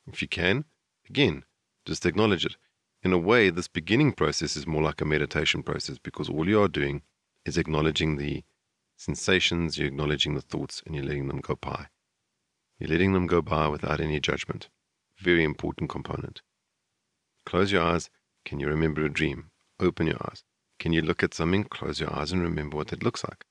If 0.07 0.21
you 0.21 0.27
can, 0.27 0.65
again, 1.09 1.43
just 1.85 2.05
acknowledge 2.05 2.45
it. 2.45 2.55
In 3.03 3.13
a 3.13 3.17
way, 3.17 3.49
this 3.49 3.67
beginning 3.67 4.13
process 4.13 4.55
is 4.55 4.67
more 4.67 4.83
like 4.83 5.01
a 5.01 5.05
meditation 5.05 5.63
process 5.63 5.97
because 5.97 6.29
all 6.29 6.47
you 6.47 6.61
are 6.61 6.67
doing 6.67 7.01
is 7.45 7.57
acknowledging 7.57 8.17
the 8.17 8.43
sensations, 8.95 9.77
you're 9.77 9.87
acknowledging 9.87 10.35
the 10.35 10.41
thoughts, 10.41 10.83
and 10.85 10.95
you're 10.95 11.05
letting 11.05 11.27
them 11.27 11.39
go 11.39 11.55
by. 11.55 11.87
You're 12.77 12.89
letting 12.89 13.13
them 13.13 13.25
go 13.27 13.41
by 13.41 13.67
without 13.67 13.99
any 13.99 14.19
judgment. 14.19 14.69
Very 15.17 15.43
important 15.43 15.89
component. 15.89 16.41
Close 17.45 17.71
your 17.71 17.83
eyes. 17.83 18.09
Can 18.45 18.59
you 18.59 18.67
remember 18.67 19.03
a 19.03 19.09
dream? 19.09 19.49
Open 19.79 20.07
your 20.07 20.23
eyes. 20.29 20.43
Can 20.77 20.93
you 20.93 21.01
look 21.01 21.23
at 21.23 21.33
something? 21.33 21.63
Close 21.63 21.99
your 21.99 22.15
eyes 22.15 22.31
and 22.31 22.41
remember 22.41 22.77
what 22.77 22.93
it 22.93 23.03
looks 23.03 23.23
like. 23.23 23.45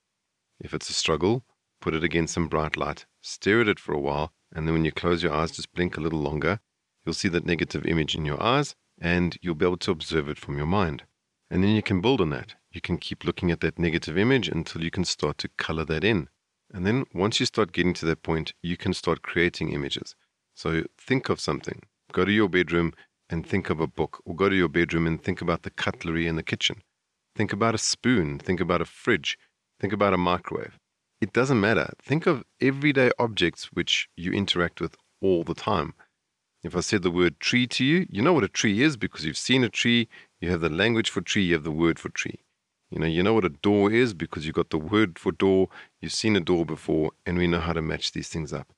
If 0.59 0.73
it's 0.73 0.89
a 0.89 0.93
struggle, 0.93 1.43
put 1.81 1.93
it 1.93 2.03
against 2.03 2.33
some 2.33 2.47
bright 2.47 2.77
light, 2.77 3.05
stare 3.21 3.61
at 3.61 3.67
it 3.67 3.79
for 3.79 3.93
a 3.93 3.99
while, 3.99 4.31
and 4.53 4.67
then 4.67 4.73
when 4.73 4.85
you 4.85 4.91
close 4.91 5.23
your 5.23 5.33
eyes, 5.33 5.51
just 5.51 5.73
blink 5.73 5.97
a 5.97 6.01
little 6.01 6.19
longer 6.19 6.59
you'll 7.05 7.13
see 7.13 7.27
that 7.29 7.45
negative 7.45 7.85
image 7.85 8.15
in 8.15 8.25
your 8.25 8.41
eyes 8.41 8.75
and 8.99 9.37
you'll 9.41 9.55
be 9.55 9.65
able 9.65 9.77
to 9.77 9.91
observe 9.91 10.29
it 10.29 10.37
from 10.37 10.57
your 10.57 10.67
mind. 10.67 11.03
And 11.49 11.63
then 11.63 11.71
you 11.71 11.81
can 11.81 12.01
build 12.01 12.21
on 12.21 12.29
that. 12.29 12.55
You 12.71 12.81
can 12.81 12.97
keep 12.97 13.25
looking 13.25 13.51
at 13.51 13.59
that 13.61 13.79
negative 13.79 14.17
image 14.17 14.47
until 14.47 14.83
you 14.83 14.91
can 14.91 15.03
start 15.03 15.37
to 15.39 15.49
color 15.57 15.83
that 15.85 16.03
in. 16.03 16.29
And 16.73 16.85
then 16.85 17.05
once 17.13 17.39
you 17.39 17.45
start 17.45 17.73
getting 17.73 17.93
to 17.95 18.05
that 18.05 18.23
point, 18.23 18.53
you 18.61 18.77
can 18.77 18.93
start 18.93 19.23
creating 19.23 19.73
images. 19.73 20.15
So 20.55 20.83
think 20.97 21.27
of 21.27 21.41
something. 21.41 21.81
Go 22.13 22.23
to 22.23 22.31
your 22.31 22.47
bedroom 22.47 22.93
and 23.29 23.45
think 23.45 23.69
of 23.69 23.79
a 23.79 23.87
book, 23.87 24.21
or 24.25 24.35
go 24.35 24.49
to 24.49 24.55
your 24.55 24.67
bedroom 24.67 25.07
and 25.07 25.21
think 25.21 25.41
about 25.41 25.63
the 25.63 25.69
cutlery 25.69 26.27
in 26.27 26.35
the 26.35 26.43
kitchen. 26.43 26.81
Think 27.35 27.53
about 27.53 27.75
a 27.75 27.77
spoon. 27.77 28.39
Think 28.39 28.59
about 28.59 28.81
a 28.81 28.85
fridge. 28.85 29.37
Think 29.79 29.93
about 29.93 30.13
a 30.13 30.17
microwave. 30.17 30.77
It 31.21 31.33
doesn't 31.33 31.61
matter. 31.61 31.93
Think 32.01 32.25
of 32.25 32.43
everyday 32.59 33.11
objects 33.19 33.65
which 33.65 34.09
you 34.17 34.33
interact 34.33 34.81
with 34.81 34.97
all 35.21 35.43
the 35.43 35.53
time. 35.53 35.93
If 36.63 36.75
I 36.75 36.79
said 36.79 37.03
the 37.03 37.11
word 37.11 37.39
tree 37.39 37.67
to 37.67 37.85
you, 37.85 38.07
you 38.09 38.23
know 38.23 38.33
what 38.33 38.43
a 38.43 38.47
tree 38.47 38.81
is 38.81 38.97
because 38.97 39.23
you've 39.23 39.37
seen 39.37 39.63
a 39.63 39.69
tree, 39.69 40.07
you 40.39 40.49
have 40.49 40.61
the 40.61 40.69
language 40.69 41.11
for 41.11 41.21
tree, 41.21 41.43
you 41.43 41.53
have 41.53 41.63
the 41.63 41.71
word 41.71 41.99
for 41.99 42.09
tree. 42.09 42.39
You 42.89 42.99
know, 42.99 43.05
you 43.05 43.21
know 43.21 43.35
what 43.35 43.45
a 43.45 43.49
door 43.49 43.91
is 43.91 44.15
because 44.15 44.47
you've 44.47 44.55
got 44.55 44.71
the 44.71 44.79
word 44.79 45.19
for 45.19 45.31
door, 45.31 45.69
you've 46.01 46.11
seen 46.11 46.35
a 46.35 46.39
door 46.39 46.65
before, 46.65 47.11
and 47.25 47.37
we 47.37 47.47
know 47.47 47.59
how 47.59 47.73
to 47.73 47.81
match 47.83 48.11
these 48.11 48.29
things 48.29 48.51
up. 48.51 48.73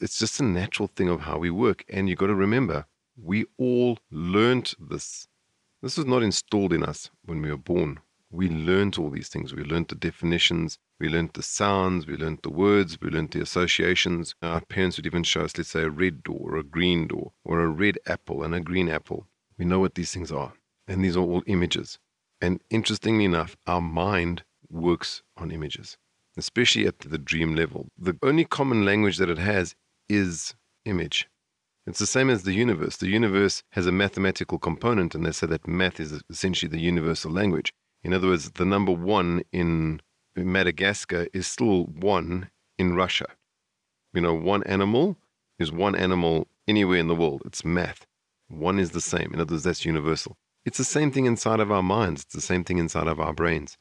It's 0.00 0.18
just 0.18 0.40
a 0.40 0.44
natural 0.44 0.88
thing 0.88 1.08
of 1.08 1.20
how 1.20 1.38
we 1.38 1.50
work. 1.50 1.84
And 1.88 2.08
you've 2.08 2.18
got 2.18 2.26
to 2.26 2.34
remember, 2.34 2.86
we 3.16 3.46
all 3.56 3.98
learnt 4.10 4.74
this. 4.80 5.28
This 5.80 5.96
was 5.96 6.06
not 6.06 6.24
installed 6.24 6.72
in 6.72 6.82
us 6.82 7.10
when 7.24 7.40
we 7.40 7.50
were 7.50 7.56
born. 7.56 8.00
We 8.32 8.48
learned 8.48 8.96
all 8.96 9.10
these 9.10 9.28
things. 9.28 9.54
We 9.54 9.62
learned 9.62 9.88
the 9.88 9.94
definitions, 9.94 10.78
we 10.98 11.10
learned 11.10 11.34
the 11.34 11.42
sounds, 11.42 12.06
we 12.06 12.16
learned 12.16 12.40
the 12.42 12.50
words, 12.50 12.98
we 13.00 13.10
learned 13.10 13.32
the 13.32 13.42
associations. 13.42 14.34
Our 14.40 14.62
parents 14.62 14.96
would 14.96 15.06
even 15.06 15.22
show 15.22 15.42
us, 15.42 15.56
let's 15.58 15.70
say, 15.70 15.82
a 15.82 15.90
red 15.90 16.22
door 16.22 16.40
or 16.40 16.56
a 16.56 16.64
green 16.64 17.06
door 17.08 17.32
or 17.44 17.60
a 17.60 17.68
red 17.68 17.98
apple 18.06 18.42
and 18.42 18.54
a 18.54 18.60
green 18.60 18.88
apple. 18.88 19.26
We 19.58 19.66
know 19.66 19.80
what 19.80 19.96
these 19.96 20.12
things 20.12 20.32
are. 20.32 20.54
And 20.88 21.04
these 21.04 21.16
are 21.16 21.20
all 21.20 21.42
images. 21.46 21.98
And 22.40 22.60
interestingly 22.70 23.26
enough, 23.26 23.54
our 23.66 23.82
mind 23.82 24.44
works 24.70 25.22
on 25.36 25.50
images, 25.50 25.98
especially 26.36 26.86
at 26.86 27.00
the 27.00 27.18
dream 27.18 27.54
level. 27.54 27.88
The 27.98 28.16
only 28.22 28.46
common 28.46 28.84
language 28.84 29.18
that 29.18 29.28
it 29.28 29.38
has 29.38 29.74
is 30.08 30.54
image. 30.86 31.28
It's 31.86 31.98
the 31.98 32.06
same 32.06 32.30
as 32.30 32.44
the 32.44 32.54
universe. 32.54 32.96
The 32.96 33.08
universe 33.08 33.62
has 33.70 33.86
a 33.86 33.92
mathematical 33.92 34.58
component, 34.58 35.14
and 35.14 35.26
they 35.26 35.32
say 35.32 35.48
that 35.48 35.68
math 35.68 36.00
is 36.00 36.22
essentially 36.30 36.70
the 36.70 36.80
universal 36.80 37.30
language. 37.30 37.72
In 38.04 38.12
other 38.12 38.28
words, 38.28 38.50
the 38.52 38.64
number 38.64 38.92
one 38.92 39.42
in 39.52 40.00
Madagascar 40.34 41.26
is 41.32 41.46
still 41.46 41.84
one 41.84 42.50
in 42.78 42.94
Russia. 42.94 43.26
You 44.12 44.20
know, 44.22 44.34
one 44.34 44.62
animal 44.64 45.16
is 45.58 45.70
one 45.70 45.94
animal 45.94 46.48
anywhere 46.66 46.98
in 46.98 47.08
the 47.08 47.14
world. 47.14 47.42
It's 47.44 47.64
math. 47.64 48.06
One 48.48 48.78
is 48.78 48.90
the 48.90 49.00
same. 49.00 49.32
In 49.32 49.40
other 49.40 49.54
words, 49.54 49.64
that's 49.64 49.84
universal. 49.84 50.36
It's 50.64 50.78
the 50.78 50.84
same 50.84 51.10
thing 51.10 51.26
inside 51.26 51.60
of 51.60 51.70
our 51.70 51.82
minds. 51.82 52.22
It's 52.22 52.34
the 52.34 52.40
same 52.40 52.64
thing 52.64 52.78
inside 52.78 53.06
of 53.06 53.20
our 53.20 53.32
brains. 53.32 53.78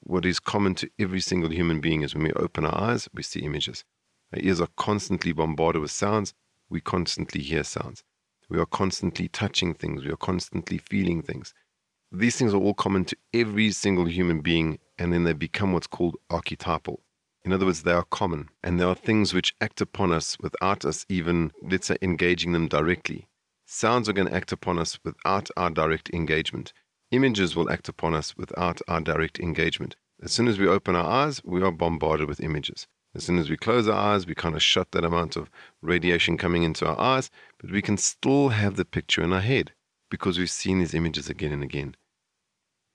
What 0.00 0.26
is 0.26 0.40
common 0.40 0.74
to 0.76 0.90
every 0.98 1.20
single 1.20 1.50
human 1.50 1.80
being 1.80 2.02
is 2.02 2.14
when 2.14 2.24
we 2.24 2.32
open 2.32 2.64
our 2.64 2.90
eyes, 2.90 3.08
we 3.14 3.22
see 3.22 3.40
images. 3.40 3.84
Our 4.32 4.40
ears 4.40 4.60
are 4.60 4.68
constantly 4.76 5.32
bombarded 5.32 5.80
with 5.80 5.90
sounds 5.90 6.34
we 6.72 6.80
constantly 6.80 7.42
hear 7.42 7.62
sounds. 7.62 8.02
We 8.48 8.58
are 8.58 8.66
constantly 8.66 9.28
touching 9.28 9.74
things. 9.74 10.04
We 10.04 10.10
are 10.10 10.16
constantly 10.16 10.78
feeling 10.78 11.22
things. 11.22 11.52
These 12.14 12.36
things 12.36 12.52
are 12.52 12.58
all 12.60 12.74
common 12.74 13.06
to 13.06 13.16
every 13.32 13.70
single 13.70 14.04
human 14.04 14.42
being, 14.42 14.78
and 14.98 15.10
then 15.10 15.24
they 15.24 15.32
become 15.32 15.72
what's 15.72 15.86
called 15.86 16.18
archetypal. 16.28 17.00
In 17.42 17.54
other 17.54 17.64
words, 17.64 17.84
they 17.84 17.92
are 17.92 18.04
common, 18.04 18.50
and 18.62 18.78
there 18.78 18.86
are 18.86 18.94
things 18.94 19.32
which 19.32 19.54
act 19.62 19.80
upon 19.80 20.12
us 20.12 20.36
without 20.38 20.84
us 20.84 21.06
even, 21.08 21.52
let's 21.62 21.86
say, 21.86 21.96
engaging 22.02 22.52
them 22.52 22.68
directly. 22.68 23.28
Sounds 23.64 24.10
are 24.10 24.12
going 24.12 24.28
to 24.28 24.34
act 24.34 24.52
upon 24.52 24.78
us 24.78 24.98
without 25.02 25.48
our 25.56 25.70
direct 25.70 26.10
engagement. 26.10 26.74
Images 27.12 27.56
will 27.56 27.70
act 27.70 27.88
upon 27.88 28.14
us 28.14 28.36
without 28.36 28.82
our 28.86 29.00
direct 29.00 29.40
engagement. 29.40 29.96
As 30.22 30.32
soon 30.32 30.48
as 30.48 30.58
we 30.58 30.68
open 30.68 30.94
our 30.94 31.08
eyes, 31.08 31.40
we 31.42 31.62
are 31.62 31.72
bombarded 31.72 32.28
with 32.28 32.42
images. 32.42 32.86
As 33.14 33.24
soon 33.24 33.38
as 33.38 33.48
we 33.48 33.56
close 33.56 33.88
our 33.88 34.14
eyes, 34.14 34.26
we 34.26 34.34
kind 34.34 34.54
of 34.54 34.62
shut 34.62 34.92
that 34.92 35.06
amount 35.06 35.36
of 35.36 35.48
radiation 35.80 36.36
coming 36.36 36.62
into 36.62 36.86
our 36.86 37.00
eyes, 37.00 37.30
but 37.58 37.70
we 37.70 37.80
can 37.80 37.96
still 37.96 38.50
have 38.50 38.76
the 38.76 38.84
picture 38.84 39.22
in 39.22 39.32
our 39.32 39.40
head 39.40 39.72
because 40.10 40.38
we've 40.38 40.50
seen 40.50 40.78
these 40.78 40.92
images 40.92 41.30
again 41.30 41.52
and 41.52 41.62
again. 41.62 41.96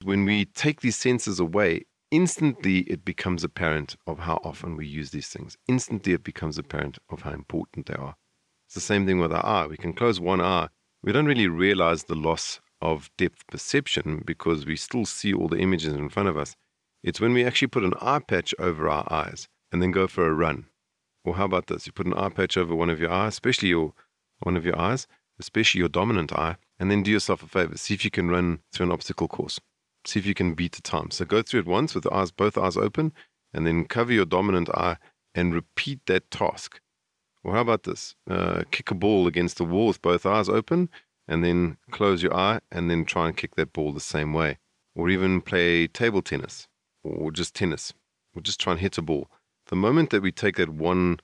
When 0.04 0.24
we 0.24 0.44
take 0.44 0.80
these 0.80 0.96
senses 0.96 1.40
away, 1.40 1.84
instantly 2.12 2.80
it 2.82 3.04
becomes 3.04 3.42
apparent 3.42 3.96
of 4.06 4.20
how 4.20 4.40
often 4.44 4.76
we 4.76 4.86
use 4.86 5.10
these 5.10 5.28
things. 5.28 5.56
Instantly 5.66 6.12
it 6.12 6.22
becomes 6.22 6.56
apparent 6.56 6.98
of 7.10 7.22
how 7.22 7.32
important 7.32 7.86
they 7.86 7.94
are. 7.94 8.14
It's 8.66 8.76
the 8.76 8.80
same 8.80 9.06
thing 9.06 9.18
with 9.18 9.32
our 9.32 9.44
eye. 9.44 9.66
We 9.66 9.76
can 9.76 9.92
close 9.92 10.20
one 10.20 10.40
eye. 10.40 10.68
We 11.02 11.10
don't 11.10 11.26
really 11.26 11.48
realize 11.48 12.04
the 12.04 12.14
loss 12.14 12.60
of 12.80 13.10
depth 13.18 13.44
perception 13.48 14.22
because 14.24 14.66
we 14.66 14.76
still 14.76 15.04
see 15.04 15.34
all 15.34 15.48
the 15.48 15.58
images 15.58 15.94
in 15.94 16.08
front 16.10 16.28
of 16.28 16.36
us. 16.36 16.54
It's 17.02 17.20
when 17.20 17.32
we 17.32 17.44
actually 17.44 17.68
put 17.68 17.84
an 17.84 17.94
eye 18.00 18.20
patch 18.20 18.54
over 18.58 18.88
our 18.88 19.06
eyes 19.12 19.48
and 19.72 19.82
then 19.82 19.90
go 19.90 20.06
for 20.06 20.28
a 20.28 20.32
run. 20.32 20.66
Or 21.24 21.34
how 21.34 21.44
about 21.44 21.66
this? 21.66 21.86
You 21.86 21.92
put 21.92 22.06
an 22.06 22.14
eye 22.14 22.28
patch 22.28 22.56
over 22.56 22.74
one 22.74 22.90
of 22.90 23.00
your 23.00 23.10
eyes, 23.10 23.32
especially 23.34 23.70
your 23.70 23.94
one 24.40 24.56
of 24.56 24.64
your 24.64 24.78
eyes, 24.78 25.08
especially 25.40 25.80
your 25.80 25.88
dominant 25.88 26.32
eye, 26.32 26.56
and 26.78 26.88
then 26.88 27.02
do 27.02 27.10
yourself 27.10 27.42
a 27.42 27.48
favor. 27.48 27.76
See 27.76 27.94
if 27.94 28.04
you 28.04 28.10
can 28.12 28.30
run 28.30 28.60
through 28.72 28.86
an 28.86 28.92
obstacle 28.92 29.26
course. 29.26 29.58
See 30.08 30.20
if 30.20 30.26
you 30.26 30.34
can 30.34 30.54
beat 30.54 30.72
the 30.72 30.82
time. 30.82 31.10
So 31.10 31.24
go 31.24 31.42
through 31.42 31.60
it 31.60 31.66
once 31.66 31.94
with 31.94 32.10
eyes, 32.12 32.30
both 32.30 32.56
eyes 32.56 32.76
open, 32.76 33.12
and 33.52 33.66
then 33.66 33.84
cover 33.84 34.12
your 34.12 34.24
dominant 34.24 34.70
eye 34.70 34.96
and 35.34 35.54
repeat 35.54 36.00
that 36.06 36.30
task. 36.30 36.80
Or 37.44 37.54
how 37.54 37.60
about 37.60 37.82
this? 37.82 38.14
Uh, 38.28 38.62
kick 38.70 38.90
a 38.90 38.94
ball 38.94 39.26
against 39.26 39.58
the 39.58 39.64
wall 39.64 39.88
with 39.88 40.02
both 40.02 40.24
eyes 40.26 40.48
open, 40.48 40.88
and 41.26 41.44
then 41.44 41.76
close 41.90 42.22
your 42.22 42.34
eye, 42.34 42.60
and 42.72 42.90
then 42.90 43.04
try 43.04 43.26
and 43.26 43.36
kick 43.36 43.54
that 43.56 43.72
ball 43.72 43.92
the 43.92 44.00
same 44.00 44.32
way. 44.32 44.58
Or 44.94 45.10
even 45.10 45.42
play 45.42 45.86
table 45.86 46.22
tennis, 46.22 46.68
or 47.04 47.30
just 47.30 47.54
tennis, 47.54 47.92
or 48.34 48.42
just 48.42 48.58
try 48.58 48.72
and 48.72 48.80
hit 48.80 48.98
a 48.98 49.02
ball 49.02 49.30
the 49.68 49.76
moment 49.76 50.10
that 50.10 50.22
we 50.22 50.32
take 50.32 50.56
that 50.56 50.70
one 50.70 51.20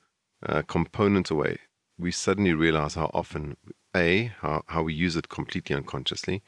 uh, 0.47 0.63
component 0.63 1.31
away, 1.31 1.59
we 1.99 2.11
suddenly 2.11 2.53
realize 2.53 2.95
how 2.95 3.11
often, 3.13 3.57
A, 3.97 4.33
how, 4.41 4.63
how 4.69 4.83
we 4.83 4.95
use 4.95 5.17
it 5.17 5.29
completely 5.29 5.75
unconsciously, 5.75 6.43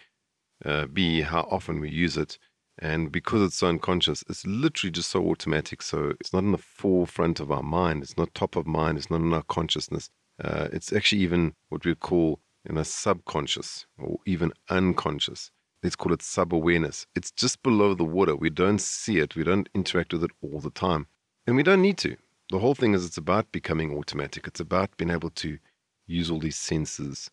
uh, 0.64 0.86
B, 0.86 1.20
how 1.22 1.42
often 1.50 1.80
we 1.80 1.90
use 1.90 2.16
it. 2.16 2.38
And 2.78 3.10
because 3.10 3.42
it's 3.42 3.56
so 3.56 3.68
unconscious, 3.68 4.22
it's 4.28 4.46
literally 4.46 4.90
just 4.90 5.10
so 5.10 5.26
automatic. 5.26 5.82
So 5.82 6.12
it's 6.20 6.32
not 6.32 6.44
in 6.44 6.52
the 6.52 6.58
forefront 6.58 7.40
of 7.40 7.50
our 7.50 7.62
mind. 7.62 8.02
It's 8.02 8.16
not 8.18 8.34
top 8.34 8.56
of 8.56 8.66
mind. 8.66 8.98
It's 8.98 9.10
not 9.10 9.20
in 9.20 9.32
our 9.32 9.42
consciousness. 9.42 10.10
Uh, 10.42 10.68
it's 10.72 10.92
actually 10.92 11.22
even 11.22 11.54
what 11.70 11.84
we 11.86 11.94
call 11.94 12.40
in 12.68 12.76
a 12.76 12.84
subconscious 12.84 13.86
or 13.98 14.18
even 14.26 14.52
unconscious. 14.68 15.50
Let's 15.82 15.96
call 15.96 16.12
it 16.12 16.22
sub 16.22 16.52
awareness. 16.52 17.06
It's 17.14 17.30
just 17.30 17.62
below 17.62 17.94
the 17.94 18.04
water. 18.04 18.36
We 18.36 18.50
don't 18.50 18.80
see 18.80 19.18
it. 19.18 19.36
We 19.36 19.44
don't 19.44 19.68
interact 19.74 20.12
with 20.12 20.24
it 20.24 20.32
all 20.42 20.60
the 20.60 20.70
time. 20.70 21.06
And 21.46 21.56
we 21.56 21.62
don't 21.62 21.82
need 21.82 21.98
to. 21.98 22.16
The 22.50 22.58
whole 22.58 22.74
thing 22.74 22.94
is 22.94 23.04
it's 23.04 23.16
about 23.16 23.50
becoming 23.52 23.96
automatic. 23.96 24.46
It's 24.46 24.60
about 24.60 24.96
being 24.96 25.10
able 25.10 25.30
to 25.30 25.58
use 26.06 26.30
all 26.30 26.38
these 26.38 26.56
senses 26.56 27.30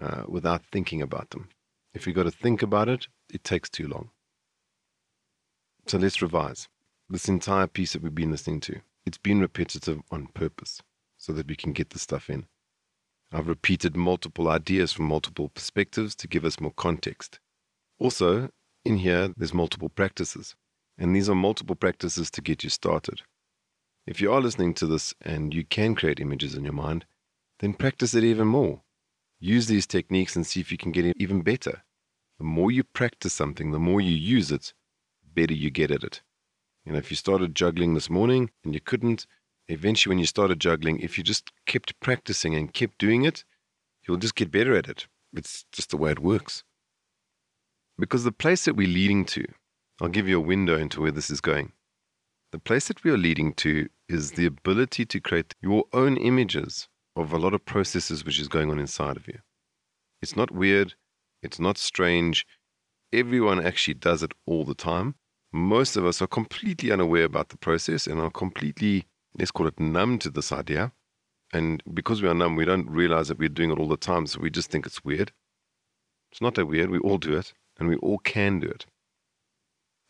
uh, 0.00 0.24
without 0.26 0.64
thinking 0.72 1.02
about 1.02 1.30
them. 1.30 1.48
If 1.94 2.06
we 2.06 2.12
got 2.12 2.24
to 2.24 2.30
think 2.30 2.62
about 2.62 2.88
it, 2.88 3.06
it 3.32 3.44
takes 3.44 3.68
too 3.68 3.86
long. 3.86 4.10
So 5.86 5.98
let's 5.98 6.22
revise. 6.22 6.68
This 7.10 7.28
entire 7.28 7.66
piece 7.66 7.92
that 7.92 8.02
we've 8.02 8.14
been 8.14 8.30
listening 8.30 8.60
to, 8.60 8.80
it's 9.04 9.18
been 9.18 9.40
repetitive 9.40 10.00
on 10.10 10.28
purpose 10.28 10.80
so 11.18 11.32
that 11.32 11.48
we 11.48 11.56
can 11.56 11.72
get 11.72 11.90
the 11.90 11.98
stuff 11.98 12.30
in. 12.30 12.46
I've 13.32 13.48
repeated 13.48 13.96
multiple 13.96 14.48
ideas 14.48 14.92
from 14.92 15.06
multiple 15.06 15.48
perspectives 15.48 16.14
to 16.16 16.28
give 16.28 16.44
us 16.44 16.60
more 16.60 16.72
context. 16.72 17.40
Also, 17.98 18.50
in 18.84 18.98
here, 18.98 19.32
there's 19.36 19.54
multiple 19.54 19.88
practices, 19.88 20.54
and 20.98 21.14
these 21.14 21.28
are 21.28 21.34
multiple 21.34 21.76
practices 21.76 22.30
to 22.30 22.42
get 22.42 22.64
you 22.64 22.70
started. 22.70 23.22
If 24.06 24.20
you 24.20 24.32
are 24.32 24.40
listening 24.40 24.74
to 24.74 24.86
this 24.86 25.14
and 25.22 25.54
you 25.54 25.64
can 25.64 25.94
create 25.94 26.20
images 26.20 26.54
in 26.54 26.64
your 26.64 26.72
mind, 26.72 27.06
then 27.60 27.74
practice 27.74 28.14
it 28.14 28.24
even 28.24 28.48
more. 28.48 28.82
Use 29.44 29.66
these 29.66 29.88
techniques 29.88 30.36
and 30.36 30.46
see 30.46 30.60
if 30.60 30.70
you 30.70 30.78
can 30.78 30.92
get 30.92 31.16
even 31.18 31.42
better. 31.42 31.82
The 32.38 32.44
more 32.44 32.70
you 32.70 32.84
practice 32.84 33.32
something, 33.32 33.72
the 33.72 33.80
more 33.80 34.00
you 34.00 34.14
use 34.14 34.52
it, 34.52 34.72
better 35.34 35.52
you 35.52 35.68
get 35.68 35.90
at 35.90 36.04
it. 36.04 36.22
You 36.84 36.92
know, 36.92 36.98
if 36.98 37.10
you 37.10 37.16
started 37.16 37.56
juggling 37.56 37.94
this 37.94 38.08
morning 38.08 38.52
and 38.62 38.72
you 38.72 38.80
couldn't, 38.80 39.26
eventually 39.66 40.12
when 40.12 40.20
you 40.20 40.26
started 40.26 40.60
juggling, 40.60 41.00
if 41.00 41.18
you 41.18 41.24
just 41.24 41.50
kept 41.66 41.98
practicing 41.98 42.54
and 42.54 42.72
kept 42.72 42.98
doing 42.98 43.24
it, 43.24 43.42
you'll 44.06 44.18
just 44.18 44.36
get 44.36 44.52
better 44.52 44.76
at 44.76 44.88
it. 44.88 45.08
It's 45.34 45.64
just 45.72 45.90
the 45.90 45.96
way 45.96 46.12
it 46.12 46.20
works. 46.20 46.62
Because 47.98 48.22
the 48.22 48.30
place 48.30 48.64
that 48.66 48.76
we're 48.76 48.86
leading 48.86 49.24
to, 49.24 49.44
I'll 50.00 50.06
give 50.06 50.28
you 50.28 50.36
a 50.36 50.48
window 50.52 50.78
into 50.78 51.00
where 51.00 51.10
this 51.10 51.30
is 51.30 51.40
going. 51.40 51.72
The 52.52 52.60
place 52.60 52.86
that 52.86 53.02
we 53.02 53.10
are 53.10 53.18
leading 53.18 53.54
to 53.54 53.88
is 54.08 54.32
the 54.32 54.46
ability 54.46 55.04
to 55.06 55.20
create 55.20 55.56
your 55.60 55.86
own 55.92 56.16
images 56.16 56.86
of 57.16 57.32
a 57.32 57.38
lot 57.38 57.54
of 57.54 57.64
processes 57.64 58.24
which 58.24 58.40
is 58.40 58.48
going 58.48 58.70
on 58.70 58.78
inside 58.78 59.16
of 59.16 59.26
you. 59.26 59.38
It's 60.20 60.36
not 60.36 60.50
weird, 60.50 60.94
it's 61.42 61.58
not 61.58 61.78
strange. 61.78 62.46
Everyone 63.12 63.64
actually 63.64 63.94
does 63.94 64.22
it 64.22 64.32
all 64.46 64.64
the 64.64 64.74
time. 64.74 65.16
Most 65.52 65.96
of 65.96 66.06
us 66.06 66.22
are 66.22 66.26
completely 66.26 66.90
unaware 66.90 67.24
about 67.24 67.50
the 67.50 67.58
process 67.58 68.06
and 68.06 68.20
are 68.20 68.30
completely, 68.30 69.04
let's 69.38 69.50
call 69.50 69.66
it 69.66 69.78
numb 69.78 70.18
to 70.20 70.30
this 70.30 70.50
idea. 70.50 70.92
And 71.52 71.82
because 71.92 72.22
we 72.22 72.28
are 72.28 72.34
numb, 72.34 72.56
we 72.56 72.64
don't 72.64 72.88
realize 72.88 73.28
that 73.28 73.38
we're 73.38 73.50
doing 73.50 73.70
it 73.70 73.78
all 73.78 73.88
the 73.88 73.98
time, 73.98 74.26
so 74.26 74.40
we 74.40 74.50
just 74.50 74.70
think 74.70 74.86
it's 74.86 75.04
weird. 75.04 75.32
It's 76.30 76.40
not 76.40 76.54
that 76.54 76.66
weird, 76.66 76.88
we 76.88 76.98
all 76.98 77.18
do 77.18 77.36
it, 77.36 77.52
and 77.78 77.88
we 77.88 77.96
all 77.96 78.18
can 78.18 78.60
do 78.60 78.68
it. 78.68 78.86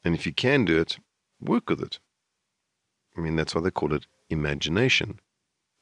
And 0.04 0.14
if 0.14 0.26
you 0.26 0.32
can 0.32 0.64
do 0.64 0.78
it, 0.78 0.98
work 1.40 1.68
with 1.68 1.82
it. 1.82 1.98
I 3.16 3.20
mean, 3.20 3.34
that's 3.34 3.54
why 3.54 3.60
they 3.60 3.72
call 3.72 3.92
it 3.92 4.06
imagination. 4.30 5.18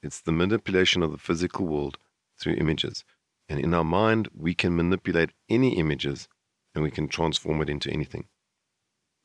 It's 0.02 0.20
the 0.20 0.32
manipulation 0.32 1.02
of 1.02 1.12
the 1.12 1.18
physical 1.18 1.66
world 1.66 1.98
through 2.38 2.54
images. 2.54 3.04
And 3.48 3.60
in 3.60 3.74
our 3.74 3.84
mind, 3.84 4.28
we 4.34 4.54
can 4.54 4.76
manipulate 4.76 5.30
any 5.48 5.76
images 5.76 6.28
and 6.74 6.84
we 6.84 6.90
can 6.90 7.08
transform 7.08 7.60
it 7.60 7.68
into 7.68 7.90
anything. 7.90 8.28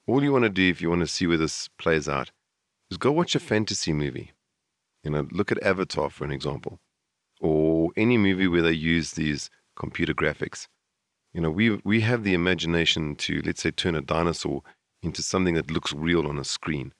All 0.08 0.24
you 0.24 0.32
want 0.32 0.44
to 0.44 0.50
do 0.50 0.70
if 0.70 0.82
you 0.82 0.90
want 0.90 1.02
to 1.02 1.08
see 1.08 1.28
where 1.28 1.38
this 1.38 1.68
plays 1.80 2.08
out 2.08 2.32
is 2.92 2.98
go 2.98 3.12
watch 3.12 3.36
a 3.36 3.40
fantasy 3.40 3.94
movie. 3.94 4.34
You 5.04 5.12
know, 5.12 5.28
look 5.32 5.52
at 5.52 5.62
Avatar 5.64 6.10
for 6.10 6.26
an 6.26 6.32
example, 6.32 6.80
or 7.40 7.92
any 7.96 8.18
movie 8.18 8.48
where 8.48 8.62
they 8.62 8.72
use 8.72 9.12
these 9.12 9.50
computer 9.76 10.14
graphics. 10.14 10.68
You 11.34 11.42
know, 11.42 11.52
we 11.52 11.82
we 11.84 12.02
have 12.02 12.24
the 12.24 12.34
imagination 12.34 13.16
to 13.18 13.42
let's 13.46 13.62
say 13.62 13.72
turn 13.72 13.96
a 13.96 14.02
dinosaur 14.02 14.62
into 15.02 15.22
something 15.22 15.56
that 15.56 15.72
looks 15.72 15.94
real 15.94 16.28
on 16.28 16.38
a 16.38 16.44
screen. 16.44 16.94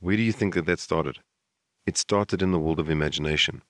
Where 0.00 0.16
do 0.16 0.22
you 0.22 0.32
think 0.32 0.54
that 0.54 0.66
that 0.66 0.80
started? 0.80 1.20
It 1.86 1.98
started 1.98 2.40
in 2.40 2.50
the 2.50 2.58
world 2.58 2.80
of 2.80 2.88
imagination. 2.88 3.62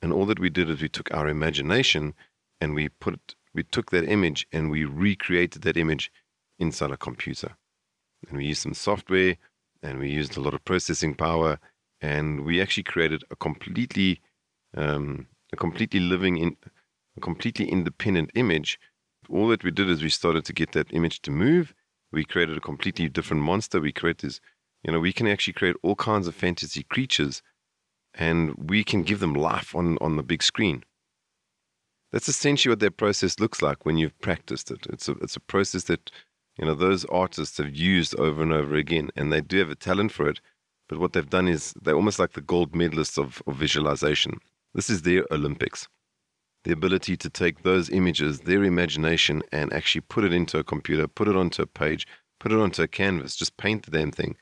And 0.00 0.12
all 0.12 0.26
that 0.26 0.38
we 0.38 0.50
did 0.50 0.70
is 0.70 0.80
we 0.80 0.88
took 0.88 1.12
our 1.12 1.28
imagination 1.28 2.14
and 2.60 2.74
we 2.74 2.88
put 2.88 3.34
we 3.54 3.62
took 3.64 3.90
that 3.90 4.04
image 4.04 4.46
and 4.52 4.70
we 4.70 4.84
recreated 4.84 5.62
that 5.62 5.76
image 5.76 6.12
inside 6.58 6.90
a 6.90 6.96
computer. 6.96 7.56
And 8.28 8.36
we 8.36 8.46
used 8.46 8.62
some 8.62 8.74
software 8.74 9.36
and 9.82 9.98
we 9.98 10.10
used 10.10 10.36
a 10.36 10.40
lot 10.40 10.54
of 10.54 10.64
processing 10.64 11.14
power 11.14 11.58
and 12.00 12.44
we 12.44 12.60
actually 12.60 12.82
created 12.82 13.24
a 13.30 13.36
completely 13.36 14.20
um, 14.76 15.26
a 15.52 15.56
completely 15.56 16.00
living 16.00 16.36
in 16.36 16.56
a 17.16 17.20
completely 17.20 17.68
independent 17.68 18.30
image. 18.34 18.78
All 19.28 19.48
that 19.48 19.64
we 19.64 19.70
did 19.70 19.88
is 19.88 20.02
we 20.02 20.10
started 20.10 20.44
to 20.44 20.52
get 20.52 20.72
that 20.72 20.92
image 20.92 21.20
to 21.22 21.30
move. 21.30 21.74
We 22.12 22.24
created 22.24 22.56
a 22.56 22.60
completely 22.60 23.08
different 23.08 23.42
monster. 23.42 23.80
We 23.80 23.92
created 23.92 24.28
this, 24.28 24.40
you 24.84 24.92
know, 24.92 25.00
we 25.00 25.12
can 25.12 25.26
actually 25.26 25.54
create 25.54 25.76
all 25.82 25.96
kinds 25.96 26.28
of 26.28 26.34
fantasy 26.34 26.84
creatures 26.84 27.42
and 28.16 28.54
we 28.56 28.82
can 28.82 29.02
give 29.02 29.20
them 29.20 29.34
life 29.34 29.74
on, 29.74 29.98
on 30.00 30.16
the 30.16 30.22
big 30.22 30.42
screen. 30.42 30.82
That's 32.12 32.28
essentially 32.28 32.72
what 32.72 32.80
that 32.80 32.96
process 32.96 33.38
looks 33.38 33.60
like 33.60 33.84
when 33.84 33.98
you've 33.98 34.18
practiced 34.20 34.70
it. 34.70 34.86
It's 34.88 35.08
a, 35.08 35.12
it's 35.22 35.36
a 35.36 35.40
process 35.40 35.84
that, 35.84 36.10
you 36.58 36.64
know, 36.64 36.74
those 36.74 37.04
artists 37.06 37.58
have 37.58 37.74
used 37.74 38.18
over 38.18 38.42
and 38.42 38.52
over 38.52 38.74
again, 38.74 39.10
and 39.16 39.32
they 39.32 39.40
do 39.40 39.58
have 39.58 39.70
a 39.70 39.74
talent 39.74 40.12
for 40.12 40.28
it. 40.28 40.40
But 40.88 40.98
what 40.98 41.12
they've 41.12 41.28
done 41.28 41.48
is 41.48 41.74
they're 41.82 41.96
almost 41.96 42.18
like 42.18 42.32
the 42.32 42.40
gold 42.40 42.72
medalists 42.72 43.18
of, 43.18 43.42
of 43.46 43.56
visualization. 43.56 44.38
This 44.72 44.88
is 44.88 45.02
their 45.02 45.24
Olympics. 45.30 45.88
The 46.64 46.72
ability 46.72 47.16
to 47.18 47.30
take 47.30 47.62
those 47.62 47.90
images, 47.90 48.40
their 48.40 48.64
imagination, 48.64 49.42
and 49.52 49.72
actually 49.72 50.02
put 50.02 50.24
it 50.24 50.32
into 50.32 50.58
a 50.58 50.64
computer, 50.64 51.06
put 51.06 51.28
it 51.28 51.36
onto 51.36 51.62
a 51.62 51.66
page, 51.66 52.06
put 52.40 52.52
it 52.52 52.58
onto 52.58 52.82
a 52.82 52.88
canvas, 52.88 53.36
just 53.36 53.56
paint 53.56 53.84
the 53.84 53.90
damn 53.90 54.10
thing, 54.10 54.36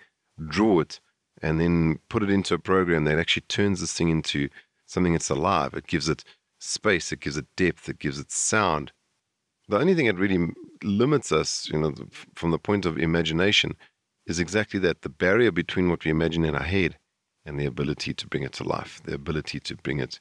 draw 0.48 0.80
it, 0.80 1.00
and 1.42 1.60
then 1.60 1.98
put 2.08 2.22
it 2.22 2.30
into 2.30 2.54
a 2.54 2.58
program 2.58 3.04
that 3.04 3.18
actually 3.18 3.44
turns 3.48 3.80
this 3.80 3.92
thing 3.92 4.08
into 4.08 4.48
something 4.86 5.12
that's 5.12 5.30
alive. 5.30 5.74
It 5.74 5.86
gives 5.86 6.08
it 6.08 6.24
space, 6.58 7.12
it 7.12 7.20
gives 7.20 7.36
it 7.36 7.46
depth, 7.56 7.88
it 7.88 7.98
gives 7.98 8.18
it 8.18 8.30
sound. 8.30 8.92
The 9.68 9.78
only 9.78 9.94
thing 9.94 10.06
that 10.06 10.16
really 10.16 10.52
limits 10.82 11.32
us, 11.32 11.68
you 11.70 11.78
know, 11.78 11.94
from 12.34 12.50
the 12.50 12.58
point 12.58 12.86
of 12.86 12.98
imagination, 12.98 13.72
is 14.26 14.38
exactly 14.38 14.80
that 14.80 15.02
the 15.02 15.08
barrier 15.08 15.50
between 15.50 15.88
what 15.88 16.04
we 16.04 16.10
imagine 16.10 16.44
in 16.44 16.54
our 16.54 16.62
head 16.62 16.98
and 17.44 17.58
the 17.58 17.66
ability 17.66 18.14
to 18.14 18.26
bring 18.26 18.42
it 18.42 18.52
to 18.52 18.64
life, 18.64 19.02
the 19.04 19.14
ability 19.14 19.60
to 19.60 19.76
bring 19.76 20.00
it 20.00 20.20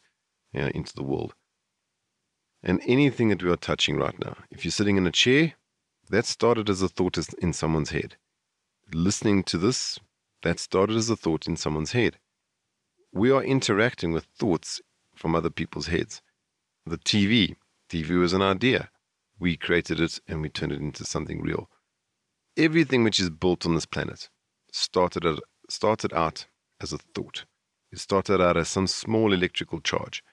you 0.51 0.61
know, 0.61 0.68
into 0.68 0.93
the 0.93 1.03
world. 1.03 1.34
And 2.61 2.82
anything 2.86 3.30
that 3.30 3.43
we 3.43 3.51
are 3.51 3.57
touching 3.57 3.97
right 3.97 4.18
now, 4.20 4.38
if 4.51 4.64
you're 4.64 4.72
sitting 4.72 4.97
in 4.97 5.07
a 5.07 5.11
chair, 5.11 5.53
that 6.09 6.26
started 6.26 6.70
as 6.70 6.82
a 6.82 6.89
thought 6.89 7.18
in 7.39 7.53
someone's 7.53 7.91
head. 7.91 8.16
Listening 8.93 9.43
to 9.43 9.57
this, 9.57 9.99
that 10.43 10.59
started 10.59 10.95
as 10.95 11.09
a 11.09 11.15
thought 11.15 11.47
in 11.47 11.57
someone's 11.57 11.93
head. 11.93 12.19
We 13.11 13.31
are 13.31 13.43
interacting 13.43 14.11
with 14.11 14.25
thoughts 14.37 14.81
from 15.15 15.35
other 15.35 15.49
people's 15.49 15.87
heads. 15.87 16.21
The 16.85 16.97
TV, 16.97 17.55
TV 17.89 18.19
was 18.19 18.33
an 18.33 18.41
idea. 18.41 18.89
We 19.39 19.57
created 19.57 19.99
it 19.99 20.19
and 20.27 20.41
we 20.41 20.49
turned 20.49 20.71
it 20.71 20.81
into 20.81 21.05
something 21.05 21.41
real. 21.41 21.69
Everything 22.57 23.03
which 23.03 23.19
is 23.19 23.29
built 23.29 23.65
on 23.65 23.75
this 23.75 23.85
planet 23.85 24.29
started, 24.71 25.25
started 25.69 26.13
out 26.13 26.45
as 26.81 26.93
a 26.93 26.97
thought. 26.97 27.45
It 27.91 27.99
started 27.99 28.41
out 28.41 28.57
as 28.57 28.67
some 28.67 28.87
small 28.87 29.33
electrical 29.33 29.79
charge. 29.79 30.23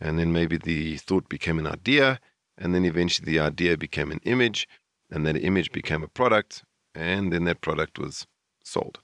And 0.00 0.18
then 0.18 0.32
maybe 0.32 0.56
the 0.56 0.96
thought 0.96 1.28
became 1.28 1.58
an 1.58 1.66
idea. 1.66 2.18
And 2.58 2.74
then 2.74 2.84
eventually 2.84 3.32
the 3.32 3.40
idea 3.40 3.76
became 3.76 4.10
an 4.10 4.20
image. 4.24 4.66
And 5.10 5.26
that 5.26 5.36
image 5.36 5.70
became 5.70 6.02
a 6.02 6.08
product. 6.08 6.64
And 6.94 7.32
then 7.32 7.44
that 7.44 7.60
product 7.60 7.98
was 7.98 8.26
sold. 8.64 9.00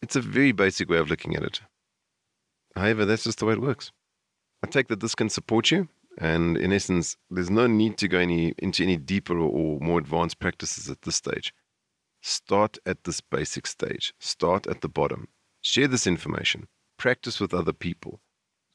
It's 0.00 0.16
a 0.16 0.20
very 0.20 0.52
basic 0.52 0.88
way 0.88 0.98
of 0.98 1.10
looking 1.10 1.34
at 1.36 1.42
it. 1.42 1.60
However, 2.74 3.04
that's 3.04 3.24
just 3.24 3.40
the 3.40 3.46
way 3.46 3.54
it 3.54 3.60
works. 3.60 3.90
I 4.62 4.66
take 4.66 4.88
that 4.88 5.00
this 5.00 5.14
can 5.14 5.28
support 5.28 5.70
you. 5.70 5.88
And 6.18 6.56
in 6.56 6.72
essence, 6.72 7.16
there's 7.30 7.50
no 7.50 7.66
need 7.66 7.96
to 7.98 8.08
go 8.08 8.18
any, 8.18 8.52
into 8.58 8.82
any 8.82 8.96
deeper 8.96 9.38
or 9.38 9.78
more 9.80 9.98
advanced 9.98 10.40
practices 10.40 10.90
at 10.90 11.02
this 11.02 11.16
stage. 11.16 11.54
Start 12.20 12.78
at 12.84 13.04
this 13.04 13.20
basic 13.20 13.66
stage. 13.66 14.12
Start 14.18 14.66
at 14.66 14.80
the 14.80 14.88
bottom. 14.88 15.28
Share 15.60 15.86
this 15.86 16.06
information. 16.06 16.66
Practice 16.96 17.38
with 17.38 17.54
other 17.54 17.72
people. 17.72 18.20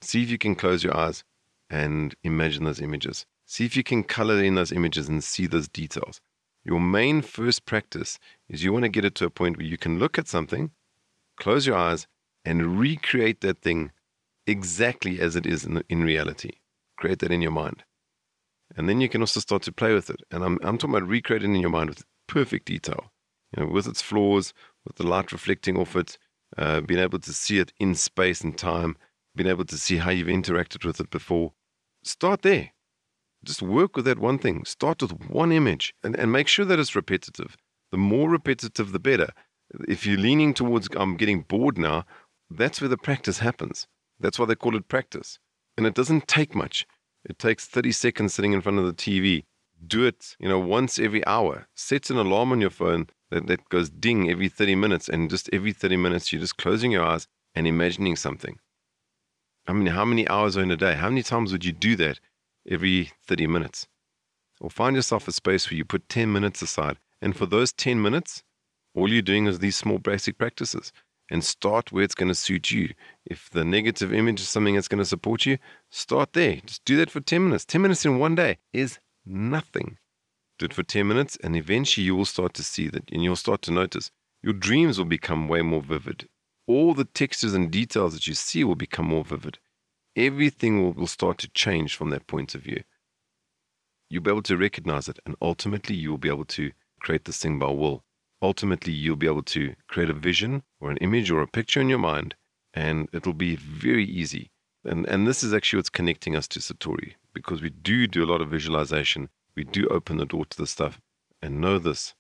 See 0.01 0.23
if 0.23 0.29
you 0.29 0.37
can 0.37 0.55
close 0.55 0.83
your 0.83 0.95
eyes 0.95 1.23
and 1.69 2.15
imagine 2.23 2.63
those 2.63 2.81
images. 2.81 3.25
See 3.45 3.65
if 3.65 3.75
you 3.75 3.83
can 3.83 4.03
color 4.03 4.41
in 4.41 4.55
those 4.55 4.71
images 4.71 5.09
and 5.09 5.23
see 5.23 5.47
those 5.47 5.67
details. 5.67 6.21
Your 6.63 6.79
main 6.79 7.21
first 7.21 7.65
practice 7.65 8.19
is 8.47 8.63
you 8.63 8.71
want 8.71 8.83
to 8.83 8.89
get 8.89 9.03
it 9.03 9.15
to 9.15 9.25
a 9.25 9.29
point 9.29 9.57
where 9.57 9.65
you 9.65 9.77
can 9.77 9.99
look 9.99 10.17
at 10.17 10.29
something 10.29 10.71
close 11.43 11.67
your 11.67 11.75
eyes, 11.75 12.07
and 12.45 12.79
recreate 12.79 13.41
that 13.41 13.61
thing 13.61 13.91
exactly 14.47 15.19
as 15.19 15.35
it 15.35 15.45
is 15.45 15.65
in, 15.65 15.83
in 15.89 16.01
reality. 16.01 16.51
Create 16.97 17.19
that 17.19 17.31
in 17.31 17.41
your 17.41 17.51
mind. 17.51 17.83
And 18.77 18.87
then 18.87 19.01
you 19.01 19.09
can 19.09 19.21
also 19.21 19.41
start 19.41 19.61
to 19.63 19.71
play 19.71 19.93
with 19.93 20.09
it. 20.09 20.21
And 20.31 20.43
I'm, 20.43 20.57
I'm 20.63 20.77
talking 20.77 20.95
about 20.95 21.07
recreating 21.07 21.53
in 21.53 21.61
your 21.61 21.69
mind 21.69 21.89
with 21.89 22.05
perfect 22.27 22.65
detail, 22.67 23.11
you 23.51 23.63
know, 23.63 23.69
with 23.69 23.87
its 23.87 24.01
flaws, 24.01 24.53
with 24.85 24.95
the 24.95 25.05
light 25.05 25.33
reflecting 25.33 25.77
off 25.77 25.97
it, 25.97 26.17
uh, 26.57 26.79
being 26.79 27.01
able 27.01 27.19
to 27.19 27.33
see 27.33 27.59
it 27.59 27.73
in 27.77 27.93
space 27.93 28.41
and 28.41 28.57
time, 28.57 28.95
being 29.35 29.49
able 29.49 29.65
to 29.65 29.77
see 29.77 29.97
how 29.97 30.11
you've 30.11 30.27
interacted 30.27 30.85
with 30.85 31.01
it 31.01 31.09
before. 31.09 31.51
Start 32.05 32.41
there. 32.43 32.71
Just 33.43 33.61
work 33.61 33.97
with 33.97 34.05
that 34.05 34.19
one 34.19 34.39
thing. 34.39 34.63
Start 34.63 35.01
with 35.01 35.29
one 35.29 35.51
image 35.51 35.93
and, 36.03 36.15
and 36.15 36.31
make 36.31 36.47
sure 36.47 36.65
that 36.65 36.79
it's 36.79 36.95
repetitive. 36.95 37.57
The 37.91 37.97
more 37.97 38.29
repetitive, 38.29 38.93
the 38.93 38.99
better 38.99 39.31
if 39.87 40.05
you're 40.05 40.17
leaning 40.17 40.53
towards 40.53 40.87
I'm 40.95 41.17
getting 41.17 41.41
bored 41.41 41.77
now, 41.77 42.05
that's 42.49 42.81
where 42.81 42.89
the 42.89 42.97
practice 42.97 43.39
happens. 43.39 43.87
That's 44.19 44.37
why 44.39 44.45
they 44.45 44.55
call 44.55 44.75
it 44.75 44.87
practice. 44.87 45.39
And 45.77 45.85
it 45.85 45.95
doesn't 45.95 46.27
take 46.27 46.55
much. 46.55 46.85
It 47.25 47.39
takes 47.39 47.65
30 47.65 47.91
seconds 47.91 48.33
sitting 48.33 48.53
in 48.53 48.61
front 48.61 48.79
of 48.79 48.85
the 48.85 48.93
TV. 48.93 49.43
Do 49.85 50.05
it, 50.05 50.35
you 50.39 50.47
know, 50.47 50.59
once 50.59 50.99
every 50.99 51.25
hour. 51.25 51.67
Set 51.75 52.09
an 52.09 52.17
alarm 52.17 52.51
on 52.51 52.61
your 52.61 52.69
phone 52.69 53.07
that, 53.31 53.47
that 53.47 53.67
goes 53.69 53.89
ding 53.89 54.29
every 54.29 54.49
30 54.49 54.75
minutes. 54.75 55.09
And 55.09 55.29
just 55.29 55.49
every 55.51 55.73
30 55.73 55.97
minutes, 55.97 56.31
you're 56.31 56.41
just 56.41 56.57
closing 56.57 56.91
your 56.91 57.03
eyes 57.03 57.27
and 57.55 57.67
imagining 57.67 58.15
something. 58.15 58.59
I 59.67 59.73
mean, 59.73 59.87
how 59.87 60.05
many 60.05 60.27
hours 60.27 60.57
are 60.57 60.63
in 60.63 60.71
a 60.71 60.77
day? 60.77 60.95
How 60.95 61.09
many 61.09 61.23
times 61.23 61.51
would 61.51 61.65
you 61.65 61.71
do 61.71 61.95
that 61.97 62.19
every 62.69 63.11
30 63.25 63.47
minutes? 63.47 63.87
Or 64.59 64.69
find 64.69 64.95
yourself 64.95 65.27
a 65.27 65.31
space 65.31 65.69
where 65.69 65.77
you 65.77 65.85
put 65.85 66.09
10 66.09 66.31
minutes 66.31 66.61
aside. 66.61 66.97
And 67.21 67.35
for 67.35 67.45
those 67.45 67.71
10 67.73 68.01
minutes, 68.01 68.43
all 68.95 69.11
you're 69.11 69.21
doing 69.21 69.47
is 69.47 69.59
these 69.59 69.75
small 69.75 69.97
basic 69.97 70.37
practices 70.37 70.93
and 71.29 71.43
start 71.43 71.91
where 71.91 72.03
it's 72.03 72.15
going 72.15 72.29
to 72.29 72.35
suit 72.35 72.69
you. 72.71 72.93
If 73.25 73.49
the 73.49 73.65
negative 73.65 74.13
image 74.13 74.39
is 74.41 74.49
something 74.49 74.75
that's 74.75 74.87
going 74.87 74.99
to 74.99 75.05
support 75.05 75.45
you, 75.45 75.57
start 75.89 76.33
there. 76.33 76.57
Just 76.65 76.85
do 76.85 76.95
that 76.97 77.09
for 77.09 77.21
10 77.21 77.45
minutes. 77.45 77.65
10 77.65 77.81
minutes 77.81 78.05
in 78.05 78.19
one 78.19 78.35
day 78.35 78.59
is 78.71 78.99
nothing. 79.25 79.97
Do 80.59 80.65
it 80.65 80.73
for 80.73 80.83
10 80.83 81.07
minutes, 81.07 81.37
and 81.43 81.55
eventually 81.55 82.05
you 82.05 82.15
will 82.15 82.25
start 82.25 82.53
to 82.55 82.63
see 82.63 82.87
that, 82.89 83.09
and 83.11 83.23
you'll 83.23 83.35
start 83.35 83.61
to 83.63 83.71
notice 83.71 84.11
your 84.43 84.53
dreams 84.53 84.97
will 84.97 85.05
become 85.05 85.47
way 85.47 85.61
more 85.61 85.81
vivid. 85.81 86.27
All 86.67 86.93
the 86.93 87.05
textures 87.05 87.53
and 87.53 87.71
details 87.71 88.13
that 88.13 88.27
you 88.27 88.33
see 88.33 88.63
will 88.63 88.75
become 88.75 89.07
more 89.07 89.23
vivid. 89.23 89.57
Everything 90.15 90.83
will, 90.83 90.93
will 90.93 91.07
start 91.07 91.39
to 91.39 91.49
change 91.49 91.95
from 91.95 92.11
that 92.11 92.27
point 92.27 92.53
of 92.53 92.61
view. 92.61 92.83
You'll 94.09 94.21
be 94.21 94.29
able 94.29 94.43
to 94.43 94.57
recognize 94.57 95.07
it, 95.07 95.17
and 95.25 95.35
ultimately 95.41 95.95
you 95.95 96.11
will 96.11 96.19
be 96.19 96.29
able 96.29 96.45
to 96.45 96.71
create 96.99 97.25
this 97.25 97.39
thing 97.39 97.57
by 97.57 97.71
will 97.71 98.03
ultimately 98.43 98.91
you'll 98.91 99.15
be 99.15 99.25
able 99.25 99.41
to 99.41 99.73
create 99.87 100.09
a 100.09 100.13
vision 100.13 100.63
or 100.81 100.91
an 100.91 100.97
image 100.97 101.31
or 101.31 101.41
a 101.41 101.47
picture 101.47 101.79
in 101.79 101.89
your 101.89 101.97
mind, 101.97 102.35
and 102.73 103.07
it'll 103.13 103.33
be 103.33 103.55
very 103.55 104.05
easy. 104.05 104.51
And, 104.83 105.07
and 105.07 105.25
this 105.25 105.43
is 105.43 105.53
actually 105.53 105.77
what's 105.77 105.89
connecting 105.89 106.35
us 106.35 106.47
to 106.49 106.59
Satori 106.59 107.13
because 107.33 107.61
we 107.61 107.69
do 107.69 108.05
do 108.05 108.23
a 108.23 108.27
lot 108.31 108.41
of 108.41 108.49
visualization. 108.49 109.29
We 109.55 109.63
do 109.63 109.87
open 109.87 110.17
the 110.17 110.25
door 110.25 110.45
to 110.45 110.57
the 110.57 110.67
stuff 110.67 110.99
and 111.41 111.61
know 111.61 111.79
this. 111.79 112.13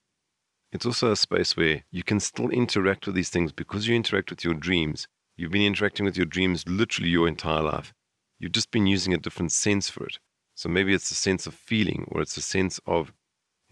It's 0.71 0.85
also 0.85 1.11
a 1.11 1.17
space 1.17 1.57
where 1.57 1.83
you 1.91 2.03
can 2.03 2.19
still 2.19 2.49
interact 2.49 3.05
with 3.05 3.15
these 3.15 3.29
things 3.29 3.51
because 3.51 3.87
you 3.87 3.95
interact 3.95 4.29
with 4.29 4.43
your 4.43 4.53
dreams. 4.53 5.07
You've 5.35 5.51
been 5.51 5.61
interacting 5.63 6.05
with 6.05 6.15
your 6.15 6.25
dreams 6.25 6.63
literally 6.67 7.09
your 7.09 7.27
entire 7.27 7.61
life. 7.61 7.93
You've 8.39 8.53
just 8.53 8.71
been 8.71 8.87
using 8.87 9.13
a 9.13 9.17
different 9.17 9.51
sense 9.51 9.89
for 9.89 10.05
it. 10.05 10.19
So 10.55 10.69
maybe 10.69 10.93
it's 10.93 11.11
a 11.11 11.15
sense 11.15 11.45
of 11.45 11.53
feeling 11.53 12.07
or 12.11 12.21
it's 12.21 12.37
a 12.37 12.41
sense 12.41 12.79
of 12.85 13.13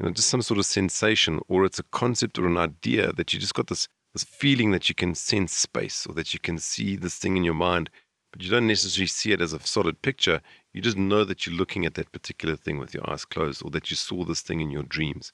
you 0.02 0.08
know, 0.08 0.14
just 0.14 0.30
some 0.30 0.42
sort 0.42 0.58
of 0.58 0.66
sensation, 0.66 1.40
or 1.48 1.64
it's 1.64 1.78
a 1.78 1.84
concept 1.84 2.40
or 2.40 2.48
an 2.48 2.58
idea 2.58 3.14
that 3.14 3.34
you 3.34 3.40
just 3.40 3.54
got 3.54 3.68
this 3.68 3.88
this 4.14 4.24
feeling 4.24 4.72
that 4.72 4.90
you 4.90 4.96
can 4.96 5.16
sense 5.16 5.56
space 5.56 6.06
or 6.06 6.14
that 6.16 6.34
you 6.34 6.40
can 6.40 6.58
see 6.58 6.98
this 6.98 7.16
thing 7.16 7.38
in 7.38 7.46
your 7.46 7.54
mind, 7.54 7.90
but 8.32 8.42
you 8.42 8.50
don't 8.50 8.68
necessarily 8.68 9.08
see 9.08 9.32
it 9.32 9.40
as 9.40 9.54
a 9.54 9.60
solid 9.62 10.02
picture. 10.02 10.42
You 10.74 10.82
just 10.82 10.98
know 10.98 11.24
that 11.24 11.46
you're 11.46 11.56
looking 11.56 11.86
at 11.86 11.94
that 11.94 12.12
particular 12.12 12.58
thing 12.58 12.78
with 12.78 12.94
your 12.94 13.10
eyes 13.10 13.24
closed, 13.24 13.64
or 13.64 13.70
that 13.72 13.90
you 13.90 13.96
saw 13.96 14.26
this 14.26 14.42
thing 14.42 14.60
in 14.60 14.72
your 14.72 14.84
dreams. 14.84 15.32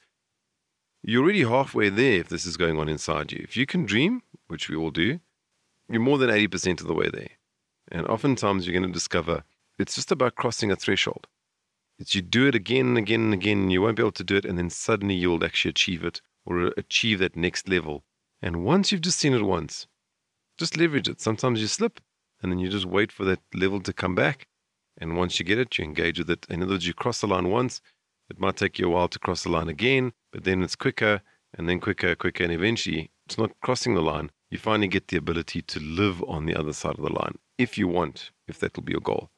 You're 1.02 1.24
already 1.24 1.44
halfway 1.44 1.90
there 1.90 2.20
if 2.20 2.28
this 2.28 2.46
is 2.46 2.58
going 2.58 2.78
on 2.78 2.90
inside 2.90 3.32
you. 3.32 3.40
If 3.42 3.56
you 3.56 3.66
can 3.66 3.86
dream, 3.86 4.22
which 4.48 4.70
we 4.70 4.76
all 4.76 4.92
do, 4.92 5.22
you're 5.90 6.02
more 6.02 6.18
than 6.18 6.30
80% 6.30 6.82
of 6.82 6.88
the 6.88 6.94
way 6.94 7.10
there. 7.10 7.30
And 7.90 8.06
oftentimes 8.08 8.68
you're 8.68 8.78
going 8.78 8.92
to 8.92 8.94
discover 8.94 9.44
it's 9.80 9.96
just 9.96 10.12
about 10.12 10.36
crossing 10.36 10.72
a 10.72 10.76
threshold. 10.76 11.26
It's 12.00 12.14
you 12.16 12.22
do 12.22 12.48
it 12.48 12.56
again 12.56 12.88
and 12.88 12.98
again 12.98 13.22
and 13.22 13.34
again, 13.34 13.70
you 13.70 13.82
won't 13.82 13.98
be 13.98 14.04
able 14.04 14.12
to 14.14 14.24
do 14.24 14.36
it, 14.36 14.46
and 14.46 14.58
then 14.58 14.70
suddenly 14.70 15.16
you'll 15.16 15.44
actually 15.44 15.70
achieve 15.72 16.04
it 16.04 16.22
or 16.46 16.74
achieve 16.78 17.20
that 17.20 17.36
next 17.36 17.68
level. 17.68 18.04
And 18.42 18.64
once 18.64 18.92
you've 18.92 19.02
just 19.02 19.20
seen 19.20 19.34
it 19.34 19.42
once, 19.44 19.88
just 20.58 20.78
leverage 20.78 21.10
it. 21.10 21.22
Sometimes 21.22 21.60
you 21.60 21.68
slip, 21.68 22.00
and 22.42 22.52
then 22.52 22.60
you 22.60 22.70
just 22.70 22.86
wait 22.86 23.12
for 23.12 23.26
that 23.26 23.42
level 23.54 23.82
to 23.82 23.94
come 23.94 24.16
back, 24.16 24.48
And 25.00 25.16
once 25.16 25.40
you 25.40 25.46
get 25.46 25.60
it, 25.60 25.78
you 25.78 25.84
engage 25.84 26.18
with 26.20 26.30
it. 26.30 26.46
In 26.50 26.64
other 26.64 26.74
words, 26.74 26.88
you 26.88 26.94
cross 26.94 27.22
the 27.22 27.28
line 27.28 27.50
once, 27.50 27.82
it 28.30 28.40
might 28.40 28.58
take 28.58 28.78
you 28.78 28.88
a 28.88 28.90
while 28.90 29.08
to 29.08 29.20
cross 29.20 29.44
the 29.44 29.50
line 29.50 29.70
again, 29.70 30.14
but 30.32 30.44
then 30.44 30.62
it's 30.64 30.76
quicker 30.76 31.22
and 31.54 31.70
then 31.70 31.80
quicker, 31.80 32.16
quicker, 32.16 32.44
and 32.44 32.52
eventually 32.52 33.12
it's 33.26 33.38
not 33.38 33.52
crossing 33.62 33.96
the 33.96 34.02
line. 34.02 34.32
You 34.50 34.58
finally 34.58 34.88
get 34.88 35.08
the 35.08 35.18
ability 35.18 35.62
to 35.62 35.80
live 35.80 36.24
on 36.24 36.46
the 36.46 36.56
other 36.56 36.74
side 36.74 36.98
of 36.98 37.04
the 37.04 37.14
line 37.14 37.38
if 37.58 37.78
you 37.78 37.88
want, 37.88 38.32
if 38.48 38.60
that 38.60 38.76
will 38.76 38.84
be 38.84 38.94
your 38.94 39.02
goal. 39.02 39.30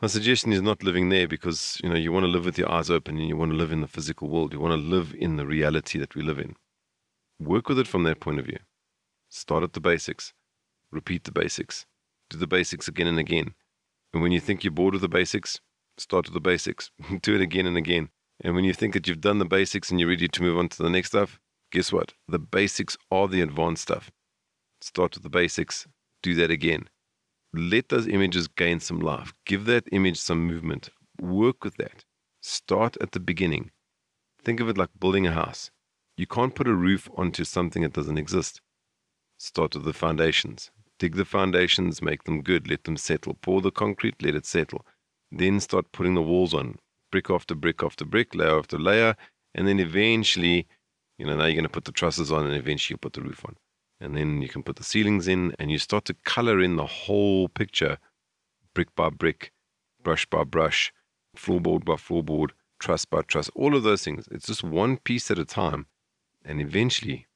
My 0.00 0.08
suggestion 0.08 0.50
is 0.54 0.62
not 0.62 0.82
living 0.82 1.10
there 1.10 1.28
because 1.28 1.78
you 1.84 1.90
know 1.90 1.94
you 1.94 2.10
want 2.10 2.24
to 2.24 2.30
live 2.30 2.46
with 2.46 2.56
your 2.56 2.72
eyes 2.72 2.88
open 2.88 3.18
and 3.18 3.28
you 3.28 3.36
want 3.36 3.50
to 3.50 3.56
live 3.56 3.70
in 3.70 3.82
the 3.82 3.86
physical 3.86 4.30
world. 4.30 4.54
You 4.54 4.58
want 4.58 4.80
to 4.80 4.88
live 4.88 5.14
in 5.14 5.36
the 5.36 5.46
reality 5.46 5.98
that 5.98 6.14
we 6.14 6.22
live 6.22 6.38
in. 6.38 6.56
Work 7.38 7.68
with 7.68 7.78
it 7.78 7.86
from 7.86 8.04
that 8.04 8.18
point 8.18 8.38
of 8.38 8.46
view. 8.46 8.60
Start 9.28 9.62
at 9.62 9.74
the 9.74 9.80
basics. 9.80 10.32
Repeat 10.90 11.24
the 11.24 11.32
basics. 11.32 11.84
Do 12.30 12.38
the 12.38 12.46
basics 12.46 12.88
again 12.88 13.08
and 13.08 13.18
again. 13.18 13.54
And 14.14 14.22
when 14.22 14.32
you 14.32 14.40
think 14.40 14.64
you're 14.64 14.70
bored 14.70 14.94
with 14.94 15.02
the 15.02 15.08
basics, 15.08 15.60
start 15.98 16.26
with 16.26 16.34
the 16.34 16.40
basics. 16.40 16.90
Do 17.20 17.34
it 17.34 17.42
again 17.42 17.66
and 17.66 17.76
again. 17.76 18.08
And 18.40 18.54
when 18.54 18.64
you 18.64 18.72
think 18.72 18.94
that 18.94 19.06
you've 19.06 19.20
done 19.20 19.38
the 19.38 19.44
basics 19.44 19.90
and 19.90 20.00
you're 20.00 20.08
ready 20.08 20.28
to 20.28 20.42
move 20.42 20.56
on 20.56 20.70
to 20.70 20.82
the 20.82 20.88
next 20.88 21.08
stuff, 21.08 21.38
guess 21.70 21.92
what? 21.92 22.14
The 22.26 22.38
basics 22.38 22.96
are 23.10 23.28
the 23.28 23.42
advanced 23.42 23.82
stuff. 23.82 24.10
Start 24.80 25.14
with 25.14 25.24
the 25.24 25.28
basics. 25.28 25.86
Do 26.22 26.34
that 26.36 26.50
again 26.50 26.88
let 27.52 27.88
those 27.88 28.06
images 28.06 28.46
gain 28.46 28.80
some 28.80 29.00
life. 29.00 29.34
Give 29.44 29.64
that 29.64 29.88
image 29.90 30.18
some 30.18 30.46
movement. 30.46 30.90
Work 31.20 31.64
with 31.64 31.76
that. 31.76 32.04
Start 32.40 32.96
at 33.00 33.12
the 33.12 33.20
beginning. 33.20 33.70
Think 34.42 34.60
of 34.60 34.68
it 34.68 34.78
like 34.78 34.90
building 34.98 35.26
a 35.26 35.32
house. 35.32 35.70
You 36.16 36.26
can't 36.26 36.54
put 36.54 36.68
a 36.68 36.74
roof 36.74 37.08
onto 37.16 37.44
something 37.44 37.82
that 37.82 37.92
doesn't 37.92 38.18
exist. 38.18 38.60
Start 39.38 39.74
with 39.74 39.84
the 39.84 39.92
foundations. 39.92 40.70
Dig 40.98 41.16
the 41.16 41.24
foundations, 41.24 42.02
make 42.02 42.24
them 42.24 42.42
good, 42.42 42.68
let 42.68 42.84
them 42.84 42.96
settle. 42.96 43.34
Pour 43.42 43.60
the 43.60 43.70
concrete, 43.70 44.22
let 44.22 44.34
it 44.34 44.46
settle. 44.46 44.84
Then 45.32 45.60
start 45.60 45.92
putting 45.92 46.14
the 46.14 46.22
walls 46.22 46.54
on, 46.54 46.78
brick 47.10 47.30
after 47.30 47.54
brick 47.54 47.82
after 47.82 48.04
brick, 48.04 48.34
layer 48.34 48.58
after 48.58 48.78
layer, 48.78 49.16
and 49.54 49.66
then 49.66 49.80
eventually, 49.80 50.66
you 51.18 51.26
know, 51.26 51.36
now 51.36 51.46
you're 51.46 51.54
going 51.54 51.64
to 51.64 51.70
put 51.70 51.84
the 51.84 51.92
trusses 51.92 52.30
on 52.30 52.46
and 52.46 52.54
eventually 52.54 52.94
you'll 52.94 53.00
put 53.00 53.14
the 53.14 53.22
roof 53.22 53.44
on 53.44 53.56
and 54.00 54.16
then 54.16 54.40
you 54.40 54.48
can 54.48 54.62
put 54.62 54.76
the 54.76 54.84
ceilings 54.84 55.28
in 55.28 55.54
and 55.58 55.70
you 55.70 55.78
start 55.78 56.04
to 56.06 56.14
color 56.24 56.60
in 56.60 56.76
the 56.76 56.86
whole 56.86 57.48
picture 57.48 57.98
brick 58.74 58.94
by 58.94 59.10
brick 59.10 59.52
brush 60.02 60.24
by 60.26 60.42
brush 60.42 60.92
floorboard 61.36 61.84
by 61.84 61.94
floorboard 61.94 62.50
truss 62.78 63.04
by 63.04 63.20
truss 63.22 63.50
all 63.54 63.76
of 63.76 63.82
those 63.82 64.02
things. 64.02 64.26
It's 64.30 64.46
just 64.46 64.64
one 64.64 64.96
piece 64.96 65.30
at 65.30 65.38
a 65.38 65.44
time 65.44 65.86
and 66.44 66.60
eventually 66.60 67.26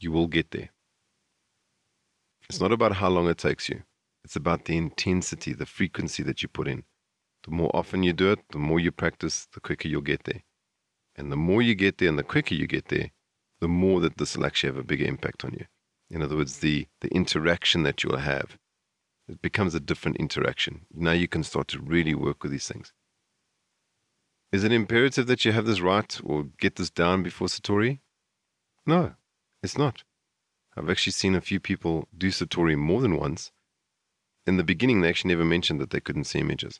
you 0.00 0.10
will 0.10 0.26
get 0.26 0.50
there. 0.50 0.70
It's 2.48 2.60
not 2.60 2.72
about 2.72 2.96
how 2.96 3.08
long 3.08 3.28
it 3.28 3.38
takes 3.38 3.68
you. 3.68 3.84
It's 4.24 4.36
about 4.36 4.64
the 4.64 4.76
intensity 4.76 5.52
the 5.52 5.66
frequency 5.66 6.22
that 6.24 6.42
you 6.42 6.48
put 6.48 6.66
in. 6.66 6.84
The 7.44 7.52
more 7.52 7.70
often 7.74 8.02
you 8.02 8.12
do 8.12 8.32
it 8.32 8.40
the 8.50 8.58
more 8.58 8.80
you 8.80 8.90
practice 8.90 9.46
the 9.52 9.60
quicker 9.60 9.88
you'll 9.88 10.02
get 10.02 10.24
there. 10.24 10.42
And 11.14 11.30
the 11.30 11.36
more 11.36 11.62
you 11.62 11.74
get 11.74 11.98
there 11.98 12.08
and 12.08 12.18
the 12.18 12.24
quicker 12.24 12.54
you 12.54 12.66
get 12.66 12.88
there 12.88 13.10
the 13.60 13.68
more 13.68 14.00
that 14.00 14.18
this 14.18 14.36
will 14.36 14.44
actually 14.44 14.70
have 14.70 14.76
a 14.76 14.82
bigger 14.82 15.04
impact 15.04 15.44
on 15.44 15.52
you 15.52 15.66
in 16.12 16.20
other 16.20 16.36
words, 16.36 16.58
the, 16.58 16.86
the 17.00 17.08
interaction 17.08 17.82
that 17.84 18.04
you'll 18.04 18.18
have, 18.18 18.58
it 19.26 19.40
becomes 19.40 19.74
a 19.74 19.80
different 19.80 20.18
interaction. 20.18 20.82
Now 20.92 21.12
you 21.12 21.26
can 21.26 21.42
start 21.42 21.68
to 21.68 21.80
really 21.80 22.14
work 22.14 22.42
with 22.42 22.52
these 22.52 22.68
things. 22.68 22.92
Is 24.52 24.62
it 24.62 24.72
imperative 24.72 25.26
that 25.26 25.46
you 25.46 25.52
have 25.52 25.64
this 25.64 25.80
right 25.80 26.20
or 26.22 26.48
get 26.60 26.76
this 26.76 26.90
down 26.90 27.22
before 27.22 27.48
Satori? 27.48 28.00
No, 28.86 29.14
it's 29.62 29.78
not. 29.78 30.04
I've 30.76 30.90
actually 30.90 31.14
seen 31.14 31.34
a 31.34 31.40
few 31.40 31.58
people 31.58 32.06
do 32.16 32.28
Satori 32.28 32.76
more 32.76 33.00
than 33.00 33.16
once. 33.16 33.50
In 34.46 34.58
the 34.58 34.64
beginning, 34.64 35.00
they 35.00 35.08
actually 35.08 35.34
never 35.34 35.44
mentioned 35.46 35.80
that 35.80 35.90
they 35.90 36.00
couldn't 36.00 36.24
see 36.24 36.40
images. 36.40 36.78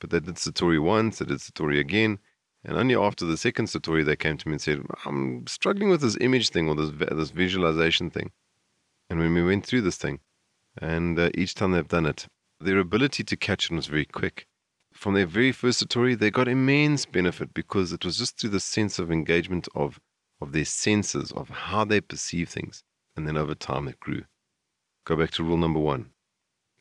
But 0.00 0.10
they 0.10 0.20
did 0.20 0.36
Satori 0.36 0.80
once, 0.80 1.18
they 1.18 1.24
did 1.24 1.38
Satori 1.38 1.80
again, 1.80 2.20
and 2.62 2.76
only 2.76 2.94
after 2.94 3.24
the 3.24 3.36
second 3.36 3.66
Satori, 3.66 4.04
they 4.04 4.16
came 4.16 4.36
to 4.36 4.48
me 4.48 4.54
and 4.54 4.62
said, 4.62 4.82
I'm 5.04 5.46
struggling 5.48 5.88
with 5.88 6.02
this 6.02 6.16
image 6.20 6.50
thing 6.50 6.68
or 6.68 6.76
this, 6.76 6.90
this 7.10 7.30
visualization 7.30 8.10
thing. 8.10 8.30
And 9.10 9.18
when 9.18 9.34
we 9.34 9.44
went 9.44 9.66
through 9.66 9.82
this 9.82 9.96
thing, 9.96 10.20
and 10.80 11.18
uh, 11.18 11.30
each 11.34 11.54
time 11.54 11.72
they've 11.72 11.86
done 11.86 12.06
it, 12.06 12.26
their 12.60 12.78
ability 12.78 13.24
to 13.24 13.36
catch 13.36 13.70
it 13.70 13.74
was 13.74 13.86
very 13.86 14.04
quick. 14.04 14.46
From 14.94 15.14
their 15.14 15.26
very 15.26 15.50
first 15.50 15.82
Satori, 15.82 16.18
they 16.18 16.30
got 16.30 16.48
immense 16.48 17.06
benefit 17.06 17.52
because 17.52 17.92
it 17.92 18.04
was 18.04 18.18
just 18.18 18.38
through 18.38 18.50
the 18.50 18.60
sense 18.60 18.98
of 18.98 19.10
engagement 19.10 19.68
of, 19.74 19.98
of 20.40 20.52
their 20.52 20.64
senses, 20.64 21.32
of 21.32 21.48
how 21.48 21.84
they 21.84 22.00
perceive 22.00 22.48
things. 22.48 22.84
And 23.16 23.26
then 23.26 23.36
over 23.36 23.54
time 23.54 23.88
it 23.88 23.98
grew. 23.98 24.22
Go 25.04 25.16
back 25.16 25.32
to 25.32 25.44
rule 25.44 25.56
number 25.56 25.80
one 25.80 26.10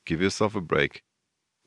give 0.06 0.22
yourself 0.22 0.56
a 0.56 0.62
break. 0.62 1.04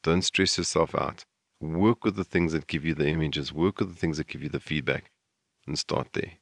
Don't 0.03 0.23
stress 0.23 0.59
yourself 0.59 0.97
out. 0.97 1.25
Work 1.61 2.05
with 2.05 2.17
the 2.17 2.25
things 2.25 2.53
that 2.53 2.67
give 2.67 2.85
you 2.85 2.93
the 2.93 3.07
images, 3.07 3.53
work 3.53 3.79
with 3.79 3.91
the 3.91 3.95
things 3.95 4.17
that 4.19 4.27
give 4.27 4.43
you 4.43 4.49
the 4.49 4.59
feedback, 4.59 5.13
and 5.65 5.79
start 5.79 6.09
there. 6.13 6.33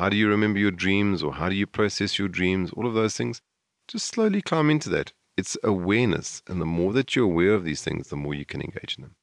How 0.00 0.08
do 0.08 0.16
you 0.16 0.30
remember 0.30 0.58
your 0.58 0.70
dreams 0.70 1.22
or 1.22 1.34
how 1.34 1.50
do 1.50 1.54
you 1.54 1.66
process 1.66 2.18
your 2.18 2.28
dreams? 2.28 2.70
All 2.72 2.86
of 2.86 2.94
those 2.94 3.18
things. 3.18 3.42
Just 3.86 4.06
slowly 4.06 4.40
climb 4.40 4.70
into 4.70 4.88
that. 4.88 5.12
It's 5.36 5.58
awareness. 5.62 6.42
And 6.46 6.58
the 6.58 6.64
more 6.64 6.94
that 6.94 7.14
you're 7.14 7.26
aware 7.26 7.52
of 7.52 7.64
these 7.64 7.82
things, 7.82 8.08
the 8.08 8.16
more 8.16 8.32
you 8.32 8.46
can 8.46 8.62
engage 8.62 8.96
in 8.96 9.02
them. 9.02 9.16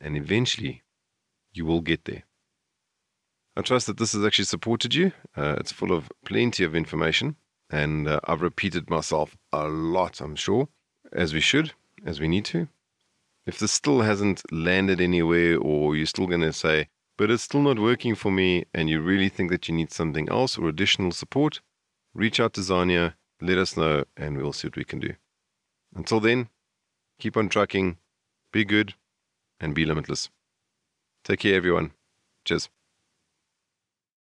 And 0.00 0.16
eventually, 0.16 0.82
you 1.52 1.64
will 1.66 1.82
get 1.82 2.04
there. 2.04 2.24
I 3.56 3.60
trust 3.60 3.86
that 3.86 3.98
this 3.98 4.12
has 4.14 4.24
actually 4.24 4.46
supported 4.46 4.92
you. 4.92 5.12
Uh, 5.36 5.54
it's 5.60 5.70
full 5.70 5.92
of 5.92 6.10
plenty 6.24 6.64
of 6.64 6.74
information. 6.74 7.36
And 7.70 8.08
uh, 8.08 8.18
I've 8.24 8.42
repeated 8.42 8.90
myself 8.90 9.36
a 9.52 9.68
lot, 9.68 10.20
I'm 10.20 10.34
sure, 10.34 10.66
as 11.12 11.32
we 11.32 11.38
should, 11.38 11.74
as 12.04 12.18
we 12.18 12.26
need 12.26 12.46
to. 12.46 12.66
If 13.46 13.60
this 13.60 13.70
still 13.70 14.00
hasn't 14.00 14.42
landed 14.50 15.00
anywhere, 15.00 15.58
or 15.58 15.94
you're 15.94 16.06
still 16.06 16.26
going 16.26 16.40
to 16.40 16.52
say, 16.52 16.88
but 17.22 17.30
it's 17.30 17.44
still 17.44 17.62
not 17.62 17.78
working 17.78 18.16
for 18.16 18.32
me 18.32 18.64
and 18.74 18.90
you 18.90 19.00
really 19.00 19.28
think 19.28 19.48
that 19.48 19.68
you 19.68 19.74
need 19.76 19.92
something 19.92 20.28
else 20.28 20.58
or 20.58 20.68
additional 20.68 21.12
support, 21.12 21.60
reach 22.14 22.40
out 22.40 22.52
to 22.52 22.60
Zania, 22.60 23.14
let 23.40 23.58
us 23.58 23.76
know, 23.76 24.02
and 24.16 24.36
we'll 24.36 24.52
see 24.52 24.66
what 24.66 24.74
we 24.76 24.82
can 24.82 24.98
do. 24.98 25.14
Until 25.94 26.18
then, 26.18 26.48
keep 27.20 27.36
on 27.36 27.48
trucking, 27.48 27.98
be 28.52 28.64
good, 28.64 28.94
and 29.60 29.72
be 29.72 29.86
limitless. 29.86 30.30
Take 31.22 31.38
care, 31.38 31.54
everyone. 31.54 31.92
Cheers. 32.44 32.68